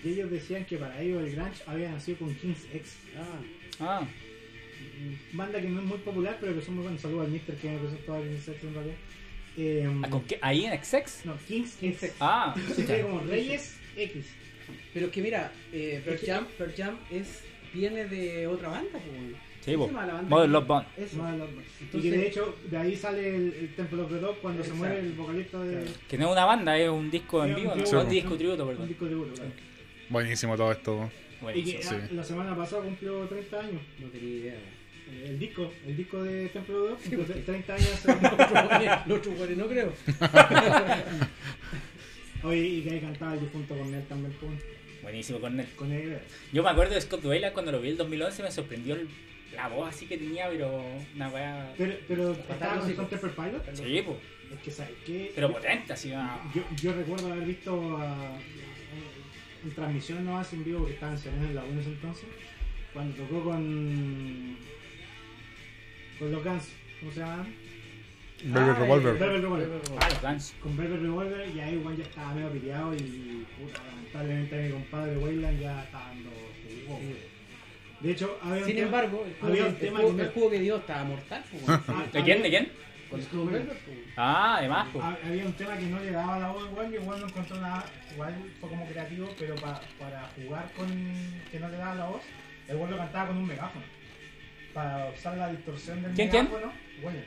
[0.04, 2.96] Y ellos decían que para ellos el grunge había nacido con King's X.
[3.18, 3.40] Ah,
[3.80, 4.06] Ah,
[5.32, 7.00] Banda que no es muy popular, pero que son muy buenos.
[7.00, 8.96] Saludos al Mister que me presentó a King's X en realidad.
[9.56, 10.38] Eh, ¿ah, ¿con qué?
[10.42, 11.24] ¿Ahí en XX?
[11.24, 12.12] No, King's X.
[12.20, 14.26] Ah, Se escribe como Reyes X.
[14.92, 17.42] pero es que mira, eh, Pearl Jam, Pearl Jam es,
[17.72, 19.02] viene de otra banda, pues,
[19.64, 19.88] sí, ¿Cómo po.
[19.88, 20.28] se llama la banda?
[20.28, 20.86] Modern Love Bond.
[20.98, 21.16] Eso.
[21.18, 24.18] Más los- Y Entonces- que de hecho de ahí sale el, el Temple of the
[24.18, 24.82] Dog cuando Exacto.
[24.82, 25.90] se muere el vocalista de Claro.
[26.08, 27.78] Que no es una banda, es un disco Sí, en un vivo, un
[28.08, 28.88] disco tributo, un perdón.
[28.88, 29.50] disco de tributo, claro.
[30.10, 31.10] Buenísimo todo esto.
[31.40, 31.78] Y Buenísimo.
[31.78, 31.94] que sí.
[31.94, 33.82] ah, la semana pasada cumplió 30 años.
[33.98, 34.54] No tenía idea,
[35.06, 38.04] El disco, el disco de cumplió porque- 30 años.
[39.06, 39.92] Los weones no creo.
[42.42, 44.52] Oye, y que ahí cantaba el difunto con él también, pues,
[45.02, 45.66] Buenísimo, Cornel.
[45.76, 46.18] con él.
[46.52, 49.08] Yo me acuerdo de Scott Weiland cuando lo vi el 2011, me sorprendió el-
[49.54, 50.84] la voz así que tenía, pero
[51.14, 51.72] una weá.
[51.78, 52.90] Pero, pero estaba con.
[52.90, 53.74] Stone Temple Pilot.
[53.76, 54.18] Sí, po.
[54.52, 55.32] Es que, ¿sabes qué?
[55.34, 56.12] Pero potente, así.
[56.12, 56.40] ah.
[56.54, 58.36] Yo, yo recuerdo haber visto a-
[59.64, 62.26] en transmisión no hace en vivo que estaba en Serena en la en ese entonces,
[62.92, 64.56] cuando tocó con
[66.18, 66.68] con los Guns,
[67.00, 67.54] ¿cómo se llaman?
[68.44, 69.14] Velvet Ah, Revolver.
[69.16, 69.80] eh, Velvet Revolver.
[69.98, 70.54] Ah, los Guns.
[70.62, 75.18] Con Velvet Revolver y ahí Juan ya estaba medio piteado y puta, lamentablemente mi compadre
[75.18, 76.30] Wayland ya estaba dando
[76.86, 77.00] jugo.
[78.00, 80.16] De hecho, había un Sin tema- embargo, el juego, había que, un el tema juego-
[80.16, 81.62] que el juego que dio estaba mortal, pues.
[81.88, 82.42] Ah, ¿De quién?
[82.42, 82.72] ¿De quién?
[83.10, 83.62] Con pues.
[84.16, 84.88] Ah, además.
[85.00, 87.56] Ha- Había un tema que no le daba la voz igual, que igual no encontró
[87.60, 90.88] nada, igual fue como creativo, pero pa- para jugar con
[91.50, 92.22] que no le daba la voz,
[92.68, 93.84] el güey lo cantaba con un megáfono.
[94.76, 96.44] Para usar la distorsión del ¿Quién, quién?
[96.44, 96.70] megáfono.
[97.02, 97.18] Bueno,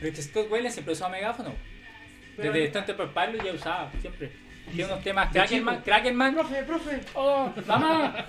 [0.00, 1.54] Pero este Scott Weiland siempre usaba megáfono.
[2.36, 4.32] Pero- Desde Stone Temple Pilots ya usaba, siempre.
[4.74, 5.30] Tiene unos temas.
[5.32, 5.80] Crackerman.
[5.82, 6.34] Crackerman.
[6.34, 7.00] Profe, profe.
[7.14, 8.16] ¡Oh, mamá!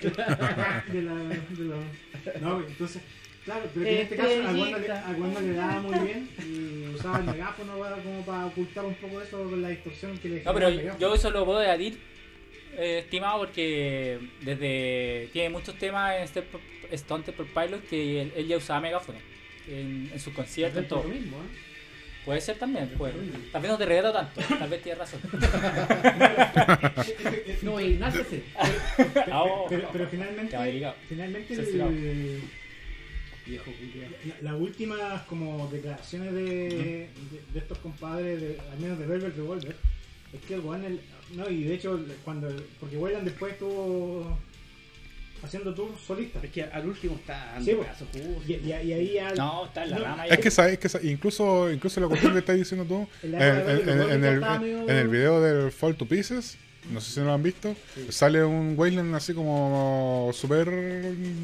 [0.00, 3.02] de la, de la- No, entonces,
[3.44, 6.30] claro, pero que en este caso a Wanda, le, a Wanda le daba muy bien
[6.46, 10.28] y usaba el megáfono para- como para ocultar un poco eso con la distorsión que
[10.30, 12.00] le No, pero yo eso lo puedo debatir,
[12.78, 16.58] eh, estimado, porque desde tiene muchos temas en este P-
[16.92, 19.18] Stone Temple Pilot que él, él ya usaba megáfono
[19.68, 20.82] en, en sus conciertos.
[20.82, 21.02] en todo.
[21.02, 21.66] lo mismo, ¿eh?
[22.24, 23.14] Puede ser también, puede.
[23.52, 25.20] Tal vez no te regato tanto, tal vez tienes razón.
[27.62, 28.42] No, y nácese.
[29.30, 29.66] Ah, oh.
[29.68, 30.56] pero, pero finalmente,
[31.08, 31.78] finalmente el.
[31.78, 31.90] La-
[34.42, 37.08] las últimas como declaraciones de, de,
[37.52, 39.74] de estos compadres, de- al menos de Velvet Revolver,
[40.34, 41.00] es que el el-
[41.34, 42.48] no, y de hecho, cuando,
[42.80, 44.36] porque Wayland después estuvo
[45.42, 46.42] haciendo tours solistas.
[46.42, 47.86] Es que al último está dando Sí, pues.
[47.88, 48.08] pedazos.
[48.48, 50.26] Y, y- y ahí al- No, está en la No, rama.
[50.26, 53.34] Es que sabes que sa- incluso incluso la cuestión que estás diciendo tú en,
[54.24, 54.44] el,
[54.88, 56.56] en el video del Fall to Pieces
[56.92, 57.74] no sé si lo han visto
[58.08, 60.68] sale un Wayland así como súper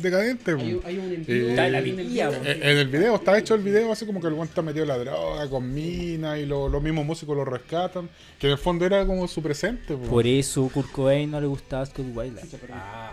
[0.03, 2.31] decadente Hay, hay un Eh, envío en el video.
[2.33, 2.37] po.
[2.45, 4.87] Eh, en el video está hecho el video así como que el guante está metido
[4.87, 8.87] la droga con mina y lo- los mismos músicos lo rescatan que en el fondo
[8.87, 10.03] era como su presente po.
[10.09, 12.49] Por eso Kurt Cobain no le gustaba Scott Weiland.
[12.73, 13.13] Ah.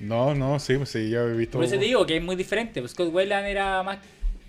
[0.00, 2.36] no no sí pues sí ya he visto Por eso te digo que es muy
[2.36, 2.80] diferente.
[2.80, 3.98] pues Scott Weiland era más.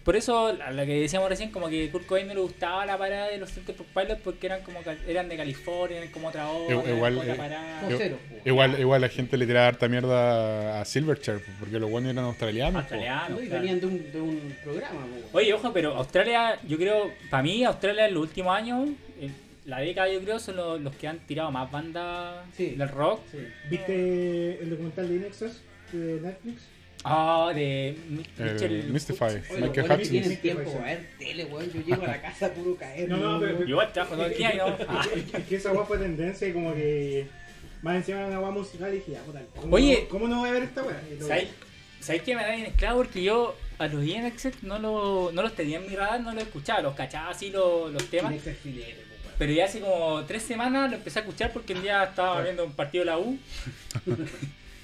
[0.08, 2.98] Por eso, a lo que decíamos recién, como que Kurt Cobain no le gustaba la
[2.98, 6.76] parada de los Center Pilots porque eran como eran de California, eran como otra hora,
[6.90, 7.82] Igual- eh, parada.
[7.98, 8.36] Cero, po.
[8.50, 12.24] igual igual la gente le tiraba harta mierda a Silverchair po, porque los buenos eran
[12.24, 12.80] australianos po.
[12.80, 15.02] Australiano, No, y venían de un, de un programa,
[15.32, 15.38] po.
[15.40, 18.88] Oye, ojo, pero Australia, yo creo, para mí, Australia en los últimos años,
[19.20, 19.36] en
[19.66, 22.76] la década, yo creo, son los, los que han tirado más bandas Sí.
[22.78, 23.20] del rock.
[23.30, 23.40] Sí.
[23.70, 25.62] ¿Viste el documental de Inexus
[25.92, 26.62] de Netflix?
[27.04, 28.84] Ah, de Mi- el Mitchell.
[28.92, 29.26] Mystify
[29.60, 30.42] Michael Hutchins tienen Hutchins.
[30.42, 31.72] tiempo para ver tele, weón.
[31.72, 33.08] Yo llego a la casa puro caer.
[33.10, 34.76] No, no, pero- Yo igual trabajo todo el día y no.
[34.88, 37.28] Ah, Es que- es que esa guapa fue tendencia y como que
[37.84, 40.00] Más encima era una weá musical y dije, ya, puta, ¿cómo, Oye.
[40.04, 41.00] no- ¿cómo no voy a ver esta weá?
[41.22, 41.50] ¿Sabéis
[42.00, 42.98] ¿sabéis que me da bien esclavo?
[43.04, 46.44] Porque yo a los INXX no, lo, no los tenía en mi radar, no los
[46.44, 48.34] escuchaba, los cachaba así los, los temas.
[48.34, 48.56] Weón.
[49.38, 52.66] Pero ya hace como tres semanas lo empecé a escuchar porque un día estaba viendo
[52.66, 53.38] un partido de la U.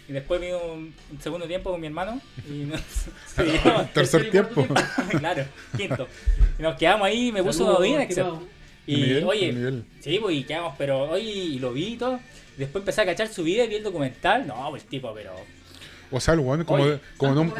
[0.08, 2.20] y después vi un, un segundo tiempo con mi hermano.
[2.50, 2.82] Y nos,
[3.36, 4.66] sí, no, Tercer tiempo.
[5.20, 5.46] claro,
[5.78, 6.08] quinto.
[6.60, 8.44] Y nos quedamos ahí y me puso Saludos, estimado.
[8.86, 9.86] Y Miguel, oye, Miguel.
[10.02, 12.20] sí, pues y quedamos, pero oye, y lo vi y todo.
[12.58, 14.46] Después empecé a cachar su vida y vi el documental.
[14.46, 15.34] No, pues tipo, pero.
[16.12, 17.54] O sea, el weón, como, Oye, como, en un,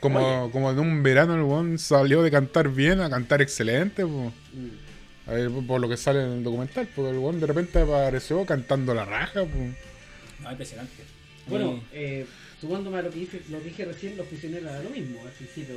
[0.00, 4.32] como, como en un verano, el weón salió de cantar bien a cantar excelente, po.
[4.52, 5.28] Mm.
[5.28, 8.44] A ver, por lo que sale en el documental, porque el weón de repente apareció
[8.44, 10.42] cantando la raja, po.
[10.42, 11.15] No, impresionante.
[11.48, 12.26] Bueno, Y- eh,
[12.60, 15.20] sumándome a lo que, dije, lo que dije recién, los prisioneros era lo mismo.
[15.24, 15.74] Al principio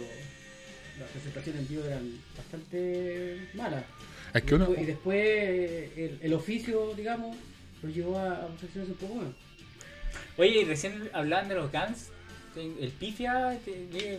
[1.00, 3.84] las presentaciones en vivo eran bastante malas.
[4.34, 7.38] Es que uno, Después- y después eh, el, el oficio, digamos,
[7.82, 9.28] lo llevó a, a presentaciones un poco más.
[10.38, 12.10] Oye, y recién hablaban de los Guns.
[12.56, 13.58] El Pifia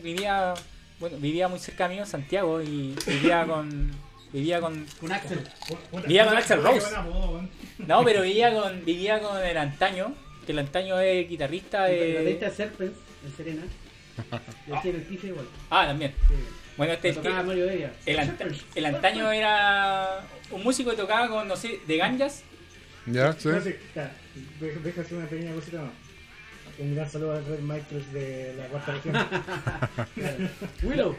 [0.03, 0.55] vivía,
[0.99, 3.91] bueno, vivía muy cerca mío en Santiago y vivía con.
[4.33, 4.87] Vivía con.
[5.01, 5.41] Con Axel.
[6.07, 6.87] Vivía con qué Rose.
[7.79, 10.15] No, pero vivía con, vivía con el antaño,
[10.51, 12.25] que el antaño es guitarrista de.
[12.25, 13.63] de Serpents en Serena.
[14.85, 15.47] Y en el piso igual.
[15.71, 16.13] Ah, también.
[16.29, 16.35] Sí.
[16.77, 20.21] Bueno, este el, anta- el antaño era
[20.51, 22.43] un músico que tocaba con, no sé, de ganjas.
[23.07, 23.49] ya, sí.
[23.49, 23.75] No, sí,
[24.61, 25.91] deja deja hacer una pequeña cosita más.
[26.79, 29.17] Un gran saludo a Red Michaels de la cuarta región.
[30.83, 31.17] Willow.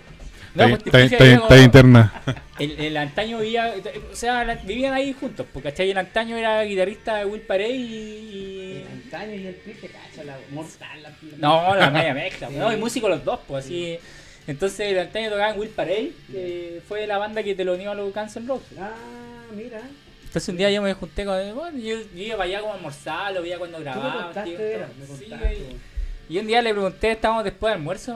[0.56, 2.14] No, pues, Está- con- interna.
[2.60, 3.74] El, el antaño vivía,
[4.12, 5.90] o sea, vivían ahí juntos, porque ¿cachai?
[5.90, 7.86] El antaño era guitarrista de Will Parey y...
[8.36, 8.51] y-
[9.14, 11.04] Y el la mortal.
[11.04, 12.56] La, No, la media mezcla, Sí.
[12.56, 13.98] no, y músicos los dos, pues así...
[14.48, 17.92] Entonces el antaño tocaba en Will Parey, que fue la banda que te lo unió
[17.92, 18.78] a los Guns N' Roses.
[18.80, 18.92] Ah,
[19.56, 19.80] mira.
[20.24, 21.56] Entonces un día yo me junté con...
[21.56, 24.24] Bueno, yo, yo iba para allá como a almorzar, lo veía cuando Tú me grababa.
[24.26, 25.58] contaste, tío, era, me Sí, contaste.
[26.30, 28.16] y- y un día le pregunté, estábamos después de almuerzo,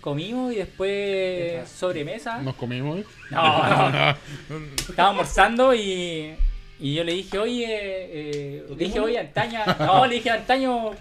[0.00, 2.38] comimos y después sobremesa.
[2.40, 3.00] Nos comimos.
[3.30, 4.16] No, no.
[4.88, 6.34] Estaba almorzando y,
[6.78, 10.92] y yo le dije, oye, eh, le dije, oye, Antaña, no, le dije, Antaño,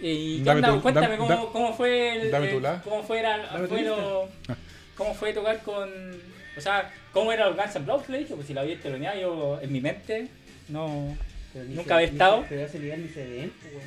[0.00, 0.68] eh, ¿y qué onda?
[0.74, 3.38] tu- Cuéntame dame- cómo, cómo fue el, dame eh, cómo fue, era-
[3.68, 4.28] fue lo-
[4.96, 5.90] cómo fue tocar con,
[6.56, 9.20] o sea, cómo era los Guns N' Roses, le dije, pues si la había teloneado
[9.20, 10.28] yo en mi mente,
[10.68, 11.16] no,
[11.68, 12.42] Nunca había estado.
[12.42, 13.84] se- Pero a ese nivel ni se ven, pues.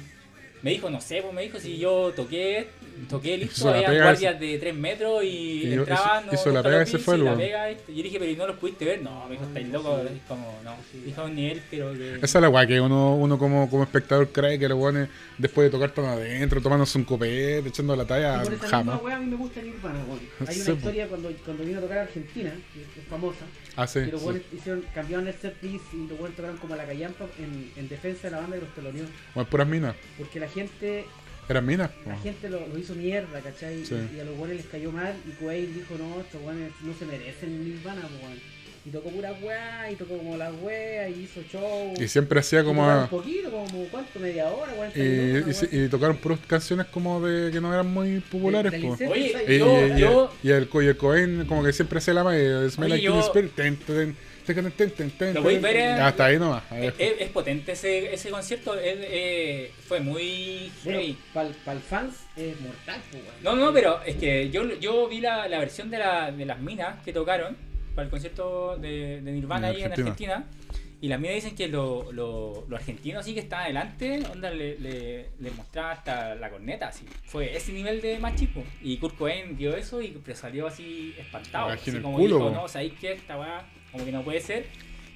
[0.67, 2.67] Me dijo, no sé, pues me dijo, si yo toqué,
[3.09, 6.79] toqué listo, había guardias de 3 metros y, Y yo- entraban, hizo- hizo la pega
[6.79, 7.95] los y se vi, fue sí, el la pega, este.
[7.95, 9.01] Yo dije, pero ¿y no los pudiste ver?
[9.01, 10.75] No, me dijo, estáis loco, es como, no,
[11.05, 12.15] dijo un nivel, pero que...
[12.15, 15.67] Esa es la weá que uno, uno como, como espectador cree que los weones, después
[15.67, 18.95] de tocar tan adentro, tomándose un copete, echando la talla, Y por esa jamás.
[19.01, 19.99] misma a mí me gusta Nirvana.
[20.47, 20.77] Hay Sí, una po.
[20.77, 23.45] historia cuando, cuando vino a tocar a Argentina, que es famosa,
[23.77, 23.99] Ah, sí.
[24.01, 24.27] que los sí.
[24.27, 27.71] weones hicieron, cambiaron el set piece y los weones tocaron como a la callampa en,
[27.75, 29.05] en defensa de la banda que los teloneó.
[29.35, 29.95] Bueno, puras minas.
[30.17, 31.05] Porque la gente,
[31.47, 31.91] Eran minas.
[32.05, 33.85] la gente lo, lo hizo mierda, ¿cachai?
[33.85, 33.95] Sí.
[34.13, 36.93] Y, y a los weones les cayó mal y Quaid dijo, no, estos weones no
[36.93, 38.39] se merecen Nirvana, weón.
[38.87, 41.93] Y tocó pura weá, y tocó como la weá, y hizo show.
[41.99, 42.87] Y siempre hacía como.
[42.87, 45.63] un poquito, como cuánto, media hora, 40 Y, minutos.
[45.73, 48.71] y, y tocaron puras canciones como de que no eran muy populares.
[48.71, 51.97] Oye, incendio, Y, yo- y- y- yo- y el, y el Cohen como que siempre
[51.97, 54.15] hacía la magia, Smell Like yo- Spirit, ten, ten,
[54.45, 56.63] ten, ten, ten, ten, Lo voy a ten, ver Hasta ahí nomás.
[56.71, 60.71] Es, es- es potente ese, ese concierto, es- eh, fue muy.
[60.85, 61.01] Bueno,
[61.33, 63.21] para el fans es mortal, pues.
[63.43, 66.59] No, no, pero es que yo, yo vi la, la versión de, la, de las
[66.61, 67.66] minas que tocaron
[67.97, 70.35] para el concierto de, de Nirvana En ahí en Argentina.
[70.35, 70.67] Argentina.
[71.01, 74.77] Y las minas dicen que los lo, lo argentinos sí que estaban adelante, onda le,
[74.79, 77.05] le, le mostraba hasta la corneta, así.
[77.25, 78.63] Fue ese nivel de machismo.
[78.83, 81.69] Y Kurt Cobain vio eso y salió así espantado.
[81.69, 83.13] Así el como culo, dijo, no, ¿sabéis qué?
[83.13, 84.67] Esta weá como que no puede ser.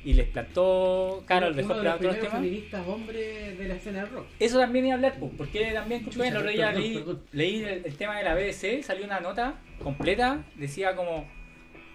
[0.03, 2.33] Y les plantó cara al Uno dejó de esperar los temas.
[2.33, 4.25] feministas hombres de la escena del rock.
[4.39, 7.85] Eso también iba a hablar, pues, porque también Kurt el día perdón, leí, leí el,
[7.85, 11.27] el tema de la BBC, salió una nota completa, decía como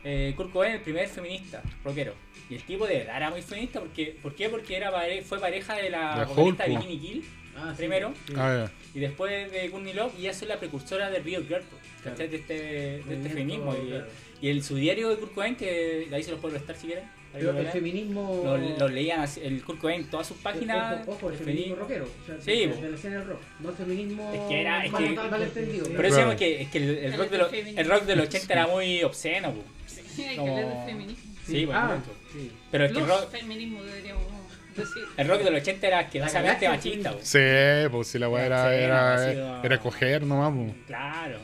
[0.09, 2.15] eh, Kurt Cobain el primer feminista, rockero.
[2.49, 4.49] Y el tipo de verdad era muy feminista, porque, ¿por qué?
[4.49, 6.71] Porque era pare- fue pareja de la De vocalista de.
[6.71, 7.25] Bikini Kill,
[7.59, 8.13] Ah, Primero.
[8.27, 8.35] sí.
[8.37, 11.63] Ah, y después de Courtney Love, y ella es la precursora del Real Girl,
[12.05, 12.29] ¿cachai?
[12.29, 13.75] De este, de este feminismo.
[13.75, 14.07] Y, claro.
[14.43, 17.05] y el, su diario de Kurt Cobain, que ahí se los puedo prestar si quieren.
[17.33, 18.43] Pero el feminismo.
[18.45, 21.01] Lo, lo leían así, el Kurt Cobain en todas sus páginas.
[21.03, 21.83] Ojo, ojo, el el feminismo feminismo.
[21.83, 22.05] rockero.
[22.05, 23.41] O sea, Sí, de, de la escena del rock.
[23.61, 24.33] No el feminismo.
[24.35, 25.85] Es que era- es que- mal- mal entendido.
[25.85, 26.09] Pero Claro.
[26.15, 29.03] decíamos que, es que el, el rock de lo- el rock del 80 era muy
[29.03, 29.65] obsceno, po.
[30.17, 31.35] Sí, hay que hablar de feminismo.
[31.47, 31.99] Sí, bueno, ah,
[32.33, 32.53] sí.
[32.73, 34.25] Pero es que el rock, feminismos deberíamos
[34.77, 35.05] decir.
[35.17, 37.19] el rock del 80 era asquerosamente La machista, po.
[37.23, 37.39] Sí,
[37.91, 40.73] pues si la weá era, Sí, era, sido- era coger nomás, pues.
[40.87, 41.39] Claro.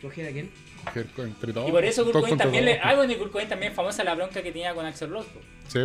[0.00, 0.50] ¿Coger a quién?
[0.84, 1.68] Coger con- entre todos.
[1.68, 2.74] Y por eso Kurt Cobain contra también le.
[2.74, 2.86] todos.
[2.86, 5.40] Ah, bueno, y Kurt también es famosa la bronca que tenía con Axel Rose, po.
[5.68, 5.78] Sí,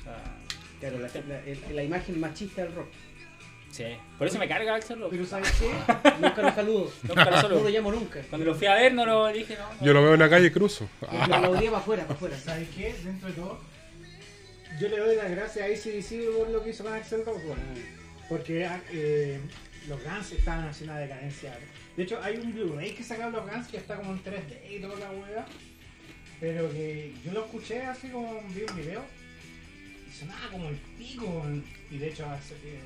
[0.00, 0.22] O sea,
[0.80, 2.88] Claro, la, la- el- la imagen machista del rock.
[3.72, 3.84] Sí.
[4.18, 5.10] Por eso me carga Axel Rose.
[5.10, 5.70] Pero ¿sabes qué?
[6.20, 6.92] Nunca lo saludo.
[7.02, 7.62] Nunca lo No solo.
[7.62, 8.20] lo llamo nunca.
[8.28, 9.72] Cuando lo fui a ver, no lo dije, no.
[9.74, 9.84] no.
[9.84, 10.88] Yo lo veo en la calle y cruzo.
[11.00, 12.38] Lo aplaudía para afuera, para afuera.
[12.38, 12.94] ¿Sabes qué?
[13.02, 13.60] Dentro de todo,
[14.78, 17.40] yo le doy las gracias a ACDC por lo que hizo con Axel Rose.
[18.28, 19.40] Porque eh,
[19.88, 21.58] los Guns estaban haciendo una decadencia.
[21.96, 24.80] De hecho, hay un Blu-ray que sacaron los Guns que está como en 3D y
[24.80, 25.46] toda la hueá.
[26.40, 29.02] Pero que yo lo escuché así como vi un video
[30.12, 31.44] sonaba como el pico.
[31.90, 32.80] Y de hecho, Axel, eh,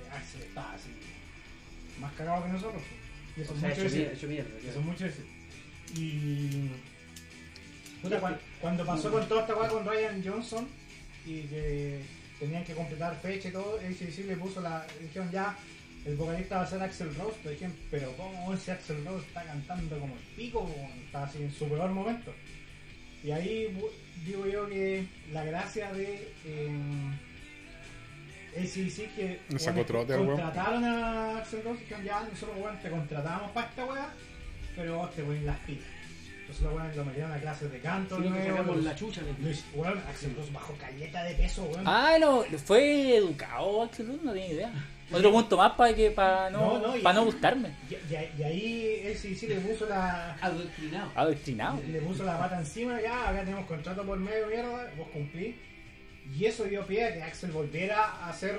[0.46, 0.88] estaba así,
[2.00, 2.82] más cagado que nosotros.
[3.36, 3.98] Y eso O es sea, mucho hecho decir.
[4.00, 4.58] mierda, hecho mierda.
[4.70, 5.26] Eso es mucho decir.
[5.96, 6.70] Y.
[8.02, 10.68] Puta, cuan- cuando pasó con toda esta weá con Ryan Johnson
[11.24, 12.00] y que
[12.38, 14.86] tenían que completar fecha y todo, ACDC le puso la.
[15.00, 15.56] Dijeron ya,
[16.04, 17.36] el vocalista va a ser Axel Rose.
[17.42, 20.70] Pero dijeron, pero ¿cómo ese Axel Rose está cantando como el pico?
[21.06, 22.32] Está así en su peor momento.
[23.24, 23.66] Y ahí
[24.24, 26.32] digo yo que la gracia de.
[26.44, 26.70] Eh,
[28.58, 30.28] ACDC que sacó trote weón.
[30.28, 34.08] contrataron a Axel Rose y ya nosotros weón, te contratamos para esta weá
[34.74, 35.84] pero vos te ponen las pilas.
[36.40, 39.32] Entonces los weones lo metieron a clases de canto, que nuevo, los- la chucha de
[39.42, 41.82] Luis, weón, Axel Rose bajó caleta de peso, weón.
[41.86, 44.72] Ah, no, fue educado Axel Rose, no tenía idea.
[45.12, 47.70] Otro punto más para que para no, No, para no gustarme.
[47.88, 51.10] Y, y- y ahí él sí, sí le puso la Adoctrinado.
[51.14, 51.80] Adoctrinado.
[51.86, 55.54] le puso la pata encima, ya, acá tenemos contrato por medio mierda, vos cumplís.
[56.36, 58.58] Y eso dio pie a que Axel volviera a hacer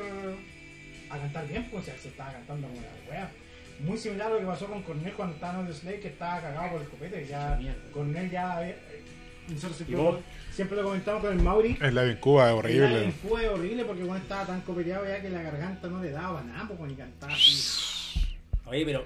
[1.09, 3.31] a cantar bien, pues si Axel estaba cantando como la wea.
[3.81, 6.41] Muy similar a lo que pasó con Cornel cuando estaba en el Slade, que estaba
[6.41, 7.27] cagado por el copete.
[7.27, 7.59] Ya.
[7.93, 8.75] Cornel ya había-
[9.49, 10.19] nosotros ¿Y vos?
[10.57, 11.77] Siempre, lo comentamos con el Mauri.
[11.81, 13.03] Es la en Cuba, es El horrible.
[13.05, 16.11] en Cuba es horrible porque cuando estaba tan copeteado ya que la garganta no le
[16.11, 18.37] daba nada, pues ni cantaba así.
[18.65, 19.05] Oye, pero.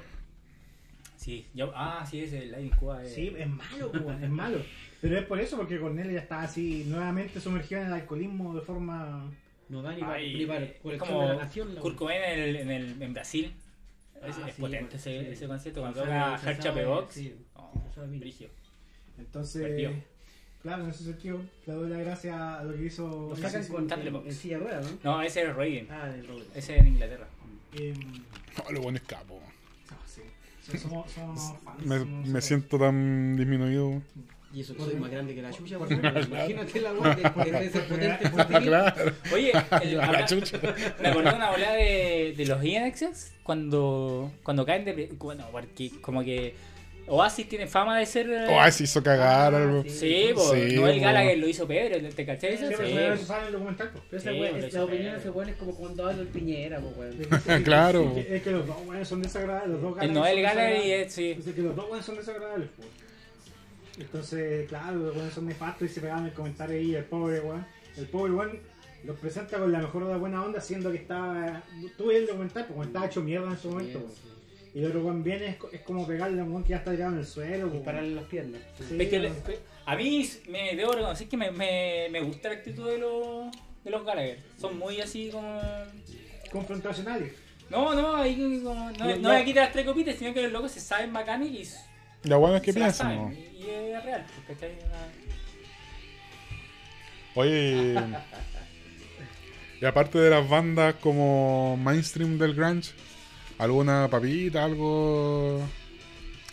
[1.18, 1.72] Sí, yo.
[1.76, 3.04] Ah, sí, es el Live Cuba.
[3.04, 3.10] eh.
[3.10, 4.58] Sí, es malo, pues, es malo.
[5.02, 8.62] Pero es por eso, porque Cornelio ya está así nuevamente sumergido en el alcoholismo de
[8.62, 9.30] forma...
[9.70, 11.76] No da ni para Ay, ni para es colección como de la nación.
[11.76, 13.54] la Kurt Cobain en, el, en, el, en Brasil.
[14.28, 15.32] Es, Ah, es sí, potente porque- ese, sí.
[15.32, 15.80] ese concierto.
[15.82, 16.40] Cuando toca
[16.86, 17.14] Box.
[17.14, 17.72] sí, Oh.
[19.18, 19.92] Entonces, Perdió.
[20.64, 23.28] Claro, en ese sentido, le doy las gracias a lo que hizo...
[23.30, 25.12] Lo sacan ese- con, Candle en, silla de ruedas, ¿no?
[25.18, 25.88] No, ese es Reagan.
[25.92, 26.48] Ah, de Robert.
[26.56, 27.28] Ese es en Inglaterra.
[27.78, 28.24] em,
[28.68, 29.40] Oh, lo bueno es capo.
[29.92, 30.22] ah, sí.
[30.22, 31.86] O sea, somos, somos fans.
[31.86, 34.02] Me, somos- me siento tan disminuido.
[34.54, 37.70] Y eso que soy más grande que la chucha, Por- pues, imagínate la que debe
[37.70, 38.62] ser potente.
[38.68, 39.12] claro.
[39.34, 40.60] Oye, el- La habla- chucha.
[41.02, 45.10] me acordé de una bola de, de los INXs cuando, cuando caen de.
[45.18, 46.54] Bueno, porque como que
[47.08, 48.30] Oasis tiene fama de ser.
[48.30, 49.54] eh, se hizo cagar.
[49.54, 49.84] Ah, algo.
[49.84, 49.90] sí.
[49.90, 51.04] Sí, po, Sí, Noel po.
[51.06, 52.58] Gallagher lo hizo Pedro, ¿te cachai?
[52.58, 52.74] Sí, eso?
[52.78, 53.26] pero Sí, eso po.
[53.26, 54.04] sale en el documental, pues.
[54.10, 56.08] Pero esa Sí, weá, por es- eso la opinión de ese weón es como cuando
[56.08, 57.64] habla el Piñera, pues weón.
[57.64, 58.14] Claro.
[58.16, 59.70] Es que, es que los dos weones son desagradables.
[59.72, 61.32] Los dos El Gallagher Noel Gallagher y es, sí.
[61.46, 62.88] Es que los dos weones son desagradables, pues.
[64.00, 67.66] Entonces, claro, los weones son nefastos y se pegaban el comentario ahí, el pobre weón.
[67.98, 68.60] El pobre weón
[69.04, 71.62] los presenta con la mejor de buena onda, siendo que estaba.
[71.98, 74.00] Tuve el documental, porque estaba hecho mierda en su momento.
[74.00, 74.18] Sí, pues.
[74.18, 74.31] sí.
[74.74, 77.12] Y el otro weón viene, es, es como pegarle a un que ya está tirado
[77.14, 77.64] en el suelo.
[77.64, 77.74] pues.
[77.74, 78.62] Dispararle las piernas.
[78.78, 79.32] Sí, Es que le-
[79.86, 83.52] a mí me debo reconocer que me, me, me gusta la actitud de los,
[83.84, 84.40] de los Gallagher.
[84.60, 85.60] Son muy así como.
[86.52, 87.34] confrontacionales.
[87.70, 88.92] No, no, ahí como.
[88.92, 92.30] No, no aquí las tres copitas, sino que los locos se saben bacanes y.
[92.30, 93.32] La buena es que piensan, ¿no?
[93.34, 94.26] Y, y es real,
[97.34, 97.96] Oye,
[99.82, 102.92] y aparte de las bandas como mainstream del grunge,
[103.64, 105.62] ¿alguna papita, algo?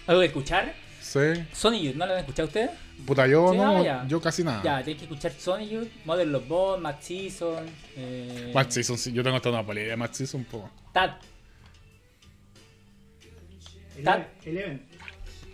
[0.07, 0.75] ¿Algo de escuchar?
[1.01, 1.19] Sí.
[1.53, 2.71] Sony Youth, ¿no lo han escuchado ustedes?
[3.07, 4.63] Puta, yo Sí, no, ah, yo casi nada.
[4.63, 7.65] Ya, tienes que escuchar Sony Youth, Modern Love Bond, Max Season.
[7.97, 10.69] Eh, Matt Season, sí, yo tengo hasta una polilla de Matt Season, po.
[10.93, 11.21] Tat,
[13.97, 14.27] Eleven.
[14.45, 14.87] Eleven.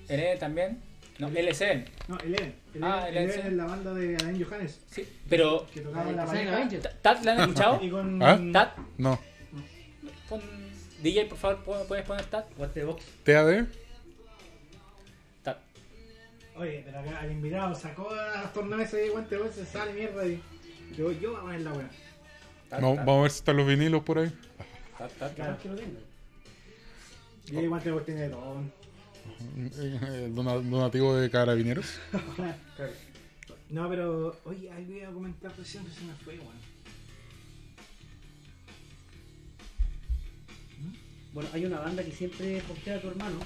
[0.09, 0.83] Eleven también.
[1.19, 1.85] No, L7.
[2.09, 2.55] No, Eleven.
[2.75, 4.81] Eleven, Ah, Eleven, Eleven es la banda de Alain Johannes.
[4.91, 5.67] Sí, pero.
[5.73, 6.69] Que tocaba la pareja.
[7.01, 7.79] ¿Tat han escuchado?
[7.83, 8.23] Y con.
[8.23, 8.39] ¿Ah?
[8.53, 8.77] ¿Tat?
[8.99, 9.19] No.
[10.29, 10.41] Pon,
[11.05, 12.47] DJ, por favor, ¿pu- ¿puedes poner Tat?
[12.59, 13.05] What the box.
[13.25, 13.67] TAD,
[15.43, 15.59] Tat.
[16.57, 20.27] Oye, pero acá el invitado sacó a las tornamesas de guante de se sale mierda
[20.27, 20.43] y.
[20.97, 21.73] Yo, yo voy a poner la.
[22.71, 24.33] Tat, No, vamos a ver si están los vinilos por ahí.
[24.99, 26.01] tat, tat, Claro que lo tengo.
[27.53, 28.63] Y el guante de tiene todo.
[29.57, 31.99] El dona- donativo de carabineros.
[32.37, 32.93] Claro.
[33.71, 34.41] No, pero.
[34.45, 36.74] Oye, algo iba a comentar recién, se me fue, weón.
[41.35, 43.39] Bueno, hay una banda que siempre postea a tu hermano.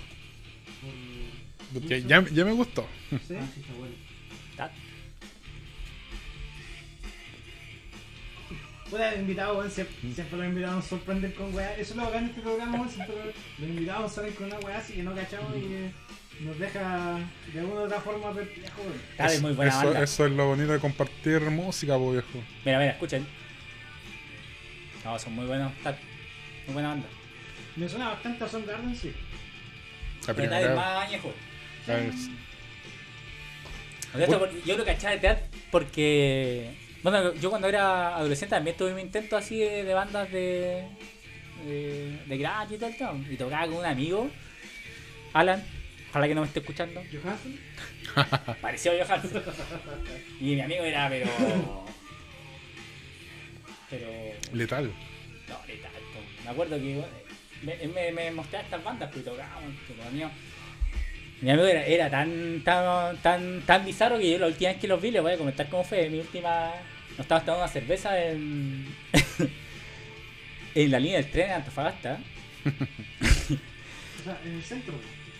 [1.72, 2.86] Por- Que ya, ya me gustó.
[3.10, 3.34] ¿Sí?
[3.34, 3.94] Ah, sí, está bueno.
[4.56, 4.70] Tat.
[8.90, 11.72] Puta, el invitado, weón, siempre, siempre los invitados nos sorprenden con weá.
[11.74, 12.88] Eso es lo bacán de este programa, weón.
[12.90, 15.92] Siempre los, los invitados salen con una weá así que no cachamos y eh,
[16.40, 17.18] nos deja
[17.52, 19.00] de alguna u otra forma perplejo, weón.
[19.16, 20.02] Tat es muy buena eso, banda.
[20.02, 22.28] eso es lo bonito de compartir música, po, viejo.
[22.64, 23.26] Mira, mira, escuchen.
[25.04, 25.72] No, son muy buenos.
[25.82, 25.98] Tat.
[26.66, 27.06] Muy buena banda.
[27.78, 29.12] Me suena bastante a Soundgarden, sí.
[30.26, 30.74] La primera.
[30.74, 31.32] más añejo.
[34.66, 36.74] yo lo cachaba de teatro porque.
[37.04, 40.88] Bueno, yo cuando era adolescente también tuve mi intento así de, de bandas de.
[41.64, 42.94] de, de garage y tema.
[43.30, 44.28] Y tocaba con un amigo,
[45.32, 45.64] Alan.
[46.10, 47.00] Ojalá que no me esté escuchando.
[47.12, 48.56] Johansson.
[48.60, 49.22] Pareció Johan.
[50.40, 51.26] Y mi amigo era, pero.
[53.88, 54.08] Pero.
[54.52, 54.92] Letal.
[55.48, 55.92] No, letal.
[56.44, 57.04] Me acuerdo que
[57.62, 59.62] me, me, me mostraba estas bandas que tocaban,
[60.12, 60.30] mío.
[61.40, 64.88] Mi amigo era, era tan, tan, tan, tan bizarro que yo la última vez que
[64.88, 66.08] los vi les voy a comentar cómo fue.
[66.10, 66.72] Mi última.
[67.10, 68.86] Nos estaba tomando una cerveza en.
[70.74, 72.18] en la línea del tren en Antofagasta.
[72.64, 74.94] O sea, en el centro.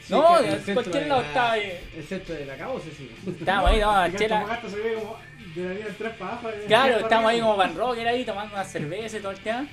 [0.05, 1.73] Sí, No, en el centro cualquier de lado la- estaba ahí.
[1.97, 3.11] El centro de la caboce, sí.
[3.39, 4.37] Estábamos ahí, tomando que chela.
[4.41, 5.19] Antofagasta se ve como
[5.55, 6.49] de la línea del 3 para abajo.
[6.49, 9.67] de Claro, estamos ahí como Van Rocker ahí tomando una cerveza y todo el tema.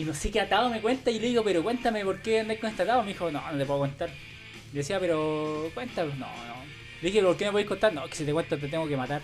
[0.00, 2.58] Y no sé qué atado me cuenta y le digo, pero cuéntame por qué andáis
[2.58, 3.02] con este atado.
[3.02, 4.08] Me dijo, no, no te puedo contar.
[4.72, 6.14] Le decía, pero cuéntame.
[6.14, 6.54] No, no.
[7.02, 7.92] Le dije, ¿por qué no podéis contar?
[7.92, 9.20] No, que si te cuento te tengo que matar.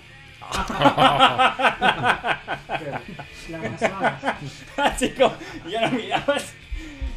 [3.48, 4.22] La abrazabas.
[4.76, 5.34] Así como,
[5.66, 6.34] y yo no miraba.
[6.34, 6.54] así.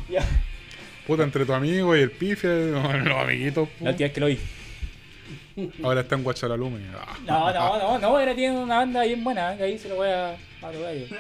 [0.10, 0.20] Yo,
[1.06, 3.68] Puta, entre tu amigo y el pife, los amiguitos.
[3.82, 4.40] la vez que lo vi.
[5.84, 6.80] Ahora está en Guacharalume.
[7.26, 10.08] No, no, no, no, era tiene una banda bien buena, que ahí se lo voy
[10.08, 11.16] a, yo.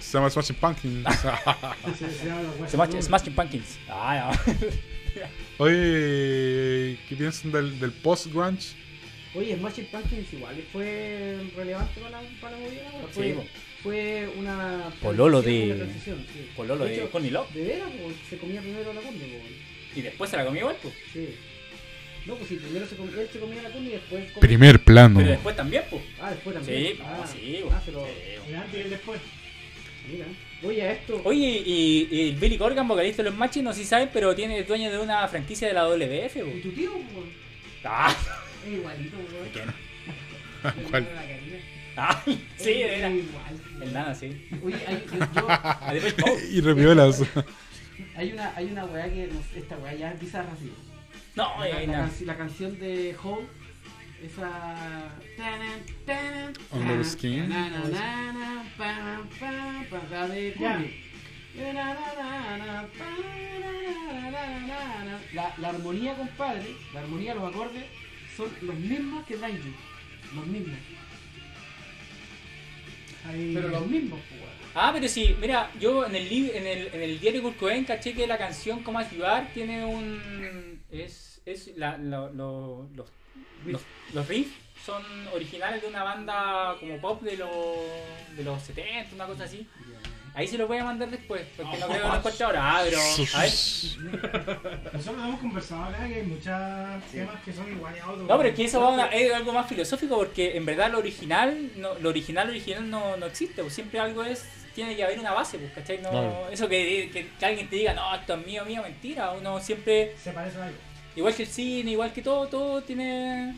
[0.00, 1.04] Se llama Smashing Pumpkins.
[1.98, 3.04] Se, se llama los Smash, huesos.
[3.06, 3.78] Smashing Pumpkins.
[3.88, 4.54] Ah, no.
[5.64, 8.74] Oye, ¿qué piensan del, del post-grunge?
[9.34, 12.82] Oye, Smashing Pumpkins igual fue relevante para la, para la movida.
[13.12, 13.34] Fue, Sí,
[13.82, 14.90] fue una.
[15.02, 15.92] Pololo transición, de- una
[16.32, 16.50] sí.
[16.56, 17.50] Pololo de hecho, Connie Love.
[17.52, 19.96] De veras, pues, se comía primero la conde, pues.
[19.98, 20.94] Y después se la comió igual, pues.
[21.12, 21.28] Sí.
[22.26, 24.24] No, pues sí, primero se comía, él se comía la conde y después.
[24.32, 25.18] comía- Primer plano.
[25.18, 26.02] Pero después también, pues.
[26.20, 26.86] Ah, después también.
[26.96, 28.10] Sí, ah, sí, ah, se lo- sí.
[28.48, 29.20] El antes y el después.
[30.10, 30.26] Mira.
[30.62, 31.20] Oye, a esto.
[31.24, 34.62] Oye, y, y Billy Corgan, vocalista de los Machis, no sé si saben, pero tiene
[34.64, 36.62] dueño de una franquicia de la WF, ¿Y pues.
[36.62, 36.92] tu tío?
[36.92, 37.26] Pues,
[37.84, 38.14] Ah,
[38.66, 39.16] es igualito,
[40.62, 40.74] pues.
[40.90, 41.08] ¿Cuál?
[41.96, 42.22] La ah,
[42.56, 43.12] sí, veras.
[43.12, 43.60] igual.
[43.82, 44.48] El nada, sí.
[44.64, 45.92] Oye, hay, yo- yo- Ah,
[46.24, 47.22] oh, y repiolas.
[48.16, 49.28] hay una, hay una weá que.
[49.56, 50.72] esta weá ya es bizarra así.
[51.36, 52.08] no, La, eh, la nada.
[52.08, 53.46] canci- la canción de Hole,
[54.26, 55.12] esa.
[56.72, 57.48] Under the Skin.
[60.10, 60.54] la de.
[65.34, 67.84] La, la armonía, compadre, la armonía, los acordes
[68.36, 69.72] son los mismos que You.
[70.34, 70.78] Los mismos.
[73.26, 73.52] Ahí.
[73.54, 74.52] Pero los mismos, pues, weón.
[74.74, 78.12] Ah, pero sí, mira, yo en el, en el, en el diario Kurt Cobain caché
[78.12, 80.80] que la canción Como ayudar tiene un...
[80.90, 83.06] es, es la, lo- lo- los,
[83.66, 83.82] los,
[84.12, 84.52] los riffs
[84.84, 87.50] son originales de una banda como pop de los,
[88.36, 89.66] de los 70, una cosa así.
[90.36, 92.60] Ahí se los voy a mandar después, porque no creo que lo encuentre ahora.
[92.78, 92.98] Ah, pero...
[92.98, 93.50] A ver.
[94.92, 96.44] Nosotros hemos conversado acá que hay muchos
[97.12, 98.28] temas que son iguales a otros.
[98.28, 100.98] No, pero es que eso va una- es algo más filosófico porque en verdad lo
[100.98, 105.20] original, no, lo original original no, no existe, pues siempre algo es, tiene que haber
[105.20, 105.98] una base, pues, ¿cachai?
[106.02, 106.48] No.
[106.50, 110.16] Eso que, que- que alguien te diga, no, esto es mío, mío, mentira, uno siempre,
[110.20, 110.78] Se parece a algo.
[111.16, 113.54] Igual que el cine, igual que todo, todo tiene...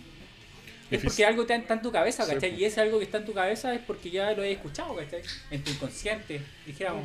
[0.91, 2.51] Es porque algo está, está en tu cabeza, Sí, ¿cachai?
[2.51, 2.61] pues.
[2.61, 5.23] Y ese algo que está en tu cabeza es porque ya lo has escuchado, ¿cachai?
[5.51, 7.05] En tu inconsciente, dijéramos.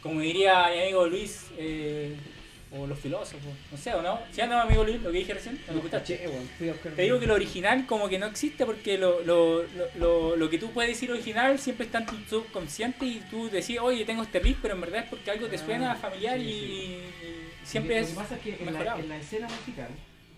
[0.00, 2.14] Como diría mi amigo Luis, eh,
[2.70, 4.20] o los filósofos, no sé, ¿o no?
[4.30, 5.58] ¿Sí anda mi amigo Luis, lo que dije recién?
[5.66, 5.82] ¿No lo
[6.94, 10.50] Te digo que lo original como que no existe porque lo, lo, lo, lo, lo
[10.50, 14.22] que tú puedes decir original siempre está en tu subconsciente y tú decís, oye, tengo
[14.22, 17.94] este riff, pero en verdad es porque algo te suena Ah, familiar sí, y, siempre
[17.96, 19.00] lo es que pasa es que en la, mejorado.
[19.00, 19.88] en la escena musical,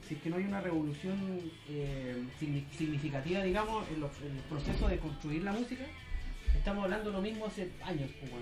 [0.08, 4.42] si es que no hay una revolución eh, signi- significativa, digamos, en, los- en el
[4.48, 5.84] proceso de construir la música,
[6.56, 8.10] estamos hablando lo mismo hace años.
[8.20, 8.32] pues.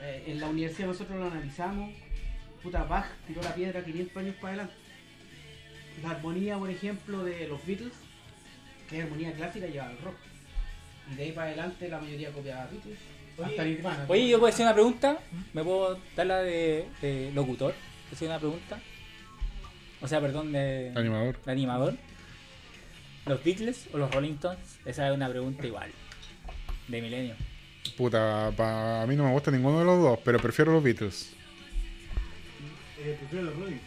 [0.00, 1.92] Eh, en la universidad nosotros lo analizamos,
[2.62, 4.74] puta Bach tiró la piedra 500 años para adelante.
[6.02, 7.92] La armonía, por ejemplo, de los Beatles,
[8.88, 10.14] que es armonía clásica, lleva al rock.
[11.10, 12.98] Y de ahí para adelante la mayoría copiaba Beatles.
[13.38, 14.04] Oye, hasta Nirvana.
[14.08, 15.18] Oye, yo puedo decir una pregunta,
[15.52, 17.72] ¿me puedo dar la de, de locutor?
[17.72, 18.80] ¿Puedo decir una pregunta?
[20.00, 21.40] O sea, perdón, de, Animador.
[21.44, 21.94] de animador.
[23.26, 24.78] ¿Los Beatles o los Rolling Stones?
[24.84, 25.90] Esa es una pregunta igual.
[26.88, 27.34] De milenio.
[27.96, 31.32] Puta, pa- a mí no me gusta ninguno de los dos, pero prefiero los Beatles.
[33.00, 33.78] Eh, prefiero los Rolling.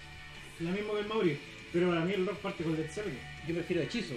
[0.60, 1.40] Lo mismo que el Mauri.
[1.74, 3.20] Pero para mí el rock parte con Led Zeppelin.
[3.48, 4.16] Yo prefiero hechizo.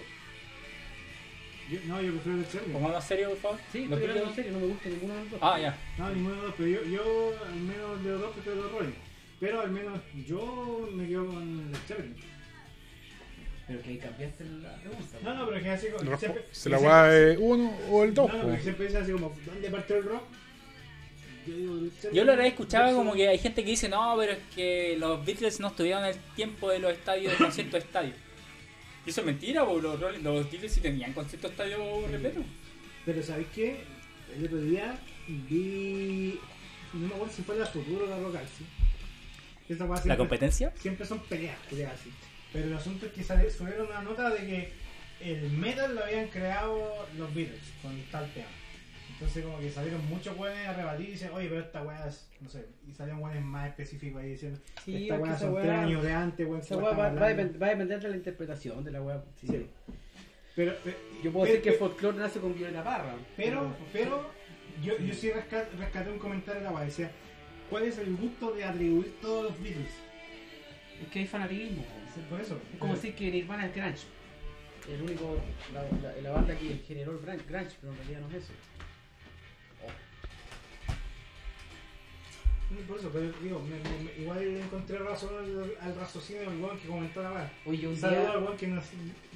[1.70, 2.72] Yo- no, yo prefiero Zeppelin.
[2.74, 3.58] ¿Pongo más serio, por favor?
[3.72, 4.34] Sí, ¿Los estoy hablando en Beatles?
[4.36, 5.40] serio, no me gusta ninguno de los dos.
[5.42, 5.78] Ah, ya.
[5.98, 8.72] No, ninguno de los dos, pero yo, yo al menos de los dos prefiero los
[8.72, 8.92] Rolling.
[9.40, 12.16] Pero al menos yo me quedo con Led Zeppelin.
[13.66, 15.18] Pero que ahí cambiaste la pregunta.
[15.22, 16.18] No, no, pero es que así como.
[16.52, 18.32] Se la guay es uno o el No, dos.
[18.34, 20.22] no, porque siempre dice así como, ¿dónde partió el rock?
[21.46, 24.32] Yo, digo, serio, Yo lo he escuchado como que hay gente que dice, no, pero
[24.32, 28.12] es que los Beatles no estuvieron el tiempo de los estadios de concierto de estadio.
[29.06, 32.43] Y eso es mentira, porque los, los Beatles sí tenían concierto estadio repleto.
[33.05, 33.81] Pero ¿sabéis qué?
[34.36, 34.98] El otro día
[35.28, 36.39] vi.
[36.94, 38.64] No me acuerdo si fue la Futuro o la Rock Alci.
[39.68, 40.72] Esa weá La siempre- competencia.
[40.78, 42.10] Siempre son peleas, peleas así.
[42.52, 44.72] Pero el asunto es que sale, subieron una nota de que
[45.20, 48.47] el metal lo habían creado los Beatles con tal tema.
[49.14, 52.28] Entonces como que salieron muchos weones a rebatir y dicen, oye, pero esta weá es,
[52.40, 56.02] no sé, y salieron weones más específicos ahí diciendo, Sí, esta weá son tres años
[56.02, 56.60] de antes, weón.
[56.60, 57.42] Esa weá va, a hablando".
[57.42, 59.22] depend- va a depender de la interpretación de la weá.
[59.40, 59.46] Sí.
[59.46, 59.66] Sí.
[60.56, 63.14] Pero, pero- Yo puedo pero- decir que folclore nace con Violeta Parra.
[63.36, 64.30] Pero, pero,
[64.82, 67.10] yo, yo sí resca- rescaté un comentario de la weá, decía,
[67.70, 69.92] ¿cuál es el gusto de atribuir todos los Beatles?
[71.02, 71.84] Es que hay fanatismo.
[72.30, 72.58] Por eso.
[72.72, 74.06] Es como decir que Nirvana es grunge.
[74.88, 75.38] El único,
[75.72, 77.42] la, la- la banda que generó el grunge,
[77.80, 78.52] pero en realidad no es eso.
[82.88, 86.78] Por eso, pero digo, me- me- me- igual encontré razón al, al raciocinio del weón
[86.78, 87.52] que comentó la weá.
[87.66, 88.82] Oye, un Saludo día, al weón que no,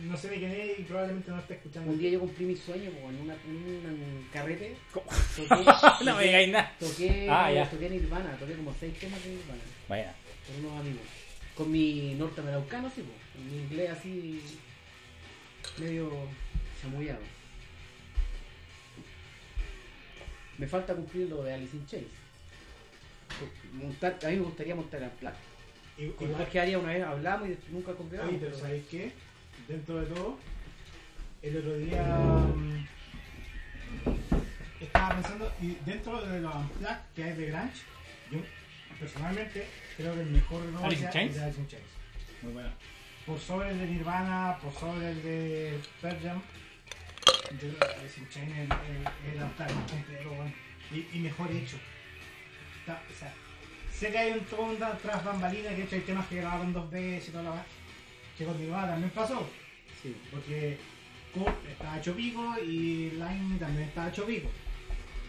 [0.04, 1.90] no sé ni quién es y probablemente no esté escuchando.
[1.92, 3.50] un día yo cumplí mi sueño po, en, una, en
[3.94, 4.76] un carrete.
[4.92, 5.48] Toqué,
[6.04, 6.72] no me digáis nada.
[6.78, 7.68] toqué, Ah, ya.
[7.70, 10.14] toqué Nirvana, toqué como seis temas de Nirvana Vaya.
[10.46, 11.02] con unos amigos.
[11.54, 13.02] Con mi norteamericano, sí,
[13.34, 14.42] con mi inglés así
[15.78, 16.10] medio
[16.82, 17.20] chamullado.
[20.58, 22.10] Me falta cumplir lo de Alice in Chains.
[23.72, 25.36] Montar, a mí me gustaría montar en placa.
[25.98, 28.32] I- Con Igual Jorge Arias una vez hablamos y nunca concretamos.
[28.34, 29.12] Oye, pero ¿sabéis qué?
[29.66, 30.38] Dentro de todo,
[31.42, 32.86] el otro día mm,
[34.80, 37.82] estaba pensando, y dentro de los Unplugged que hay de Grunge,
[38.30, 38.38] yo
[38.98, 41.86] personalmente creo que el mejor no ¿Alice in es de Alice in Chains.
[42.42, 42.70] Muy bueno.
[43.26, 46.40] Por sobre el de Nirvana, por sobre el de Pearl Jam,
[47.52, 50.54] yo creo que Alice in Chains es el, el, el Unplugged más completo, weón.
[50.92, 51.76] y, y mejor hecho.
[52.88, 53.32] Está- o sea,
[53.92, 56.72] sé que hay un todo un tras bambalinas, que de hecho hay temas que grabaron
[56.72, 57.64] dos veces y toda la
[58.38, 59.46] que con Nirvana también pasó.
[60.02, 60.16] Sí.
[60.30, 60.78] Porque
[61.34, 64.48] Kurt estaba hecho pico y Line también estaba hecho pico.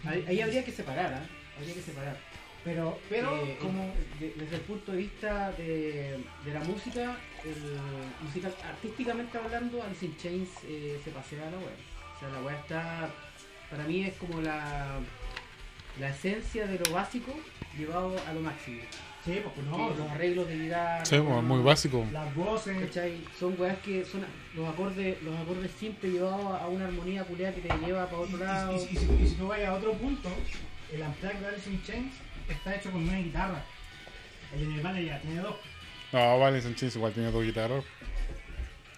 [0.05, 1.25] Ahí, ahí habría que separar, ¿ah?
[1.57, 2.17] Habría que separar.
[2.63, 3.93] Pero, pero Eh, como.
[4.19, 7.79] de- desde el punto de vista de, de la música, el,
[8.21, 11.75] musical, artísticamente hablando, Alice in Chains eh, se pasea a la web.
[12.15, 13.09] O sea, la web está,
[13.69, 14.99] para mí es como la,
[15.99, 17.33] la esencia de lo básico
[17.77, 18.81] llevado a lo máximo.
[19.25, 22.07] Sí, pues No, no, los arreglos de guitarra, Sí, pues, muy básico.
[22.11, 22.77] las voces.
[22.87, 23.21] ¿cachai?
[23.37, 27.61] Son weas que son los acordes, los acordes simples llevados a una armonía culiada que
[27.61, 28.73] te lleva para otro y- lado.
[28.75, 30.29] y- y si, y si tú vas a otro punto,
[30.91, 32.13] el Unplugged de Alice in Chains
[32.47, 33.61] está hecho con una guitarra.
[34.53, 35.55] El de Nirvana ya tiene dos.
[36.11, 37.83] No, vale, Sánchez igual tiene dos guitarras.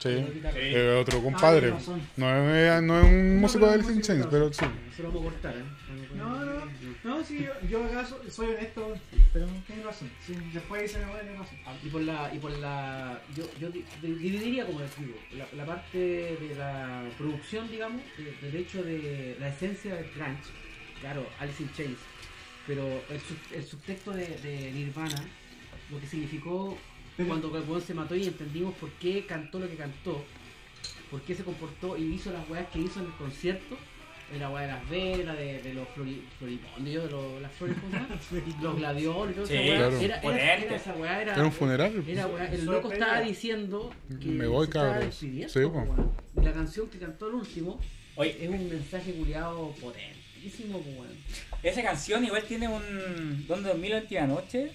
[0.02, 0.10] Sí.
[0.56, 1.72] Eh, otro compadre.
[1.72, 1.98] Ah.
[2.18, 4.66] No es, no es un músico de Alice in Chains, pero sí.
[4.96, 5.64] Se lo a cortar, ¿eh?
[6.18, 6.66] No, no,
[7.04, 8.94] no, sí, yo, yo acaso soy honesto,
[9.32, 10.10] pero tienes razón.
[10.26, 11.58] Sí, después dice, no, tienes razón.
[11.84, 15.46] Y por la, y por la yo, yo di- di- dividiría como les digo, la,
[15.56, 20.50] la parte de la producción, digamos, de- del hecho de la esencia del grunge,
[21.00, 21.98] claro, Alice in Chains,
[22.68, 25.24] pero el, sub- el subtexto de, de Nirvana,
[25.92, 26.78] lo que significó
[27.28, 30.24] cuando weón se mató y entendimos por qué cantó lo que cantó,
[31.10, 33.78] por qué se comportó y hizo las weas que hizo en el concierto,
[34.40, 37.76] la wea de las velas, de, de los flori, floripondios, de los, las flores,
[38.62, 39.78] los gladiolos y todo Sí, esa wea.
[39.78, 40.00] claro.
[40.00, 42.04] Era, era, era esa wea, era, Era un funeral.
[42.08, 45.06] era, weá, el loco estaba diciendo que Me voy, se estaba cabros.
[45.08, 45.80] despidiendo, Sí, po, po.
[45.82, 46.12] weón.
[46.42, 47.80] Y la canción que cantó el último
[48.16, 51.12] Oye, es un mensaje culiado potentísimo, po, weón.
[51.62, 53.46] esa canción igual tiene un.
[53.48, 54.72] Donde dormí la última noche.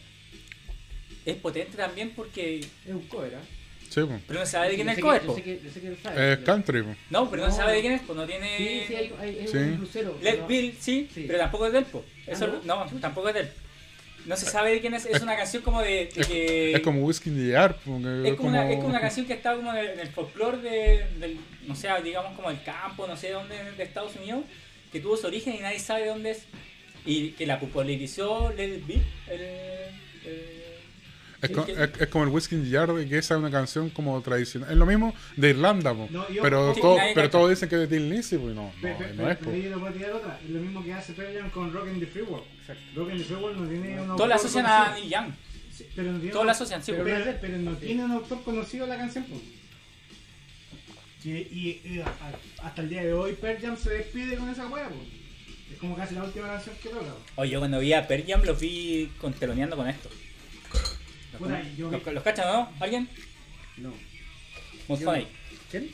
[1.26, 2.60] Es potente también porque.
[2.60, 3.42] Es un cover, ¿ah?
[3.90, 4.20] Sí, pues.
[4.26, 6.32] Pero no sabe de quién es el cover, yo sé que- yo sé que sabe,
[6.32, 6.96] Es pero- country, pues.
[7.10, 7.54] No, pero no, No.
[7.54, 8.56] sabe de quién es, pues no tiene.
[8.58, 9.56] Sí, sí, hay, Sí.
[9.58, 10.18] un crucero.
[10.22, 11.24] Let pero- Bill, sí, Sí.
[11.26, 12.04] pero tampoco es del po.
[12.26, 13.48] Eso, Ah, no, tampoco es del.
[14.26, 15.06] No se sabe de quién es.
[15.06, 16.72] Es una canción como de, de Es, que.
[16.72, 19.54] es como Whiskey in the porque Es como, una, es como una canción que está
[19.54, 23.16] como en el, en el folclore de, del, no sé, digamos como el campo, no
[23.16, 24.44] sé dónde, de Estados Unidos,
[24.90, 26.42] que tuvo su origen y nadie sabe de dónde es.
[27.04, 28.94] Y que la popularizó Let It Be,
[29.30, 30.55] el, el-
[31.42, 34.70] Es, que- es- es como el Whiskey Jar, que esa es una canción como tradicional.
[34.70, 36.08] Es lo mismo de Irlanda, po.
[36.10, 38.72] No, yo- pero, Sí, todo- pero todos dicen que es de Tim Lizzy, pues no,
[38.80, 40.40] Pe- no, pe- es, pero yo le puedo tirar otra.
[40.42, 42.46] Es lo mismo que hace Pearl Jam con Rock in the Free World.
[42.94, 44.94] Rock in the Free World no tiene un Todos la autor asocian a.
[44.94, 45.32] Neil Young.
[45.72, 48.10] Sí, pero no tiene Todos un- la asocian, sí, pero, pero- pero no tiene un
[48.12, 49.24] autor conocido la canción.
[49.24, 49.42] pues.
[51.24, 52.00] Y,
[52.62, 54.88] hasta el día de hoy Pearl Jam se despide con esa wea.
[54.88, 55.00] pues.
[55.72, 57.06] Es como casi la última canción que toca.
[57.34, 60.08] Oye, yo cuando vi a Pearl Jam los vi con, teloneando con esto.
[61.38, 62.72] ¿Los, Puta, yo vi- los- los cachan, no?
[62.80, 63.08] ¿Alguien?
[63.78, 63.92] No.
[64.88, 65.26] Mudhoney.
[65.70, 65.90] ¿Quién?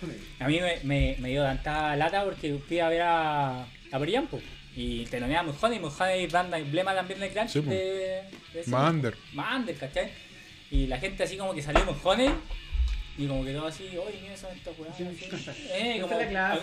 [0.00, 0.20] Con él.
[0.40, 4.10] A mí me, me, me dio tanta lata porque fui a ver a, a Pearl
[4.12, 4.40] Jam, po.
[4.76, 7.50] Y telonea Mujone, y Mujone es banda emblema también de Crunch.
[7.50, 7.70] Sí, po.
[7.70, 7.76] de,
[8.52, 9.14] de ese- Más under.
[9.32, 10.10] Más under, ¿cachai?
[10.70, 12.30] Y la gente así como que salió Mujone.
[13.16, 14.98] Y como que todo así, oye, mira, son estos weones.
[15.00, 16.60] Eh, es como la clase,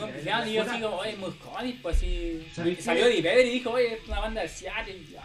[0.49, 2.45] y yo así como, oye, Mujone, pues así.
[2.81, 4.93] Salió Eddie Vedder y dijo, oye, es una banda del Seattle.
[4.98, 5.23] y ya.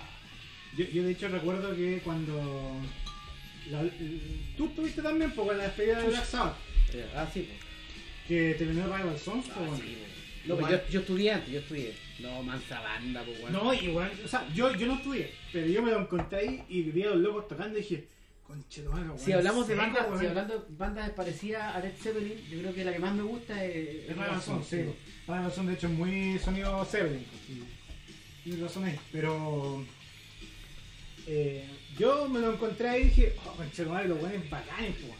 [0.76, 2.80] Yo, yo de hecho recuerdo que cuando.
[3.70, 3.82] la-
[4.56, 6.56] tú estuviste también pues, en la despedida de Black Sabbath,
[7.14, 7.58] Ah, sí, pues.
[8.28, 9.46] que terminó Rival Sons.
[9.46, 9.76] pues, Ah, bueno.
[9.76, 10.16] sí, pues.
[10.46, 11.92] No, pues yo, yo estudié antes, yo estudié.
[12.20, 13.52] No, mansa banda, pues, weón.
[13.52, 16.82] No, igual, o sea, yo, yo no estudié, pero yo me lo encontré ahí y
[16.82, 18.06] vi a los locos tocando y dije,
[18.46, 20.20] conche tu madre, Si weón, hablamos de seco, bandas, weón".
[20.20, 23.22] si hablando de bandas parecidas a Led Zeppelin, yo creo que la que más me
[23.22, 24.76] gusta es, Es Rival Sons, sí.
[25.26, 27.24] Rival Sons, de hecho, es muy sonido Zeppelin.
[27.24, 27.64] pues, sí.
[28.44, 29.84] Tienes razón ahí, pero.
[31.26, 34.94] Eh, yo me lo encontré ahí y dije, oh, conche tu madre, los buenos bacanes,
[35.00, 35.14] pues.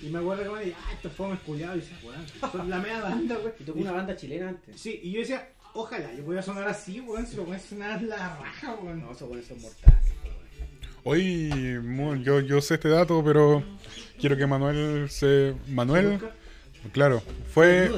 [0.00, 2.78] Y me acuerdo que me dije, ah, estos fue culiados y dice, weón, son la
[2.78, 3.52] media banda, weón.
[3.58, 4.80] Y tocó una banda chilena antes.
[4.80, 8.36] Sí, y yo decía, ojalá yo pudiera sonar así, weón, si lo pueden sonar la
[8.36, 9.00] raja, weón.
[9.00, 10.04] No, esos buenos son mortales.
[11.04, 11.50] Hoy,
[11.82, 13.62] mu- yo, yo sé este dato, pero
[14.20, 15.54] quiero que Manuel se.
[15.68, 16.18] Manuel,
[16.92, 17.22] claro,
[17.52, 17.90] fue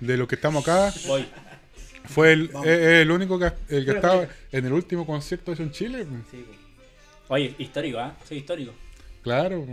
[0.00, 1.24] de los que estamos acá, Voy.
[2.04, 6.06] fue el, único que, el que estaba en el último concierto hecho en Chile.
[6.30, 6.58] Sí, pues.
[7.28, 8.16] Oye, histórico, ¿ah?
[8.26, 8.72] Soy histórico.
[9.22, 9.66] Claro,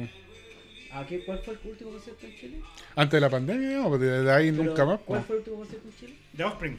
[0.92, 2.62] Ah, ¿qué- ¿Cuál fue el último concierto en Chile?
[2.96, 5.00] antes de la pandemia, no, pues desde ahí Pero, nunca más.
[5.06, 5.26] ¿Cuál pues.
[5.28, 6.14] fue el último concierto en Chile?
[6.36, 6.78] The Offspring.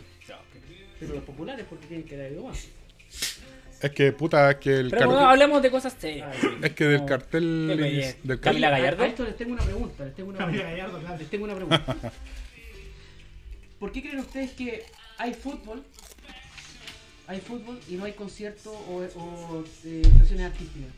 [0.98, 2.66] Pero los populares, porque tienen que dar algo más.
[3.80, 6.36] Es que puta, es que el Pero bueno, cartel, hablemos de cosas serias.
[6.62, 7.06] es que del No.
[7.06, 9.02] cartel, Camila cartel, Gallardo.
[9.02, 10.82] A, a esto les tengo una pregunta, les tengo una Camila pregunta.
[10.82, 11.18] Gallardo, claro.
[11.18, 11.96] Les tengo una pregunta.
[13.78, 14.84] ¿Por qué creen ustedes que
[15.18, 15.82] hay fútbol,
[17.30, 20.90] hay fútbol y no hay concierto o, o eh, expresiones artísticas?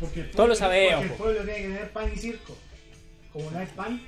[0.00, 2.56] Porque el Todos lo pueblo- sabemos, Porque el pueblo tiene que tener pan y circo.
[3.32, 4.00] Como no hay pan.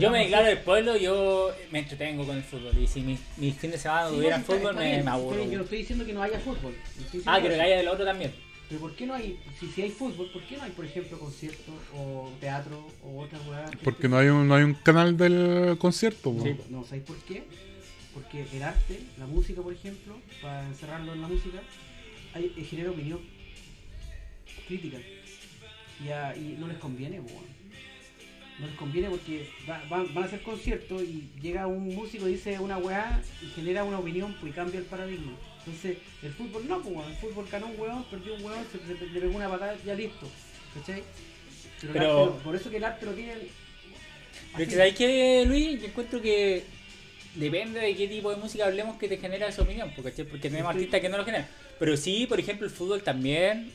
[0.00, 2.76] Yo me declaro del pueblo, yo me entretengo con el fútbol.
[2.76, 5.44] Y si mis, mis fines de semana no, está- fútbol, me, bien, me aburro.
[5.44, 6.74] Yo no estoy diciendo que no haya fútbol.
[6.74, 7.56] no Ah, que eso.
[7.56, 8.32] lo haya del otro también.
[8.68, 11.16] Pero ¿por qué no hay, si, si hay fútbol, ¿por qué no hay, por ejemplo,
[11.20, 13.70] conciertos o teatro o otras weas?
[13.84, 16.32] porque no hay un, no hay un canal del concierto.
[16.32, 16.56] pues.
[16.56, 16.60] Sí.
[16.68, 17.44] No, ¿sabéis por qué?
[18.16, 21.58] Porque el arte, la música, por ejemplo, para encerrarlo en la música,
[22.32, 23.20] hay, eh, genera opinión
[24.66, 24.96] crítica.
[26.02, 27.44] Y, a- y no les conviene, weón.
[28.58, 32.32] No les conviene porque va- van, van a hacer conciertos y llega un músico y
[32.32, 35.32] dice una weá y genera una opinión pues, y cambia el paradigma.
[35.58, 39.06] Entonces, el fútbol no, pues, el fútbol ganó un weón, perdió un weón, se, se-
[39.08, 40.26] le pegó una patada, ya listo.
[40.74, 41.02] ¿Cachai?
[41.82, 43.32] Pero, Pero- arte por eso que el arte lo tiene.
[43.34, 43.50] Pero
[44.54, 44.66] así.
[44.66, 45.80] que, ¿sabes qué, Luis?
[45.82, 46.64] Yo encuentro que
[47.36, 50.70] depende de qué tipo de música hablemos que te genera esa opinión, porque, porque tenemos
[50.70, 51.46] artistas que no lo generan.
[51.78, 53.70] Pero sí, por ejemplo, el fútbol también,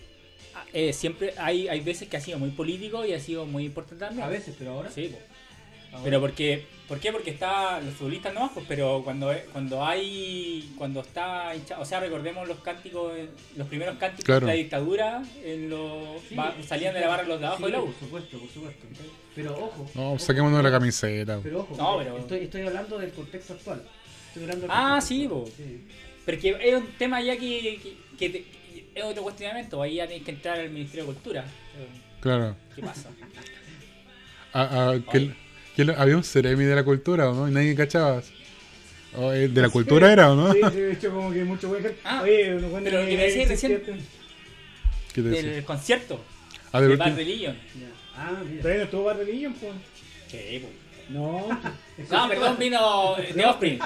[0.55, 3.65] ah, eh, siempre hay, hay veces que ha sido muy político y ha sido muy
[3.65, 4.25] importante también.
[4.25, 4.89] A veces, pero ahora.
[4.91, 5.17] Sí, po.
[6.03, 7.11] Pero porque, ¿por qué?
[7.11, 12.47] Porque está los futbolistas no pues, pero cuando cuando hay cuando está o sea, recordemos
[12.47, 13.27] los cánticos, eh,
[13.57, 14.47] los primeros cánticos Claro.
[14.47, 17.65] de la dictadura en los Sí, va- salían sí, de la barra los de abajo
[17.65, 18.85] sí, del Por supuesto, por supuesto.
[19.35, 19.89] Pero ojo.
[19.95, 21.39] No, saquémonos la camiseta.
[21.43, 23.83] Pero ojo, No, pero- Estoy, estoy hablando del contexto actual.
[24.27, 25.29] Estoy hablando del Ah, sí.
[25.57, 25.83] Sí.
[26.25, 28.45] Porque es un tema ya que, que, que te-
[28.95, 31.45] es otro cuestionamiento, ahí ya tienes que entrar al Ministerio de Cultura.
[32.21, 32.55] Claro.
[32.75, 33.09] ¿Qué pasa?
[34.53, 35.31] Ah, ah, que-
[35.75, 37.47] que lo- había un Ceremi de la cultura, ¿o no?
[37.47, 38.21] Y nadie cachaba.
[39.17, 40.53] Oh, eh, ¿De la cultura era o no?
[40.53, 41.93] Sí, sí, de hecho, como que muchos güeyes.
[42.03, 43.81] Ah, Oye, uno cuenta pero lo que me decís recién-
[45.13, 45.51] ¿Qué te decía?
[45.51, 46.23] Del concierto
[46.71, 47.09] Ah, del de último.
[47.09, 47.55] Bad Religion.
[47.75, 47.87] Ya.
[48.15, 48.63] Ah, mira.
[48.63, 49.73] Pero no estuvo Bad Religion, pues.
[50.27, 50.69] Sí, po.
[51.09, 51.49] No.
[52.09, 53.79] No, perdón, vino The Offspring.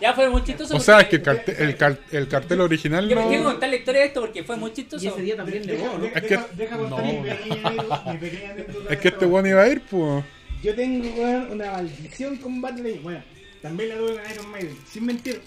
[0.00, 0.74] Ya fue muy chistoso.
[0.76, 3.50] O sea, es que el cartel, el, el cartel original Yo me quiero no.
[3.50, 5.08] contar la historia de esto porque fue muy Y chistoso.
[5.08, 6.04] ese día también Deja, nevó, ¿no?
[6.04, 7.12] deja, Es que- deja, deja contar no.
[7.12, 7.70] mi pequeña
[8.12, 8.54] mi pequeña
[8.90, 10.24] Es que de este weón iba a ir, pues.
[10.62, 13.02] Yo tengo weón, una maldición con Religion.
[13.02, 13.22] Bueno,
[13.60, 14.76] también la tuve con Iron Maiden.
[14.86, 15.40] Sin mentir,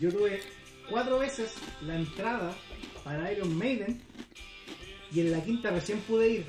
[0.00, 0.40] yo tuve
[0.90, 2.54] cuatro veces la entrada
[3.04, 4.00] para Iron Maiden
[5.12, 6.46] y en la quinta recién pude ir.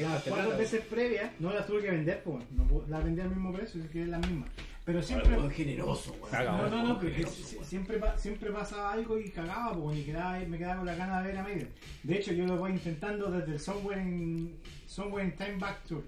[0.00, 2.44] Las cuatro veces previas no las tuve que vender, pues.
[2.50, 4.46] No, las vendí al mismo precio, es que es la misma.
[4.84, 5.36] Pero siempre.
[5.50, 6.44] generoso, weón.
[6.44, 10.02] No, no, no, pero es que si- siempre, siempre pasaba algo y cagaba, pues, y
[10.02, 11.68] quedaba, me quedaba con la gana de ver a Maiden.
[12.02, 16.02] De hecho, yo lo voy intentando desde el Somewhere in, Somewhere in Time Back Tour.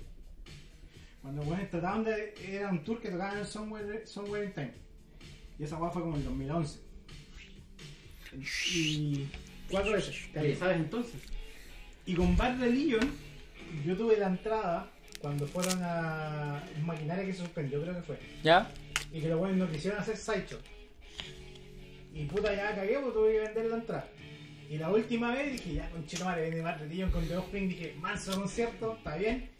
[1.26, 2.34] Cuando bueno, trataban de.
[2.46, 4.72] Era un tour que tocaban en el Somewhere, Somewhere in Time.
[5.58, 6.78] Y esa guapa fue como en el 2011.
[8.62, 9.26] Y.
[9.68, 10.14] Cuatro veces.
[10.36, 11.20] Oye, ¿Sabes entonces?
[12.06, 13.10] Y con Bad Religion,
[13.84, 14.88] yo tuve la entrada
[15.20, 18.20] cuando fueron a un maquinaria que se suspendió, creo que fue.
[18.44, 18.70] ¿Ya?
[19.12, 20.60] Y que los buenos no quisieron hacer sideshow.
[22.14, 24.08] Y puta, ya cagué, pues tuve que vender la entrada.
[24.70, 27.68] Y la última vez dije, ya, con madre, viene Bad Religion con The Offspring.
[27.68, 29.55] Dije, manso concierto, está bien.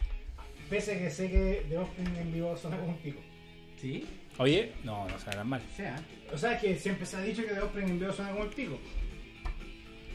[0.70, 3.20] Pese a que sé que The Offspring en vivo suena como un pico.
[3.80, 4.05] Sí.
[4.38, 5.62] Oye, no, no suena tan mal.
[5.72, 5.97] O sea,
[6.32, 8.44] o sea, es que siempre se ha dicho que The Offspring en vivo suena como
[8.44, 8.78] el pico.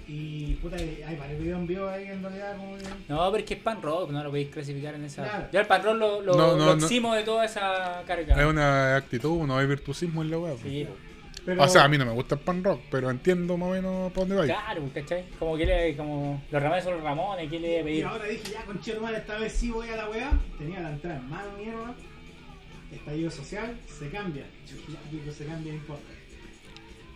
[0.08, 3.44] Y puta, hay varios videos en vivo ahí en realidad como que- No, pero es
[3.46, 5.24] que es pan rock, no lo podéis clasificar en esa.
[5.24, 5.48] Claro.
[5.54, 6.84] Ya el pan rock lo, lo, No, no, lo no.
[6.84, 8.36] eximo de toda esa carga.
[8.42, 10.58] Es una actitud, no hay virtuosismo en la web.
[10.62, 10.86] Sí,
[11.46, 13.72] Pero, O sea, a mí no me gusta el pan rock, pero entiendo más o
[13.72, 14.44] menos por dónde va.
[14.46, 15.26] claro, ¿cachai?
[15.40, 18.52] Como que le, como los ramones son los ramones, ¿qué le a y ahora dije,
[18.54, 20.32] ya con Chetumal esta vez sí voy a la weá.
[20.60, 21.96] Tenía la entrada en mano, mierda.
[22.92, 24.44] Estallido social, se cambia.
[24.68, 26.12] Ya, digo, se cambia, no importa.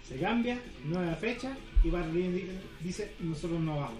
[0.08, 2.50] Se cambia, nueva fecha, y Barry
[2.82, 4.00] dice, nosotros no vamos.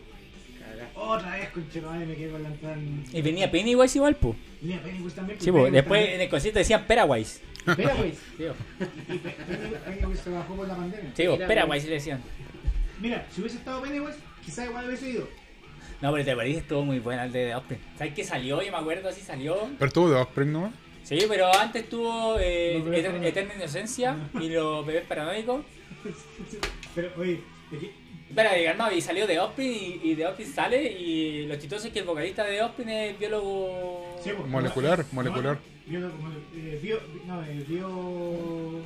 [0.96, 3.04] Otra vez con Chetumal me quedé con la entrada en...
[3.14, 4.36] Y venía Pennywise igual, po.
[4.62, 5.40] Mira, Pennywise también.
[5.40, 5.66] Sí, pues, po.
[5.66, 6.16] Pennywise Después también.
[6.16, 7.42] en el concierto decían Perawise.
[7.66, 8.20] Pennywise.
[8.38, 9.14] Sí, po.
[9.14, 11.12] Y Pe- Pennywise Pennywise se bajó por la pandemia.
[11.16, 12.22] Sí, po, Mira, Perawise le decían.
[13.00, 15.28] Mira, si hubiese estado Pennywise, quizás igual hubiese ido.
[16.02, 17.80] No, pero te parece estuvo muy buena el de The Offspring.
[17.98, 18.62] ¿Sabes que salió?
[18.62, 19.58] Yo me acuerdo así salió.
[19.80, 20.74] Pero tuvo de Offspring nomás.
[21.04, 22.78] Sí, pero antes tuvo eh.
[23.28, 25.64] Eterna Inocencia y los bebés paranoicos.
[26.96, 27.40] Pero, oye,
[28.44, 29.72] de calmado, y salió The Offspring
[30.04, 33.20] y, y The Offspring sale y lo chistoso es que el vocalista de Offspring es
[33.20, 34.18] biólogo...
[34.24, 35.58] Sí, pues, Molecular, no, molecular.
[35.88, 36.12] no, bio-
[36.56, 38.82] eh, bio- no, eh, bio-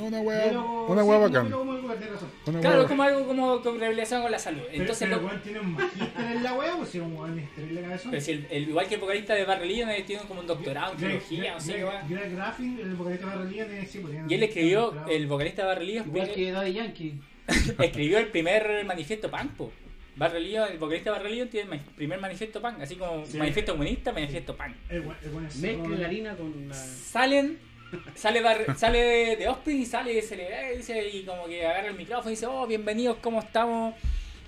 [0.00, 1.42] Una wea, biólogo- una sí, wea no, bacán.
[1.46, 2.30] biólogo molecular, tienes razón.
[2.46, 4.60] Una Claro, wea es como algo como con revelación con la salud.
[4.70, 7.06] Pero, Entonces, pero lo- el weón tiene un magíster en la wea, pues si era
[7.06, 8.10] un weón estrella cabezón.
[8.10, 10.46] pero si el, el- igual que el vocalista de Barry Leon eh, tiene como un
[10.46, 12.02] doctorado en biología, no sé Greg- qué va.
[12.08, 15.62] Greg Graffin, el vocalista de Barrelía, tiene sí, pues, tiene Y él escribió, el vocalista
[15.62, 17.14] de Barry Leon Igual que Daddy Yankee.
[17.78, 19.72] escribió el primer manifiesto punk, po.
[20.16, 23.36] Barry Leon, el vocalista de Barry Leon tiene el primer manifiesto punk, así como Sí.
[23.36, 24.74] manifiesto comunista, manifiesto punk.
[25.60, 26.74] Mezcla la harina con la.
[26.74, 27.58] Salen,
[28.14, 31.66] sale, Bar- sale de, de Offspring y sale, se le ve, dice, y como que
[31.66, 33.94] agarra el micrófono y dice, oh, bienvenidos, ¿cómo estamos?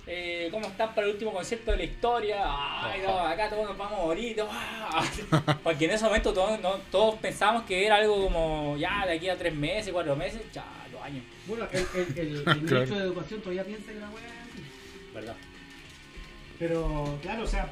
[0.09, 2.37] Eh, ¿Cómo están para el último concierto de la historia?
[2.45, 4.37] Ay, no, acá todos nos vamos a morir.
[4.49, 5.03] ¡ah!
[5.63, 9.27] Porque en ese momento todos, no- todos pensamos que era algo como, ya, de aquí
[9.27, 11.23] a tres meses, cuatro meses, ya, dos años.
[11.47, 12.61] Bueno, el, el, el, el Claro.
[12.61, 14.13] ministro de Educación todavía piensa que la es
[14.51, 14.63] así.
[15.13, 15.35] ¿Verdad?
[16.59, 17.71] Pero, claro, o sea,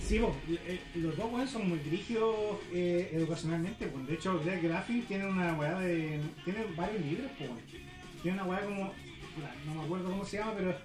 [0.00, 2.36] sí, vos, eh, los dos weones son muy rígidos
[2.72, 3.86] eh, educacionalmente.
[3.86, 4.06] Pues.
[4.06, 6.20] De hecho, Greg Graffin tiene una weá de.
[6.44, 7.50] Tiene varios libros, pues.
[8.22, 8.92] Tiene una weá como.
[9.66, 10.76] No me acuerdo cómo se llama, pero es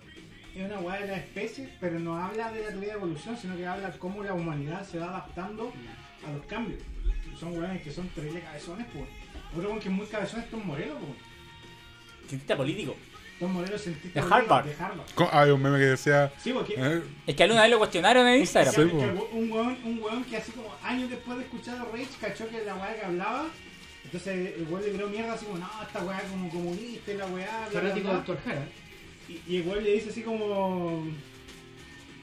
[0.65, 3.67] una weá de la especie, pero no habla de la teoría de evolución, sino que
[3.67, 5.71] habla cómo la humanidad se va adaptando
[6.27, 6.81] a los cambios.
[7.39, 9.05] Son weones que son terribles cabezones, pues.
[9.55, 11.11] Otro weón que es muy cabezón es Tom Morello, pues.
[12.27, 12.95] Cientista político.
[13.39, 14.65] Tom Morello cientista De Harvard.
[14.65, 15.07] De Harvard.
[15.31, 16.31] Hay un meme que decía.
[16.41, 16.73] Sí, porque.
[16.77, 18.73] eh, Es que alguna vez lo cuestionaron en Instagram.
[18.73, 18.99] Sí, Que- po.
[19.29, 22.47] que un weón, un weón que así como años después de escuchar a Rage cachó
[22.49, 23.47] que la weá que hablaba,
[24.03, 27.25] entonces el weón le tiró mierda así como, no, esta weá como comunista y la
[27.27, 28.09] weá, Fanático bla".
[28.11, 28.65] de Doctor Jara.
[29.29, 31.05] Y, y el weón le dice así como,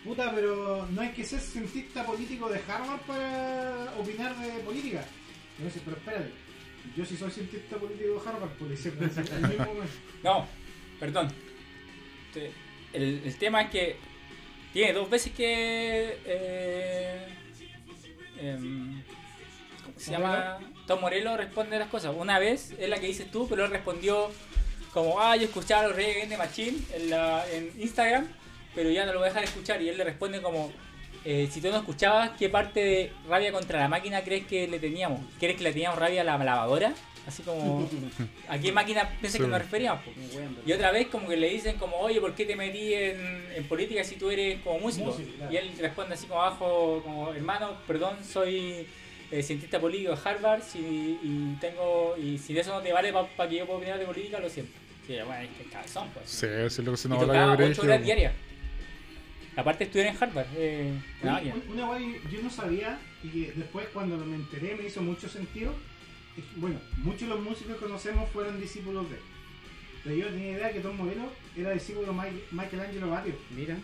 [0.05, 5.05] puta, pero no hay que ser cientista político de Harvard para opinar de política.
[5.60, 6.31] Y dice, pero espérate,
[6.97, 8.51] yo sí soy cientista político de Harvard,
[9.48, 9.94] mismo momento.
[10.23, 10.47] No,
[11.01, 11.28] perdón.
[12.93, 13.97] El, el tema es que
[14.74, 16.19] tiene dos veces que.
[16.27, 17.28] Eh,
[18.40, 19.02] em,
[19.85, 20.59] ¿Cómo se llama?
[20.89, 22.12] Tom Morello responde las cosas.
[22.16, 24.32] Una vez es la que dices tú, pero él respondió
[24.93, 28.27] como: Ah, yo escuchaba los Reggae de Machine en, la, en Instagram,
[28.74, 29.81] pero ya no lo voy a dejar escuchar.
[29.81, 30.73] Y él le responde como:
[31.24, 34.78] eh, Si tú no escuchabas, ¿qué parte de rabia contra la máquina crees que le
[34.78, 35.20] teníamos?
[35.38, 36.92] ¿Crees que le teníamos rabia a la lavadora?
[37.26, 37.88] Así como.
[38.48, 39.51] ¿A qué máquina piensas que Sí.
[39.51, 40.02] nos referíamos?
[40.66, 43.64] Y otra vez como que le dicen como, oye, ¿por qué te metí en, en
[43.64, 45.06] política si tú eres como músico?
[45.06, 45.52] Músico, claro.
[45.52, 48.86] Y él responde así como abajo, como, hermano, perdón, soy
[49.30, 53.10] eh, cientista político de Harvard si, y tengo y si de eso no te vale
[53.12, 54.72] para que yo pueda opinar de política, lo siento.
[55.06, 56.28] Sí, bueno, es que es cabezón, pues.
[56.28, 58.32] Sí, eso es lo que se nos va tocaba la 8 horas diarias.
[59.56, 60.47] Aparte de estudiar en Harvard.
[60.56, 61.40] Eh, una
[61.98, 65.74] que yo no sabía y que después cuando me enteré me hizo mucho sentido.
[66.56, 69.22] bueno, muchos de los músicos que conocemos fueron discípulos de él.
[70.02, 73.35] Pero yo tenía idea que Tom Morello era discípulo de Mike- Michelangelo Batio.
[73.56, 73.76] Mira,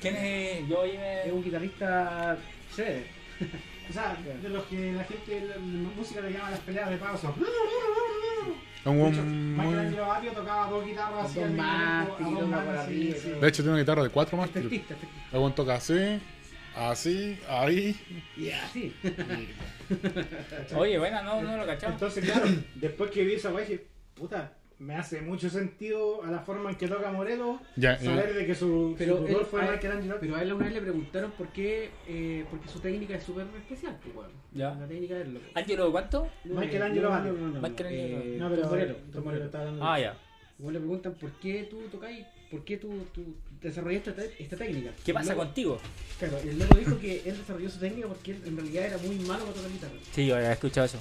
[0.00, 0.68] ¿Quién es?
[0.68, 1.26] Yo me...
[1.26, 2.38] es un guitarrista
[2.74, 3.06] chévere.
[3.86, 6.96] O sea, de los que la gente la, la música le llama las peleas de
[6.96, 7.34] pausa.
[8.86, 13.14] Un Michelangelo tocaba dos guitarras así.
[13.40, 14.50] De hecho, tiene una guitarra de cuatro más.
[14.54, 14.82] El
[15.32, 16.20] weón toca así,
[16.76, 17.96] así, ahí.
[18.36, 18.94] Y así.
[20.76, 21.94] Oye, bueno, no, no lo cachaba.
[21.94, 26.40] Entonces, claro, después que vi esa weá dije, puta, me hace mucho sentido a la
[26.40, 29.46] forma en que toca Morello Ya, saber eh, de que su, Pero su tutor él-
[29.46, 30.16] fue a él- Michelangelo.
[30.20, 33.46] Pero a él una vez le preguntaron por qué, eh, porque su técnica es súper
[33.56, 34.30] especial, pues, weón.
[34.52, 34.74] Ya.
[34.74, 35.46] La técnica es loco.
[35.54, 36.28] ¿Ángelo cuánto?
[36.44, 37.60] No, Michelangelo no, no, no.
[37.60, 38.18] Michelangelo.
[38.18, 39.50] Eh, No, pero.
[39.80, 40.16] Ah, ya.
[40.58, 43.22] Igual le preguntan por qué tú tocáis, por qué tú, tú
[43.60, 44.90] desarrollaste esta, esta técnica.
[45.04, 45.80] ¿Qué pasa loco- contigo?
[46.18, 49.16] Claro, el loco dijo que él desarrolló su técnica porque él en realidad era muy
[49.20, 49.92] malo para tocar guitarra.
[50.12, 50.98] Sí, yo había escuchado eso.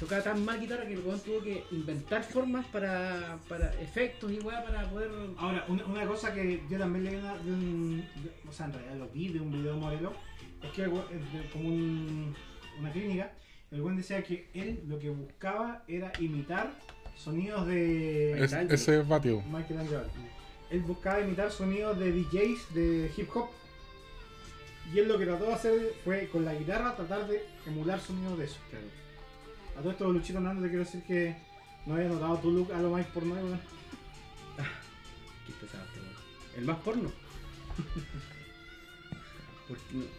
[0.00, 4.38] Tocaba tan mal guitarra que el weón tuvo que inventar formas para, para efectos y
[4.40, 5.10] weá para poder.
[5.38, 7.96] Ahora, una, una cosa que yo también leí una- de un.
[7.98, 10.12] de- o sea, en realidad lo vi de un video modelo.
[10.62, 12.34] Es que el de- como un-
[12.80, 13.32] una clínica.
[13.70, 16.72] El buen decía que él lo que buscaba era imitar
[17.16, 18.42] sonidos de.
[18.42, 19.42] Es- ese es Batio.
[19.42, 20.02] Michael Angelo.
[20.70, 23.48] Él buscaba imitar sonidos de DJs de hip hop.
[24.92, 28.38] Y él lo que trató de hacer fue con la guitarra tratar de emular sonidos
[28.38, 28.56] de eso.
[29.78, 31.36] A todo esto, Luchito Hernández, te quiero decir que
[31.86, 33.48] no había notado tu look a lo más por nuevo.
[35.46, 36.12] Qué pesado este weón.
[36.56, 37.12] El más porno.
[39.68, 39.76] ¿Por,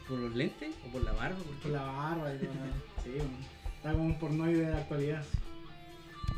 [0.08, 0.70] por los lentes?
[0.88, 1.38] ¿O por la barba?
[1.38, 1.56] ¿Por?
[1.58, 2.50] Por la barba y todo.
[3.04, 3.12] Sí,
[3.78, 5.24] está como un pornoide de la actualidad.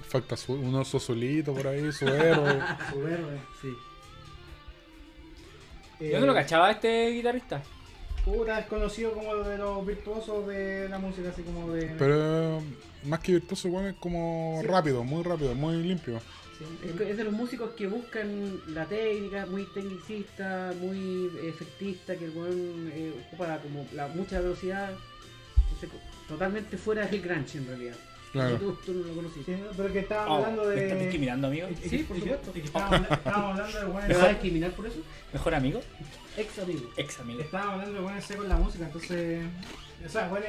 [0.08, 2.60] Falta su- un oso solito por ahí, su héroe.
[2.92, 3.40] Su verde.
[3.62, 3.68] Sí.
[6.00, 7.62] Eh, Yo no lo cachaba este guitarrista.
[8.26, 11.86] Puta, es conocido como de los virtuosos de la música, así como de.
[11.98, 12.64] Pero eh,
[13.04, 14.68] más que virtuoso, igual es como Sí.
[14.68, 16.20] rápido, muy rápido, muy limpio.
[16.58, 16.66] Sí,
[17.10, 22.92] Es, de los músicos que buscan la técnica, muy tecnicista, muy efectista, que el weón
[22.94, 24.92] eh, ocupa como la mucha velocidad.
[25.74, 25.90] Entonces,
[26.28, 27.96] totalmente fuera del grunge en realidad.
[28.32, 28.56] Claro.
[28.58, 29.58] Tú, tú no lo conociste.
[29.58, 31.04] Sí, pero que estábamos Oh, hablando ¿Me estás de.
[31.04, 31.68] discriminando, amigo?
[31.84, 32.52] Sí, por es- supuesto.
[32.56, 34.98] Estábamos habla- estábamos hablando de ¿Me vas a discriminar por eso?
[35.34, 35.82] ¿Mejor amigo?
[36.38, 36.90] Ex amigo.
[36.96, 37.42] Ex amigo.
[37.42, 39.44] Estábamos hablando de buenos secos en la música, entonces.
[40.06, 40.48] O sea, buenos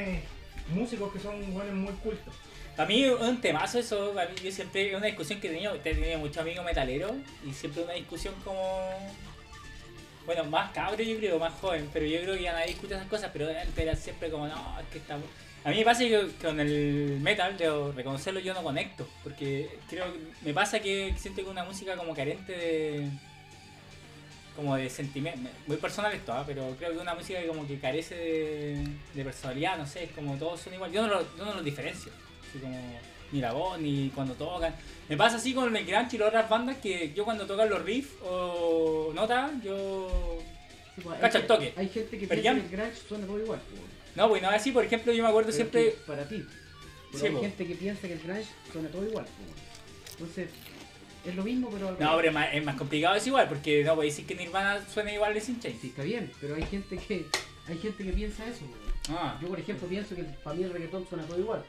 [0.68, 2.34] músicos que son buenos muy cultos.
[2.76, 5.78] A mí un temazo eso, a mí yo siempre, una discusión que he tenido, he
[5.78, 7.12] tenido muchos amigos metaleros
[7.46, 8.90] y siempre una discusión como...
[10.24, 13.08] Bueno, más cabro yo creo, más joven, pero yo creo que ya nadie discute esas
[13.08, 15.18] cosas, pero era siempre como, no, es que está...
[15.64, 20.06] A mí me pasa que con el metal, debo reconocerlo, yo no conecto, porque creo
[20.42, 23.08] me pasa que siento que una música como carente de...
[24.56, 26.44] como de sentimiento, muy personal esto, ¿ah?
[26.46, 30.10] pero creo que una música que como que carece de, de personalidad, no sé, es
[30.12, 32.12] como todos son igual, yo no lo- yo no los diferencio
[32.50, 33.00] así como
[33.32, 34.74] ni la voz ni cuando tocan.
[35.08, 37.82] Me pasa así con el Grunge y las otras bandas que yo cuando tocan los
[37.82, 40.38] riffs o notas, yo...
[40.94, 41.72] Sí, pues, el que- toque.
[41.76, 43.60] Hay gente que piensa que el grunge suena todo igual.
[43.66, 43.80] pues,
[44.16, 45.96] No, pues no así, por ejemplo, yo me acuerdo pero siempre...
[46.06, 46.44] Para ti.
[47.12, 49.24] Pero Sí, hay gente que piensa que el grunge suena todo igual.
[50.10, 50.48] Entonces,
[51.24, 53.84] es lo mismo, pero al No, pero es más, es más complicado, es igual, porque
[53.84, 55.80] no podéis decir que Nirvana suena igual de Sin Chains.
[55.80, 57.26] Sí, está bien, pero hay gente que
[57.68, 58.60] hay gente que piensa eso.
[58.66, 59.16] pues.
[59.18, 61.62] Ah, Yo, por ejemplo, pienso que para mí el reggaetón suena todo igual.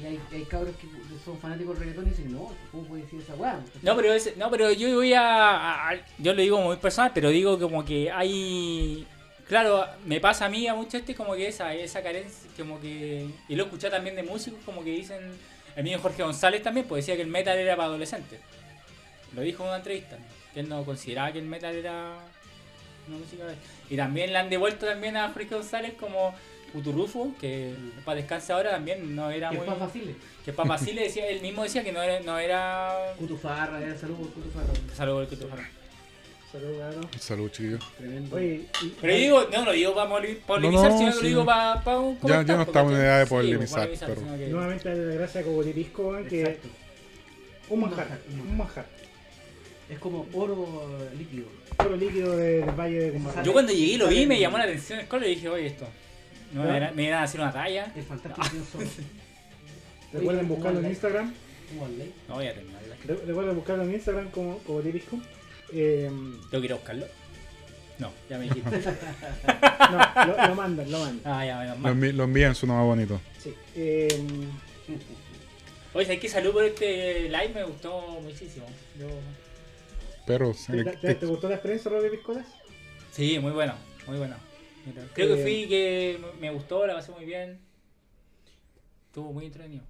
[0.00, 0.86] Y hay, hay cabros que
[1.24, 3.58] son fanáticos del reggaetón y dicen, no, ¿cómo puede decir esa weá?
[3.82, 7.12] No, pero ese- no, pero yo voy a, a- a- Yo lo digo muy personal,
[7.14, 9.06] pero digo como que hay.
[9.48, 13.26] Claro, me pasa a mí a mucho este como que esa, esa carencia, como que.
[13.48, 15.18] Y lo he escuchado también de músicos como que dicen.
[15.76, 18.40] El mío Jorge González también, pues decía que el metal era para adolescentes.
[19.34, 20.16] Lo dijo en una entrevista,
[20.54, 22.18] que él no consideraba que el metal era
[23.06, 23.44] una música.
[23.90, 26.34] Y también le han devuelto también a Jorge González como
[26.72, 27.74] Uturrufo, que
[28.04, 29.66] para descanse ahora también no era muy.
[30.44, 32.20] Que para Basile decía, él mismo decía que no era.
[32.20, 33.14] No era...
[33.18, 34.72] Cutufarra, era por Cutufarra.
[34.94, 35.70] Saludos al Cutufarra.
[36.56, 37.08] Saludos, cabrón.
[37.18, 37.80] Salud, chiquillos.
[37.98, 38.36] Tremendo.
[38.36, 41.22] Oye, y- Pero yo digo, no lo digo para polinizar, No, no, sino que sí.
[41.22, 44.88] lo digo para un Ya- ya no estamos en edad de polinizar, polinizar, pero- nuevamente
[44.88, 46.68] darle las gracias a Cogotipisco, weón, que Exacto.
[47.68, 48.86] un Un manjar, un manjar.
[49.90, 50.88] Es como oro
[51.18, 51.46] líquido.
[51.78, 53.44] Oro líquido de- del Valle de Cumbarral.
[53.44, 55.66] Yo cuando llegué y lo vi me llamó la atención el color y dije, oye,
[55.66, 55.86] esto.
[56.52, 57.92] No me, era- me iban a hacer una talla.
[57.94, 58.64] El fantástico Dios
[60.12, 61.26] Recuerden buscarlo en Instagram.
[61.72, 62.10] Instagram.
[62.28, 62.96] No voy a terminarla.
[63.04, 65.18] Re- Recuerden buscarlo en Instagram como Cogotipisco.
[65.72, 66.10] Eh,
[66.50, 67.06] ¿Tengo que ir a buscarlo?
[67.98, 68.70] No, ya me dijiste.
[69.90, 71.20] no, lo, lo mandan, lo mandan.
[71.32, 73.20] ah, ya, menos Lo, lo envían, suena más bonito.
[73.38, 73.54] Sí.
[73.74, 74.08] Eh,
[75.94, 76.28] Oye, ¿sabes qué?
[76.28, 78.66] Salud por este live, me gustó muchísimo.
[79.00, 79.06] Yo...
[80.26, 82.46] Pero, ¿te, te- te gustó la experiencia, Rodri Piscolas?
[83.12, 83.74] Sí, muy bueno,
[84.06, 84.36] muy bueno.
[85.14, 87.60] Creo que Eh, fui, que me gustó, la pasé muy bien.
[89.06, 89.84] Estuvo muy entretenido.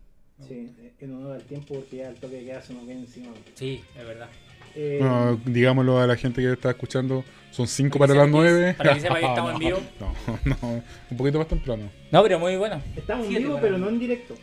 [0.47, 0.71] Sí,
[1.01, 3.33] en honor al tiempo porque ya el toque de queda se nos viene encima.
[3.55, 4.29] Sí, es verdad.
[4.77, 8.51] Eh, Bueno, digámoslo a la gente que está escuchando, son 5 Para las sepa que-
[8.53, 8.75] 9.
[8.75, 9.79] para que sepa que estamos en vivo.
[9.99, 11.89] No, no, un poquito más temprano.
[12.13, 12.83] No, pero muy bueno.
[12.95, 14.35] estamos en vivo, para pero no en directo.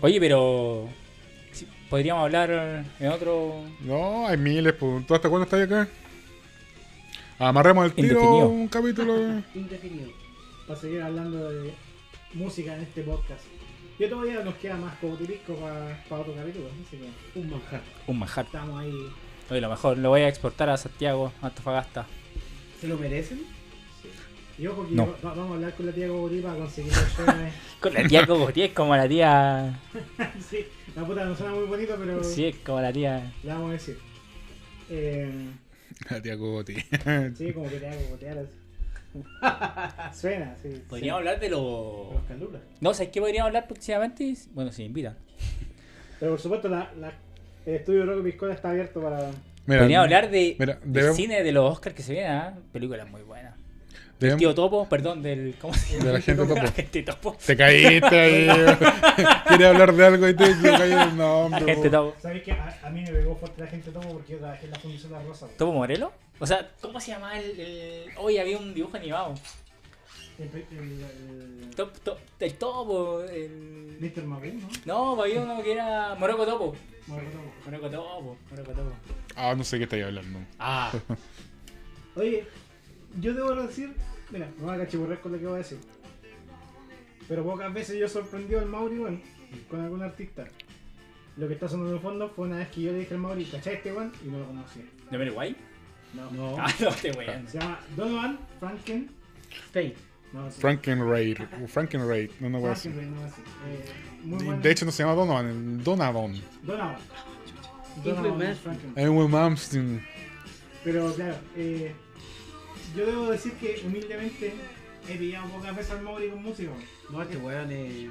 [0.00, 0.88] Oye, pero
[1.90, 3.62] podríamos hablar en otro.
[3.80, 4.72] No, hay miles.
[4.74, 5.06] Pues.
[5.06, 5.88] ¿Tú hasta cuándo estás acá?
[7.38, 8.48] Amarremos el tiro Indefinido.
[8.48, 9.14] un capítulo.
[9.54, 10.10] Indefinido.
[10.68, 11.72] Para seguir hablando de
[12.34, 13.42] música en este podcast.
[13.98, 17.80] Y todavía nos queda más Cogotipisco para otro capítulo, así que Un manjar.
[18.06, 18.44] Un manjar.
[18.46, 18.92] estamos ahí.
[19.50, 22.06] Oye, lo mejor lo voy a exportar a Santiago, a Antofagasta.
[22.80, 23.42] ¿Se lo merecen?
[24.58, 25.06] Y ojo que No.
[25.08, 26.92] va- vamos a hablar con la tía Cogotí para conseguir.
[27.80, 29.78] Con la tía Coco, tía es como la tía.
[30.48, 30.64] sí,
[30.96, 33.32] la puta no suena muy bonito, pero Sí, es como la tía.
[33.42, 33.98] le vamos a decir.
[34.90, 35.30] Eh,
[36.08, 36.74] La tía Cogoti.
[37.36, 38.38] sí, como que te hago cogotear.
[38.38, 38.48] así.
[40.12, 40.82] Suena, sí.
[40.88, 42.22] Podríamos hablar de Los los.
[42.26, 42.62] calulas.
[42.80, 44.34] No, ¿sabes qué podríamos hablar próximamente?
[44.52, 45.16] Bueno, si me invitan.
[46.20, 47.12] Pero por supuesto, la, la-
[47.66, 49.30] el estudio Rock Piscola está abierto para.
[49.66, 52.54] Mira, Podríamos hablar de, mira, del debemos- cine de los Oscars que se vienen, ¿ah?
[52.72, 53.53] Películas muy buenas.
[54.20, 55.56] Del tío Topo, perdón, del.
[55.60, 56.04] ¿Cómo se llama?
[56.06, 56.54] De la gente Topo.
[56.54, 57.36] La gente Topo.
[57.44, 58.46] Te caíste ahí.
[59.48, 61.64] Quería hablar de algo y te caí el La nombre.
[61.74, 61.96] gente po.
[61.96, 62.20] Topo.
[62.20, 64.70] ¿Sabéis que a, a mí me pegó fuerte la gente Topo porque yo trabajé en
[64.72, 65.46] la Fundación La Rosa?
[65.46, 65.52] po.
[65.58, 66.12] ¿Topo Morelo?
[66.40, 67.60] O sea, ¿cómo se llama el.
[67.60, 68.04] el...
[68.18, 69.34] Hoy había un dibujo animado.
[70.38, 70.64] El, el,
[71.64, 73.22] el, Top, top, el Topo.
[73.24, 73.98] El...
[74.00, 74.24] Mr.
[74.24, 74.68] Magoo, ¿no?
[75.16, 76.76] No, había uno que era Moroco Topo.
[77.06, 77.52] Bueno, Topo.
[77.66, 78.36] Moroco Topo.
[78.50, 78.92] Moroco Topo.
[79.36, 80.38] Ah, no sé qué estáis hablando.
[80.58, 80.90] Ah,
[82.16, 82.46] Oye,
[83.20, 83.92] yo debo decir,
[84.30, 85.78] mira, me voy a cachiburrar con lo que voy a decir.
[87.28, 89.22] Pero pocas veces yo sorprendió al Mauri, weón,
[89.70, 90.44] con algún artista.
[91.36, 93.44] Lo que está sonando de fondo fue una vez que yo le dije al Mauri,
[93.46, 94.12] ¿cachai este weón?
[94.24, 94.82] Y no lo conocía.
[95.10, 95.56] ¿de Uruguay?
[96.12, 96.30] No.
[96.30, 97.48] No, Ah, no, te weón.
[97.48, 99.10] Se llama Donovan Franken.
[99.72, 99.96] Fate.
[100.32, 100.60] No, sí.
[100.60, 101.38] Frankenraid.
[101.62, 102.30] o Frankenraid.
[102.40, 102.92] No, no voy a decir.
[102.92, 103.26] No.
[103.26, 103.30] Eh,
[104.24, 106.34] muy De- hecho, no se llama Donovan, Donovan.
[106.62, 106.96] Donovan.
[108.04, 110.02] Donovan Malmsteen.
[110.82, 111.94] Pero claro, eh,
[112.96, 114.52] yo debo decir que humildemente
[115.08, 116.70] he pillado pocas veces al Mauri con música.
[117.10, 118.10] No, este weón es.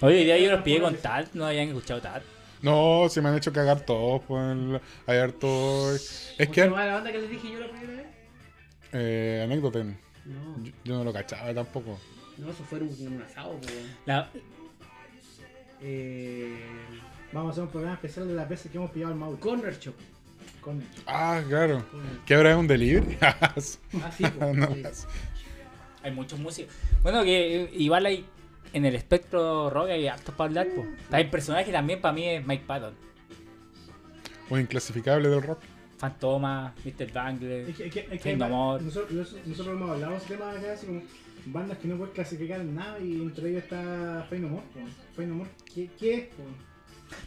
[0.00, 2.22] Oye, hoy día yo los pillé con Tad, no habían escuchado Tad.
[2.62, 4.22] No, se me han hecho cagar todos.
[4.26, 5.94] Pues, hay harto.
[5.94, 6.66] Es ¿Cómo que.
[6.66, 8.06] la banda que les dije yo la primera vez?
[8.92, 9.84] Eh, anécdota.
[9.84, 9.94] No,
[10.64, 11.98] Yo, yo no lo cachaba tampoco.
[12.38, 13.96] no, eso fue en un, un asado, weón.
[14.06, 14.30] La,
[15.82, 16.56] Eh.
[17.32, 19.38] Vamos a hacer un programa especial de las veces que hemos pillado al Mauri.
[19.40, 19.94] Corner Shop.
[20.64, 20.86] Con él.
[21.06, 21.84] Ah, claro.
[22.24, 23.18] ¿Qué ahora es un delivery?
[23.22, 25.06] Ah, sí, po, No, sí.
[26.02, 26.74] hay muchos músicos.
[27.02, 28.24] Bueno, que eh, igual hay.
[28.72, 30.84] En el espectro rock hay hartos para hablar, po.
[31.16, 32.94] El personaje también para mí es Mike Patton.
[34.50, 35.60] un inclasificable del rock.
[35.98, 37.12] Fantoma, Mr.
[37.12, 37.70] Bangler.
[37.70, 38.84] Es que, es que, es que Kingdom hay- Hearts.
[38.84, 41.02] nosotros, nosotros- hemos hablado de ese tema acá, así como
[41.46, 44.62] bandas que no puedes clasificar en nada y entre ellos está Fey No More.
[44.74, 44.80] po.
[45.14, 46.26] Fey No More, ¿qué, qué es?
[46.34, 46.42] po?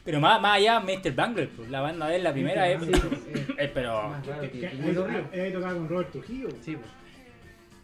[0.04, 1.12] Pero más, más allá, Mr.
[1.14, 2.82] Bangler, pues, la banda de él, la primera es.
[2.84, 4.14] Sí, eh, eh, pero.
[4.42, 6.50] Ahí- ahí tocaba con Robert Trujillo.
[6.64, 6.84] Sí, po.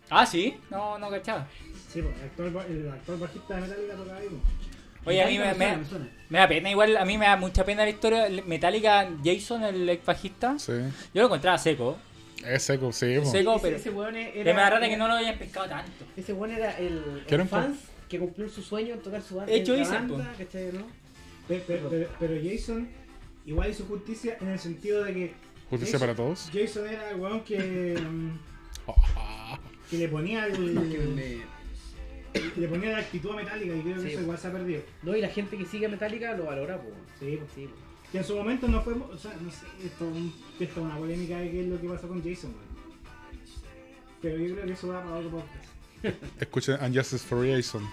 [0.09, 1.47] Ah, sí, no, no cachaba.
[1.89, 4.27] Sí, po, el actual, el actual bajista de Metallica tocaba ahí.
[4.27, 5.09] po.
[5.09, 6.07] Oye, a mí me, me, suena.
[6.29, 8.27] me da pena, igual a mí me da mucha pena la historia.
[8.45, 10.71] Metallica, Jason, el ex bajista, Sí.
[11.13, 11.97] yo lo encontraba seco.
[12.45, 13.17] Es seco, sí.
[13.19, 13.25] po.
[13.29, 13.75] Seco, Ese- pero.
[13.77, 14.53] Ese weón era.
[14.53, 16.05] Me da rara que no lo hayan pescado tanto.
[16.15, 19.35] Ese weón era el, ¿Qué era el fans que cumplió su sueño en tocar su
[19.35, 19.51] banda.
[19.51, 20.85] Hecho dicen, banda, ¿cachai, no?
[21.47, 22.87] Pero, pero, pero- pero Jason
[23.45, 25.33] igual hizo justicia en el sentido de que
[25.69, 26.49] Justicia Jason- para todos.
[26.53, 27.97] Jason era el weón que,
[29.89, 31.41] que le ponía Que el,
[32.57, 34.81] le ponía la actitud a Metallica y creo que Sí, eso igual se ha perdido.
[35.03, 36.89] No, y la gente que sigue a Metallica lo valora, po.
[37.19, 37.39] Sí.
[37.53, 37.73] Sí, po.
[38.11, 40.07] Que en su momento no fue, o sea, no sé, esto,
[40.59, 42.73] esto es una polémica de qué es lo que pasó con Jason, weón.
[44.21, 45.65] Pero yo creo que eso va para otro podcast.
[46.41, 47.83] Escuchen Unjustice for Jason.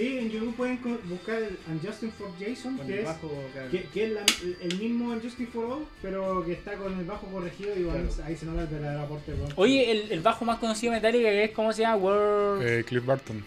[0.00, 0.78] Sí, en YouTube pueden
[1.10, 3.70] buscar el Unjustin for Jason, que el es, bajo, claro.
[3.70, 4.24] que, que es la-
[4.62, 8.24] el mismo Unjustin for All, pero que está con el bajo corregido y bueno, Claro.
[8.24, 9.34] ahí se nota el verdadero aporte.
[9.56, 11.96] Oye, el, el bajo más conocido de Metallica, que es, ¿cómo se llama?
[11.96, 12.66] World.
[12.66, 13.44] Eh, Cliff Barton.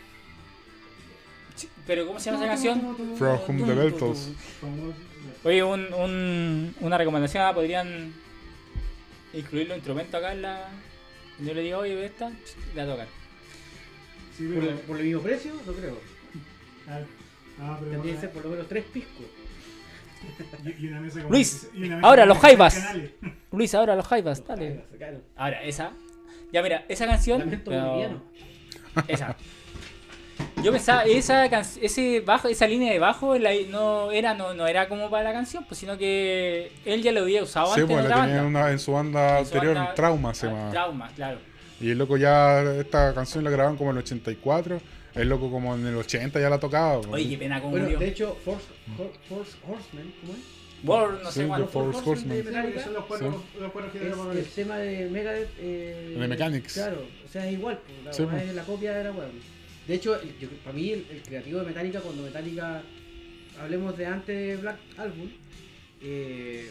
[1.87, 2.95] ¿Pero cómo se llama esa canción?
[3.17, 3.97] From Whom the.
[3.97, 4.31] Famoso.
[5.43, 8.13] Oye, un, un, una recomendación, ah, podrían
[9.33, 10.69] incluir los instrumentos acá en la.
[11.39, 12.31] Yo le digo, oye, esta,
[12.75, 13.07] la tocan.
[14.37, 15.51] Sí, ¿Por, pero, por el mismo precio?
[15.65, 16.12] No creo.
[16.89, 16.99] Ah,
[17.61, 19.25] ah, pero Tendría que ser por lo menos tres piscos.
[20.65, 23.11] y, y una mesa con Luis, 26 y una mesa ahora los 26 jaivas.
[23.51, 24.85] Luis, ahora los jaivas, dale.
[24.97, 25.21] Claro.
[25.35, 25.91] Ahora, esa.
[26.51, 27.61] Ya, mira, esa canción.
[27.65, 28.23] Pero- boliviano.
[29.07, 29.35] Esa.
[30.63, 34.65] Yo pensaba, esa can- ese bajo, esa línea de bajo la- no era no, no
[34.65, 37.83] era como para la canción, pues sino que él ya lo había usado Sí, antes
[37.83, 38.59] en pues otra la tenía banda.
[38.61, 40.71] una- en su banda En su anterior, banda- Trauma se ah, llama.
[40.71, 41.39] Trauma, claro.
[41.81, 44.79] Y el loco ya, esta canción la grabaron como en el 84.
[45.15, 47.01] El loco como en el 80 ya la tocaba.
[47.01, 47.13] pues.
[47.13, 48.65] Oye, qué pena como Bueno, de hecho, Force,
[49.29, 50.39] Force Horseman, ¿cómo es?
[50.85, 51.45] World, no Sí, sé.
[51.47, 54.03] The Force Sí, Metallica son los cuatro, los cuatro que es
[54.37, 55.49] el tema de Megadeth.
[55.59, 56.73] Eh, De Mechanics.
[56.73, 58.43] Claro, o sea, es igual, pues, la Sí, pues.
[58.49, 59.27] es la copia de la weá.
[59.87, 62.81] De hecho, el- yo- para mí, el, el creativo de Metallica, cuando Metallica,
[63.61, 65.29] hablemos de antes de Black Album,
[66.01, 66.69] eh,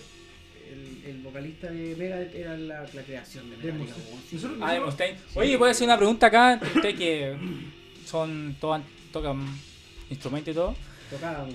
[0.71, 3.95] el, el vocalista de Megadeth era la, la creación de De Metallica.
[4.29, 5.19] Sí, Nosotros- Ah, de Mustaine.
[5.37, 6.61] Oye, voy a hacer una pregunta acá.
[6.75, 7.35] Ustedes que
[8.07, 8.57] son
[9.13, 9.45] tocan
[10.11, 10.75] instrumentos y todo.
[11.11, 11.55] tocábamos.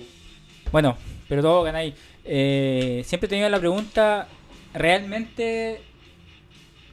[0.72, 0.96] Bueno,
[1.28, 1.94] pero todos tocan ahí.
[2.24, 4.28] Eh, siempre he tenido la pregunta,
[4.74, 5.80] ¿realmente...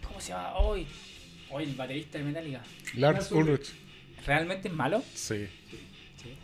[0.08, 0.56] ¿Cómo se llama?
[0.56, 0.88] Hoy,
[1.52, 2.62] hoy el baterista de Metallica.
[2.96, 3.74] Lars Ulrich.
[4.26, 5.04] ¿Realmente es malo?
[5.14, 5.48] Sí.
[6.22, 6.36] Sí.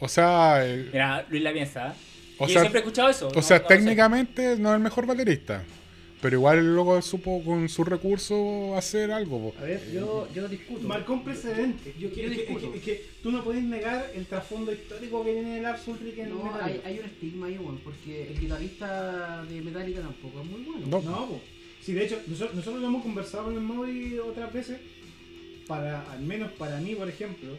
[0.00, 1.88] O sea, el- Mira, Luis la piensa.
[1.88, 1.92] ¿eh?
[2.38, 3.28] o sea, siempre he escuchado eso.
[3.28, 5.62] o no- sea no técnicamente no es el mejor baterista.
[6.24, 9.52] Pero igual el loco supo con sus recursos hacer algo.
[9.52, 9.58] po.
[9.60, 10.88] A ver, yo, yo discuto.
[10.88, 11.92] Marcó un precedente.
[12.00, 12.72] Yo- Que- yo que- discuto.
[12.72, 16.30] que- que tú no puedes negar el trasfondo histórico que viene del Lars Ulrich en
[16.30, 16.80] No, Metallica.
[16.88, 20.86] hay, hay un estigma ahí, weón, porque el guitarrista de Metallica tampoco es muy bueno.
[20.86, 21.02] No.
[21.02, 21.40] No, po.
[21.82, 24.78] Sí, de hecho, nosotros, nosotros lo hemos conversado con el Mauri otras veces.
[25.66, 27.50] Para, al menos para mí, por ejemplo,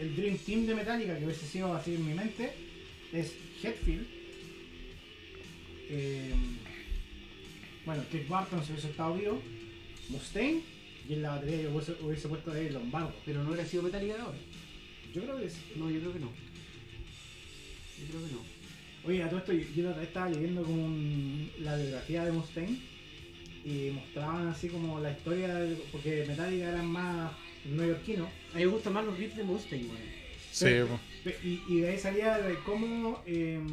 [0.00, 2.50] el Dream Team de Metallica, que hubiese sido así en mi mente,
[3.12, 3.32] es
[3.62, 4.04] Hetfield.
[5.88, 6.32] eh,
[7.86, 9.40] bueno, Cliff Barton si hubiese estado vivo,
[10.08, 10.60] Mustaine,
[11.08, 13.14] y en la batería yo hubiese, hubiese puesto de Lombardo.
[13.24, 14.38] Pero no hubiera sido Metallica de ahora.
[15.14, 15.60] Yo creo que sí.
[15.76, 16.30] No, yo creo que no.
[17.98, 18.40] Yo creo que no.
[19.08, 22.78] Oye, a todo esto, yo, estaba leyendo como un- la biografía de Mustaine
[23.64, 27.32] y mostraban así como la historia, de- porque Metallica eran más
[27.64, 30.16] neoyorquinos, A mí me gustan más los riffs de Mustang, weón.
[30.52, 30.64] Sí,
[31.22, 33.66] Pero- y, y de ahí salía de cómo, em,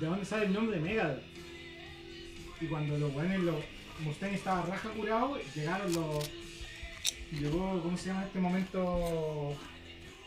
[0.00, 1.22] de dónde sale el nombre Megadeth.
[2.60, 3.56] Y cuando los buenos, los
[4.00, 6.30] Mustaine estaba raja curado, llegaron los,
[7.32, 9.56] llegó, ¿cómo se llama en este momento?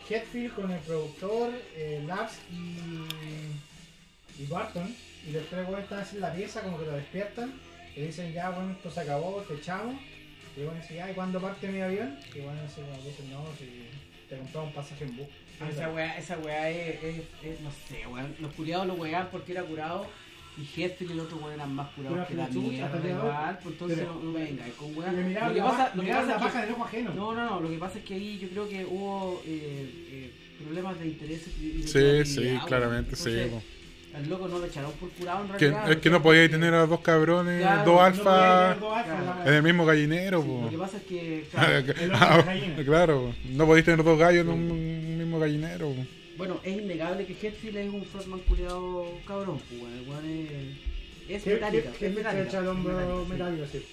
[0.08, 4.94] Hetfield con el productor, eh, Labs y, y Barton,
[5.26, 7.52] y los tres güeyes están así en la pieza, como que lo despiertan,
[7.94, 9.96] y dicen ya, bueno, esto se acabó, te echamos,
[10.56, 12.18] y bueno, dice, ya, ¿y cuándo parte mi avión?
[12.34, 13.88] Y bueno, como dicen, no, si
[14.28, 15.28] te compraba un pasaje en bus.
[15.60, 18.34] Ah, Esa weá, esa weá es, no sé, weón.
[18.40, 20.06] Los curados lo weaban porque era curado
[20.58, 23.98] y Hetfield y el otro weón eran más curados que la mierda, igual, pues entonces
[23.98, 26.46] Pero- no, no me vengáis con miraban Lo que pasa, pa- lo que pasa la
[26.46, 27.14] es que, del ojo ajeno.
[27.14, 30.30] no, no, no, lo que pasa es que ahí yo creo que hubo eh, eh,
[30.62, 32.66] problemas de interés y y de Sí, sí, weón.
[32.66, 33.30] claramente, sí.
[33.50, 33.62] Po.
[34.12, 35.90] Al loco no lo echaron por curado en Que- realidad.
[35.92, 39.54] es que no podíais tener a dos cabrones, Claro, dos No podía alfas la en
[39.54, 40.42] el mismo gallinero.
[40.42, 40.60] Sí, po.
[40.64, 41.44] lo que pasa es que,
[42.84, 45.90] claro, no podéis tener dos gallos en un mismo gallinero.
[45.90, 46.04] po.
[46.40, 49.92] Bueno, es innegable que Hetfield es un frontman culiado cabrón, pues.
[49.92, 50.24] El weón
[51.28, 52.58] es, es metálica, es metálica.
[52.60, 53.84] el hombro sí.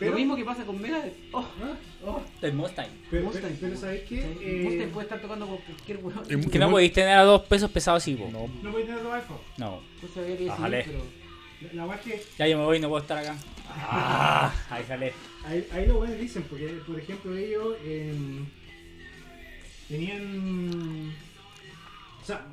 [0.00, 1.14] Lo mismo que pasa con Megadeth.
[1.30, 1.76] Oh, ¿Ah?
[2.04, 2.22] oh.
[2.40, 2.88] El Mustang.
[3.08, 4.18] Pero, Mustang, pero, pero pues, ¿sabéis qué?
[4.40, 6.50] Eh, Mustang puede estar tocando con cualquier weón.
[6.50, 8.28] Que no podéis tener a dos pesos pesados así, po.
[8.32, 9.36] No, no podéis tener dos alfas.
[9.58, 9.80] No.
[9.94, 10.82] Entonces había que Bájale.
[10.84, 11.04] pero...
[11.72, 13.36] La, la que Ya yo me voy, no puedo estar acá.
[13.68, 15.12] Ah, ahí sale.
[15.44, 18.12] ahí, ahí lo buenos dicen, porque por ejemplo ellos eh,
[19.86, 21.14] tenían.
[22.22, 22.46] O sea,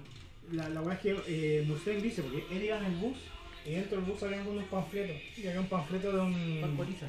[0.51, 3.17] la, la weá es que eh, Mustaine dice, porque él iba en el bus
[3.65, 5.15] y dentro del bus había unos panfletos.
[5.37, 6.61] Y había un panfleto de un.
[6.61, 7.05] Pascualiza.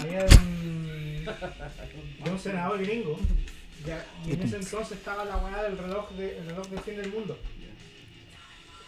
[0.00, 1.24] había de un,
[2.24, 3.18] de un senador gringo.
[4.26, 7.12] Y en ese entonces estaba la weá del reloj, de, el reloj del fin del
[7.12, 7.38] mundo.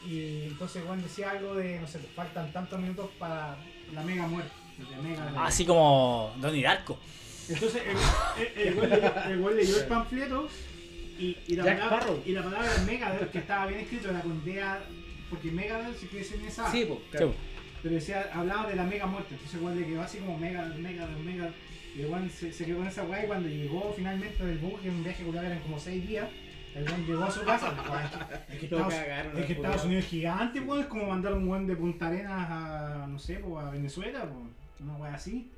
[0.07, 3.57] Y entonces Juan decía algo de, no sé, faltan tantos minutos para
[3.93, 4.53] la mega muerte.
[5.03, 6.99] mega, Así como Donnie Darko.
[7.49, 10.49] Entonces el, el, el, el leyó el panfleto
[11.21, 12.23] y, y, la Jack palabra, Sparrow.
[12.25, 14.81] y la palabra Megadeth, que estaba bien escrito, la contea,
[15.29, 16.71] porque Megadeth se decir en esa.
[16.71, 17.35] Sí, pues, claro.
[17.83, 21.07] Pero decía, hablaba de la mega muerte, entonces igual le quedó así como mega, mega,
[21.25, 21.51] mega.
[21.97, 24.89] Y igual se, se quedó con esa weá y cuando llegó finalmente del bus, que
[24.89, 26.29] en un viaje culiao eran como 6 días,
[26.75, 27.75] el weón llegó a su casa.
[27.87, 29.85] pues, es que Estados, cagaron, es que Estados.
[29.85, 33.37] Unidos es gigante, weón, es como mandar un weón de Punta Arenas a, no sé,
[33.37, 35.51] pues, a Venezuela, pues, una weá así.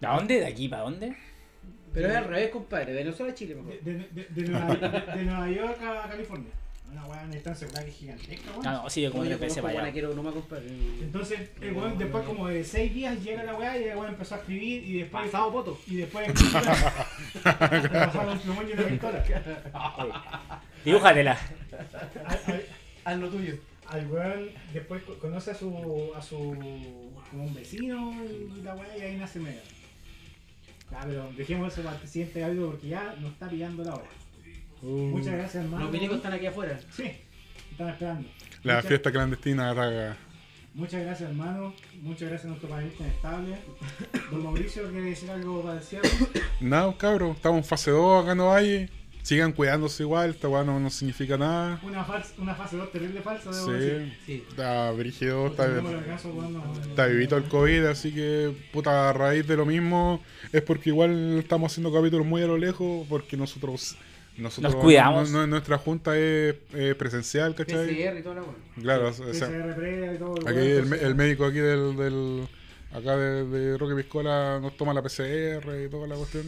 [0.00, 0.40] ¿De dónde?
[0.40, 1.16] ¿De aquí para dónde?
[1.92, 2.92] Pero es al revés, compadre.
[2.92, 3.80] Venezuela a Chile, mejor.
[3.80, 6.50] De, de, de, de Nueva, de- de Nueva York a California.
[6.90, 8.66] Una weá en distancia que es gigantesca, weón.
[8.66, 9.80] Ah, no, sí, yo como tres veces para allá.
[9.80, 10.68] guanaquero, no me compadre.
[11.02, 14.36] Entonces, el weón después como de 6 días llega la weá y el weón empezó
[14.36, 15.24] a escribir y después.
[15.26, 15.78] Pasado poto.
[15.86, 16.30] Y después.
[17.42, 19.24] pasaron un plumón y una pistola.
[20.84, 21.38] Dibújatela.
[23.04, 23.54] Haz lo tuyo.
[23.86, 26.12] al weón después co- conoce a su.
[26.16, 26.56] a su.
[27.30, 29.60] como un vecino y la weá y ahí nace Mega.
[30.92, 34.08] Ah, pero dejemos eso para el siguiente audio porque ya nos está pillando la hora.
[34.82, 35.84] Muchas gracias, hermano.
[35.84, 36.78] Los milicos están aquí afuera.
[36.92, 37.10] Sí,
[37.70, 38.28] están esperando.
[38.62, 40.16] la Muchas- fiesta clandestina ataca.
[40.74, 41.74] Muchas gracias, hermano.
[42.02, 43.56] Muchas gracias a nuestro panelista estable.
[44.30, 46.08] Don Mauricio, ¿quiere decir algo para el cierre?
[46.60, 48.90] Nada, cabros, estamos en fase 2 acá en Ovalle.
[49.28, 51.78] Sigan cuidándose igual, esta weá no, no significa nada.
[51.82, 54.16] Una, fals- una fase 2 terrible falsa, debo decir.
[54.24, 54.44] Sí, Sí.
[54.48, 55.66] está brígido, está,
[56.06, 56.32] caso
[56.88, 61.38] está vivito el COVID, así que, puta, a raíz de lo mismo, es porque igual
[61.38, 63.96] estamos haciendo capítulos muy a lo lejos, porque nosotros.
[64.38, 65.30] nosotros Nos cuidamos.
[65.30, 67.86] no- no- nuestra junta es, es presencial, ¿cachai?
[67.86, 68.54] PCR y toda la weá.
[68.80, 70.36] Claro, o sea, PCR y todo.
[70.36, 72.48] Aquí bueno, el, el médico aquí del, del
[72.94, 76.46] acá de, de Roque Piscola nos toma la PCR y toda la cuestión.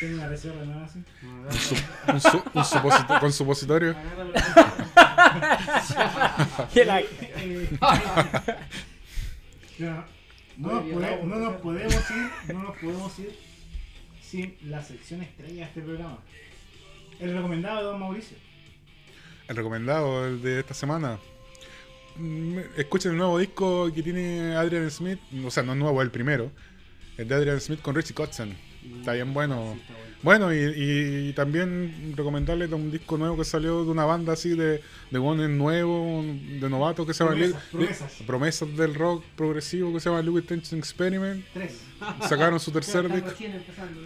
[0.00, 0.26] Tiene una
[0.64, 0.84] ¿no?
[0.84, 0.98] Así.
[1.22, 1.74] Un, su-
[2.12, 3.94] un su- un suposito- con supositorio.
[9.78, 10.04] No,
[10.56, 13.36] Muy nos bien, pode- vamos, no nos podemos ir, no nos podemos ir
[14.22, 16.18] sin la sección estrella de este programa.
[17.18, 18.36] El recomendado de Don Mauricio.
[19.48, 21.18] El recomendado el de esta semana.
[22.16, 25.18] mm, escuchen el nuevo disco que tiene Adrian Smith.
[25.44, 26.52] O sea, no es nuevo, el primero.
[27.16, 28.56] El de Adrian Smith con Richie Kotzen.
[28.98, 29.56] Está bien bueno.
[29.64, 30.04] Bueno.
[30.22, 34.80] Bueno, y, y también recomendarles un disco nuevo que salió de una banda así de,
[35.10, 38.12] de buenos nuevos, de novatos que se llama Promesas, promesas.
[38.26, 41.44] promesas del rock progresivo que se llama Louis Tension Experiment.
[41.52, 41.78] Tres.
[42.26, 43.30] Sacaron su tercer disco.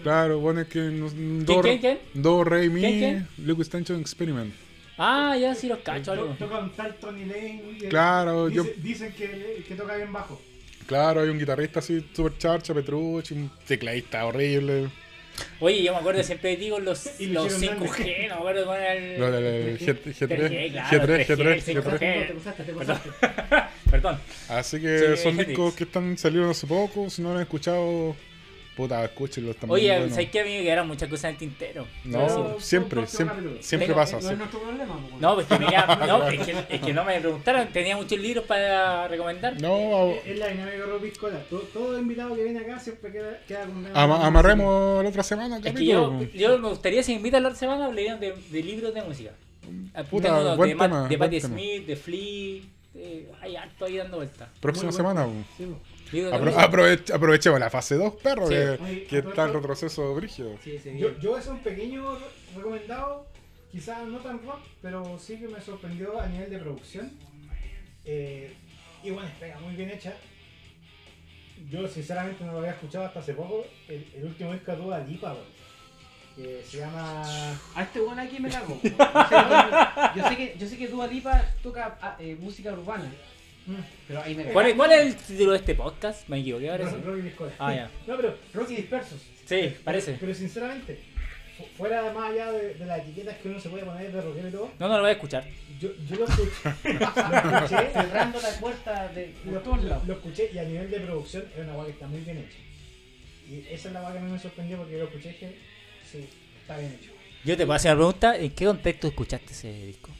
[0.03, 1.99] Claro, bueno, es que do, quién, quién?
[2.13, 4.53] do, re, mi, ¿Quién, Louis Tension Experiment.
[4.97, 6.25] Ah, ya sí los cacho algo.
[6.25, 7.63] To- Toca un tal Tony Lane.
[7.79, 10.41] y Claro, yo- dice- Dicen que, que toca bien bajo.
[10.89, 14.89] Claro, hay un guitarrista así, super charcha, Petrucci, un tecladista horrible.
[15.59, 18.93] Oye, yo me acuerdo siempre digo los, los hicieron 5G, no me acuerdo cuál era
[18.93, 19.19] el.
[19.19, 21.83] Lo del G, 3 3G, claro, G3, 3G, G3, sí, G3.
[21.83, 22.27] G3.
[22.27, 22.97] Te pasaste, te Perdón.
[22.97, 23.69] pasaste.
[23.91, 24.19] Perdón.
[24.49, 27.07] Así que Sí, son discos que están salieron hace poco.
[27.11, 28.15] Si no lo han escuchado,
[28.79, 29.75] puta, escúchenlos también.
[29.75, 30.13] Oye, bueno.
[30.15, 31.85] ¿sabes que a mí me quedaron muchas cosas en el tintero?
[32.05, 34.19] No, siempre, siempre, siempre pasa.
[34.21, 34.97] No es nuestro problema.
[35.09, 37.97] pues, No, pues que, me queda- no es, que, es que no me preguntaron, tenía
[37.97, 39.61] muchos libros para recomendar.
[39.61, 41.39] No, Es es la dinámica Piscola.
[41.49, 45.09] Todo, todo invitado que viene acá siempre queda, queda con ganas a- ama- amarremos la
[45.09, 48.19] otra semana, Es que yo, yo me gustaría, si me invitan la otra semana, hablarían
[48.19, 49.31] de, de libros de música.
[50.09, 51.53] Puta, Tengo uno buen de, Matt- tema, de buen Patti tema.
[51.53, 52.61] Smith, de Flea,
[52.93, 54.47] de- hay harto ahí dando vueltas.
[54.59, 55.25] Próxima Muy semana.
[55.25, 55.45] bueno.
[55.57, 55.65] Sí,
[56.11, 58.53] Apro- aprovechemos la fase 2, perro, Sí.
[59.09, 60.55] que, a está esto- retroceso brígido.
[60.63, 60.97] Sí, sí.
[60.97, 62.25] Yo, yo a hacer un pequeño re-
[62.55, 63.27] recomendado,
[63.71, 67.11] quizás no tan rock, pero sí que me sorprendió a nivel de producción.
[68.05, 68.53] Eh,
[69.03, 70.13] y bueno, pega muy bien hecha.
[71.69, 73.65] Yo sinceramente no lo había escuchado hasta hace poco.
[73.87, 75.35] El, el último disco de Dua Lipa,
[76.35, 77.21] que se llama...
[77.75, 78.79] A este weón aquí me cago.
[78.83, 78.95] Yo sé,
[80.15, 83.11] yo sé que, yo sé que Dua Lipa toca ah, eh, música urbana,
[84.07, 84.53] pero ahí me cago.
[84.53, 86.27] ¿Cuál, es, ¿Cuál es el título de este podcast?
[86.29, 86.89] Me equivoqué ahora.
[86.89, 86.95] sí.
[86.95, 87.51] Rock- Rocky Discola.
[87.59, 87.91] Ah, ya.
[88.07, 89.21] No, pero Rocky Dispersos.
[89.45, 90.17] Sí, parece.
[90.19, 90.99] Pero sinceramente,
[91.57, 94.47] fu- fuera más allá de, de las etiquetas que uno se puede poner de rockero
[94.47, 95.45] y todo, No, no lo voy a escuchar.
[95.79, 96.51] yo, yo lo escuché.
[96.93, 97.05] lo
[97.65, 100.07] escuché cerrando la puerta de Lo, todos lados.
[100.07, 102.57] lo escuché y a nivel de producción es una guay que está muy bien hecha.
[103.49, 105.31] Y esa es la guay que a mí me sorprendió porque yo lo escuché y
[105.33, 105.55] dije,
[106.11, 106.29] sí,
[106.61, 107.11] está bien hecho.
[107.45, 108.37] Yo te puedo hacer una pregunta.
[108.37, 110.11] ¿En qué contexto escuchaste ese disco?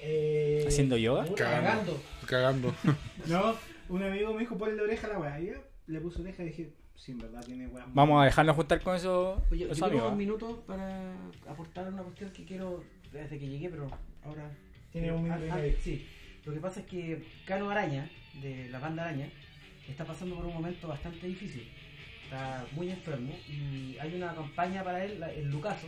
[0.00, 1.26] Eh, ¿Haciendo yoga?
[1.34, 2.00] Cagando.
[2.26, 2.74] Cagando.
[3.26, 3.54] No,
[3.88, 5.40] un amigo me dijo ponle oreja a la weá.
[5.40, 5.52] Y yo
[5.86, 7.84] le puse oreja y dije, sí, en verdad tiene weá.
[7.92, 9.42] Vamos a dejarnos juntar con eso.
[9.50, 10.16] Oye, yo tengo un ¿eh?
[10.16, 11.14] minuto para
[11.48, 13.90] aportar una cuestión que quiero desde que llegué, pero
[14.24, 14.50] ahora.
[14.92, 15.76] Tiene un minuto y Ah, ah, medio.
[15.82, 16.06] Sí,
[16.46, 18.10] lo que pasa es que Cano Araña,
[18.40, 19.28] de la banda Araña,
[19.86, 21.68] está pasando por un momento bastante difícil.
[22.24, 25.86] Está muy enfermo y hay una campaña para él, el Lucaso,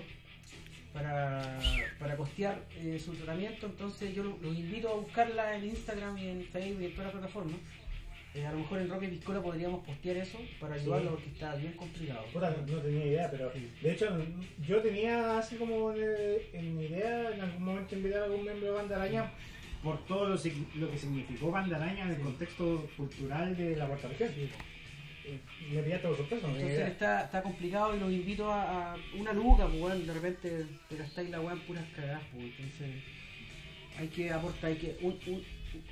[0.92, 1.58] para,
[1.98, 3.66] para costear eh, su tratamiento.
[3.66, 7.06] Entonces yo lo- los invito a buscarla en Instagram y en Facebook y en todas
[7.06, 7.56] las plataformas.
[8.34, 11.72] Eh, a lo mejor en Roque Piscola podríamos postear eso para ayudarlo porque está bien
[11.72, 12.24] complicado.
[12.32, 13.50] Puta, no, no tenía idea, pero
[13.82, 14.06] de hecho
[14.66, 18.66] yo tenía así como de- en mi idea en algún momento invitar a algún miembro
[18.66, 19.32] de Banda Araña
[19.82, 20.36] por todo lo
[20.90, 24.30] que significó Banda Araña en el contexto cultural de la cuarta región.
[25.72, 29.32] Me pillé todo sorpresa, no Entonces está, está complicado y los invito a, a una
[29.32, 33.02] luca, pues de repente te gastáis la weá en puras cagadas, pues entonces
[33.98, 35.44] hay que aportar, hay que un, un-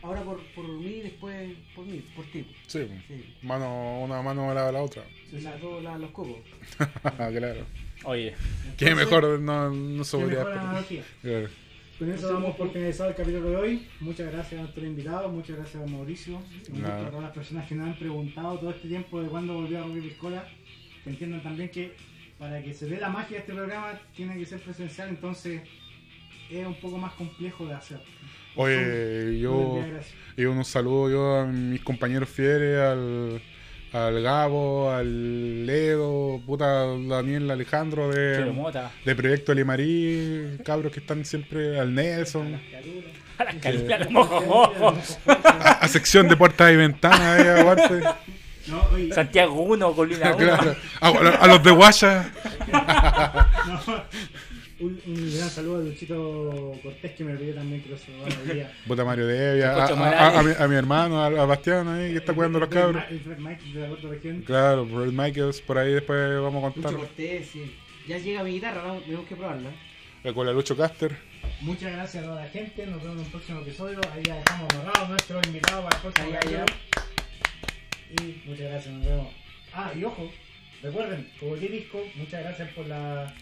[0.02, 2.44] ahora por, por mí, después por mí, por ti.
[2.66, 3.34] Sí, Sí.
[3.42, 5.02] mano, una mano me lava la otra.
[5.32, 6.38] Las dos, la- los cocos.
[7.16, 7.64] claro.
[8.04, 8.34] Oye,
[8.76, 10.18] Que mejor no, no se.
[10.18, 11.48] Claro.
[11.98, 13.88] Con eso damos por finalizado el capítulo de hoy.
[13.98, 16.40] Muchas gracias a nuestros invitados, muchas gracias a Mauricio,
[16.72, 19.78] un a todas las personas que nos han preguntado todo este tiempo de cuándo volvió
[19.78, 20.46] a Rocky Piscola.
[21.02, 21.96] Que entiendan también que
[22.38, 25.60] para que se dé la magia de este programa tiene que ser presencial, entonces
[26.48, 28.00] es un poco más complejo de hacer.
[28.54, 30.16] Oye, yo, Muchas gracias.
[30.36, 33.42] y un saludo yo a mis compañeros fieles, al,
[33.92, 38.52] al Gabo, al Ledo, puta Daniel Alejandro de,
[39.04, 42.60] de Proyecto Limarí, cabros que están siempre al Nelson,
[43.38, 44.98] A las calinas, mojo, mojo.
[45.26, 48.00] a, a sección de puertas y ventanas, eh, aparte.
[48.66, 50.36] No, oye, Santiago 1, Colina 1.
[50.44, 50.76] Claro.
[51.00, 52.30] A, a los de Guaya,
[52.70, 54.04] no,
[54.80, 58.54] un, un gran saludo a Luchito Cortés que me olvidé también que lo saludaba hoy
[58.54, 58.72] día.
[58.86, 61.88] puta Mario Devia, a, Cocho a- a- a mi, a mi hermano, a, a Bastián
[61.88, 63.02] ahí, que está cuidando a los cabros.
[63.10, 64.42] El Fred Mike de la cuarta región.
[64.42, 66.94] Claro, Fred Michaels, por ahí después vamos a contar.
[66.94, 67.74] cortés, sí.
[68.06, 69.00] Ya llega mi guitarra, ¿no?
[69.00, 69.70] tenemos que probarla.
[70.34, 71.16] Con la Lucho Caster.
[71.60, 72.86] Muchas gracias a toda la gente.
[72.86, 73.98] Nos vemos en un próximo episodio.
[74.12, 76.28] Ahí ya dejamos amarrado nuestro invitado para el próximo.
[78.10, 79.28] Y muchas gracias, nos vemos.
[79.72, 80.30] Ah, y ojo,
[80.82, 83.32] recuerden, como el disco, muchas gracias por la,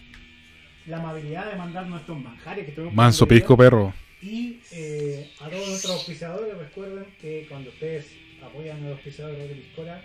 [0.87, 2.95] la amabilidad de mandarnos estos manjares que tuvimos.
[2.95, 3.93] Manso pisco perro.
[4.23, 8.07] Y eh, a todos nuestros auspiciadores, recuerden que cuando ustedes
[8.43, 10.03] apoyan a los auspiciadores de Piscola,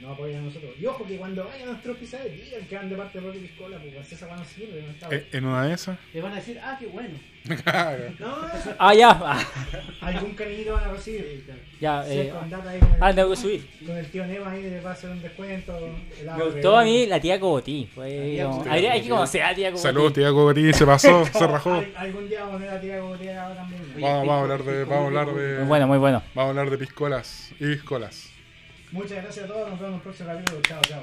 [0.00, 0.72] no apoyen a nosotros.
[0.80, 3.38] Y ojo que cuando vayan a nuestros pisados digan que van de parte de Rocky
[3.40, 5.98] Piscola, porque esa no sirve, no Eh, En una de esas.
[6.12, 7.18] Te van a decir, ah, qué bueno.
[7.44, 8.36] No,
[8.78, 9.10] Ah, ya.
[9.10, 9.42] Ah,
[10.02, 11.44] algún cariñito van a recibir.
[11.80, 12.04] ya.
[12.04, 13.70] Sí, Eh, con data ahí con el, ah, tengo que subir.
[13.86, 15.96] con el tío Neva ahí les va a hacer un descuento.
[16.36, 17.88] Me gustó a mí la tía Cobotí.
[17.94, 18.68] Como- Cobotí.
[18.68, 19.82] hay, hay que conocer a la tía Cobotí.
[19.82, 21.72] Saludos, tía Cogotín, se pasó, se rajó.
[21.74, 23.82] Al- algún día vamos a poner a tía Gobotía también.
[24.00, 24.84] Vamos, vamos a hablar de.
[24.84, 25.58] Vamos a hablar de.
[25.58, 26.22] Muy bueno, muy bueno.
[26.34, 28.28] Vamos a hablar de piscolas y piscolas.
[28.92, 30.60] Muchas gracias a todos, nos vemos en el próximo capítulo.
[30.62, 31.00] Chao, chao.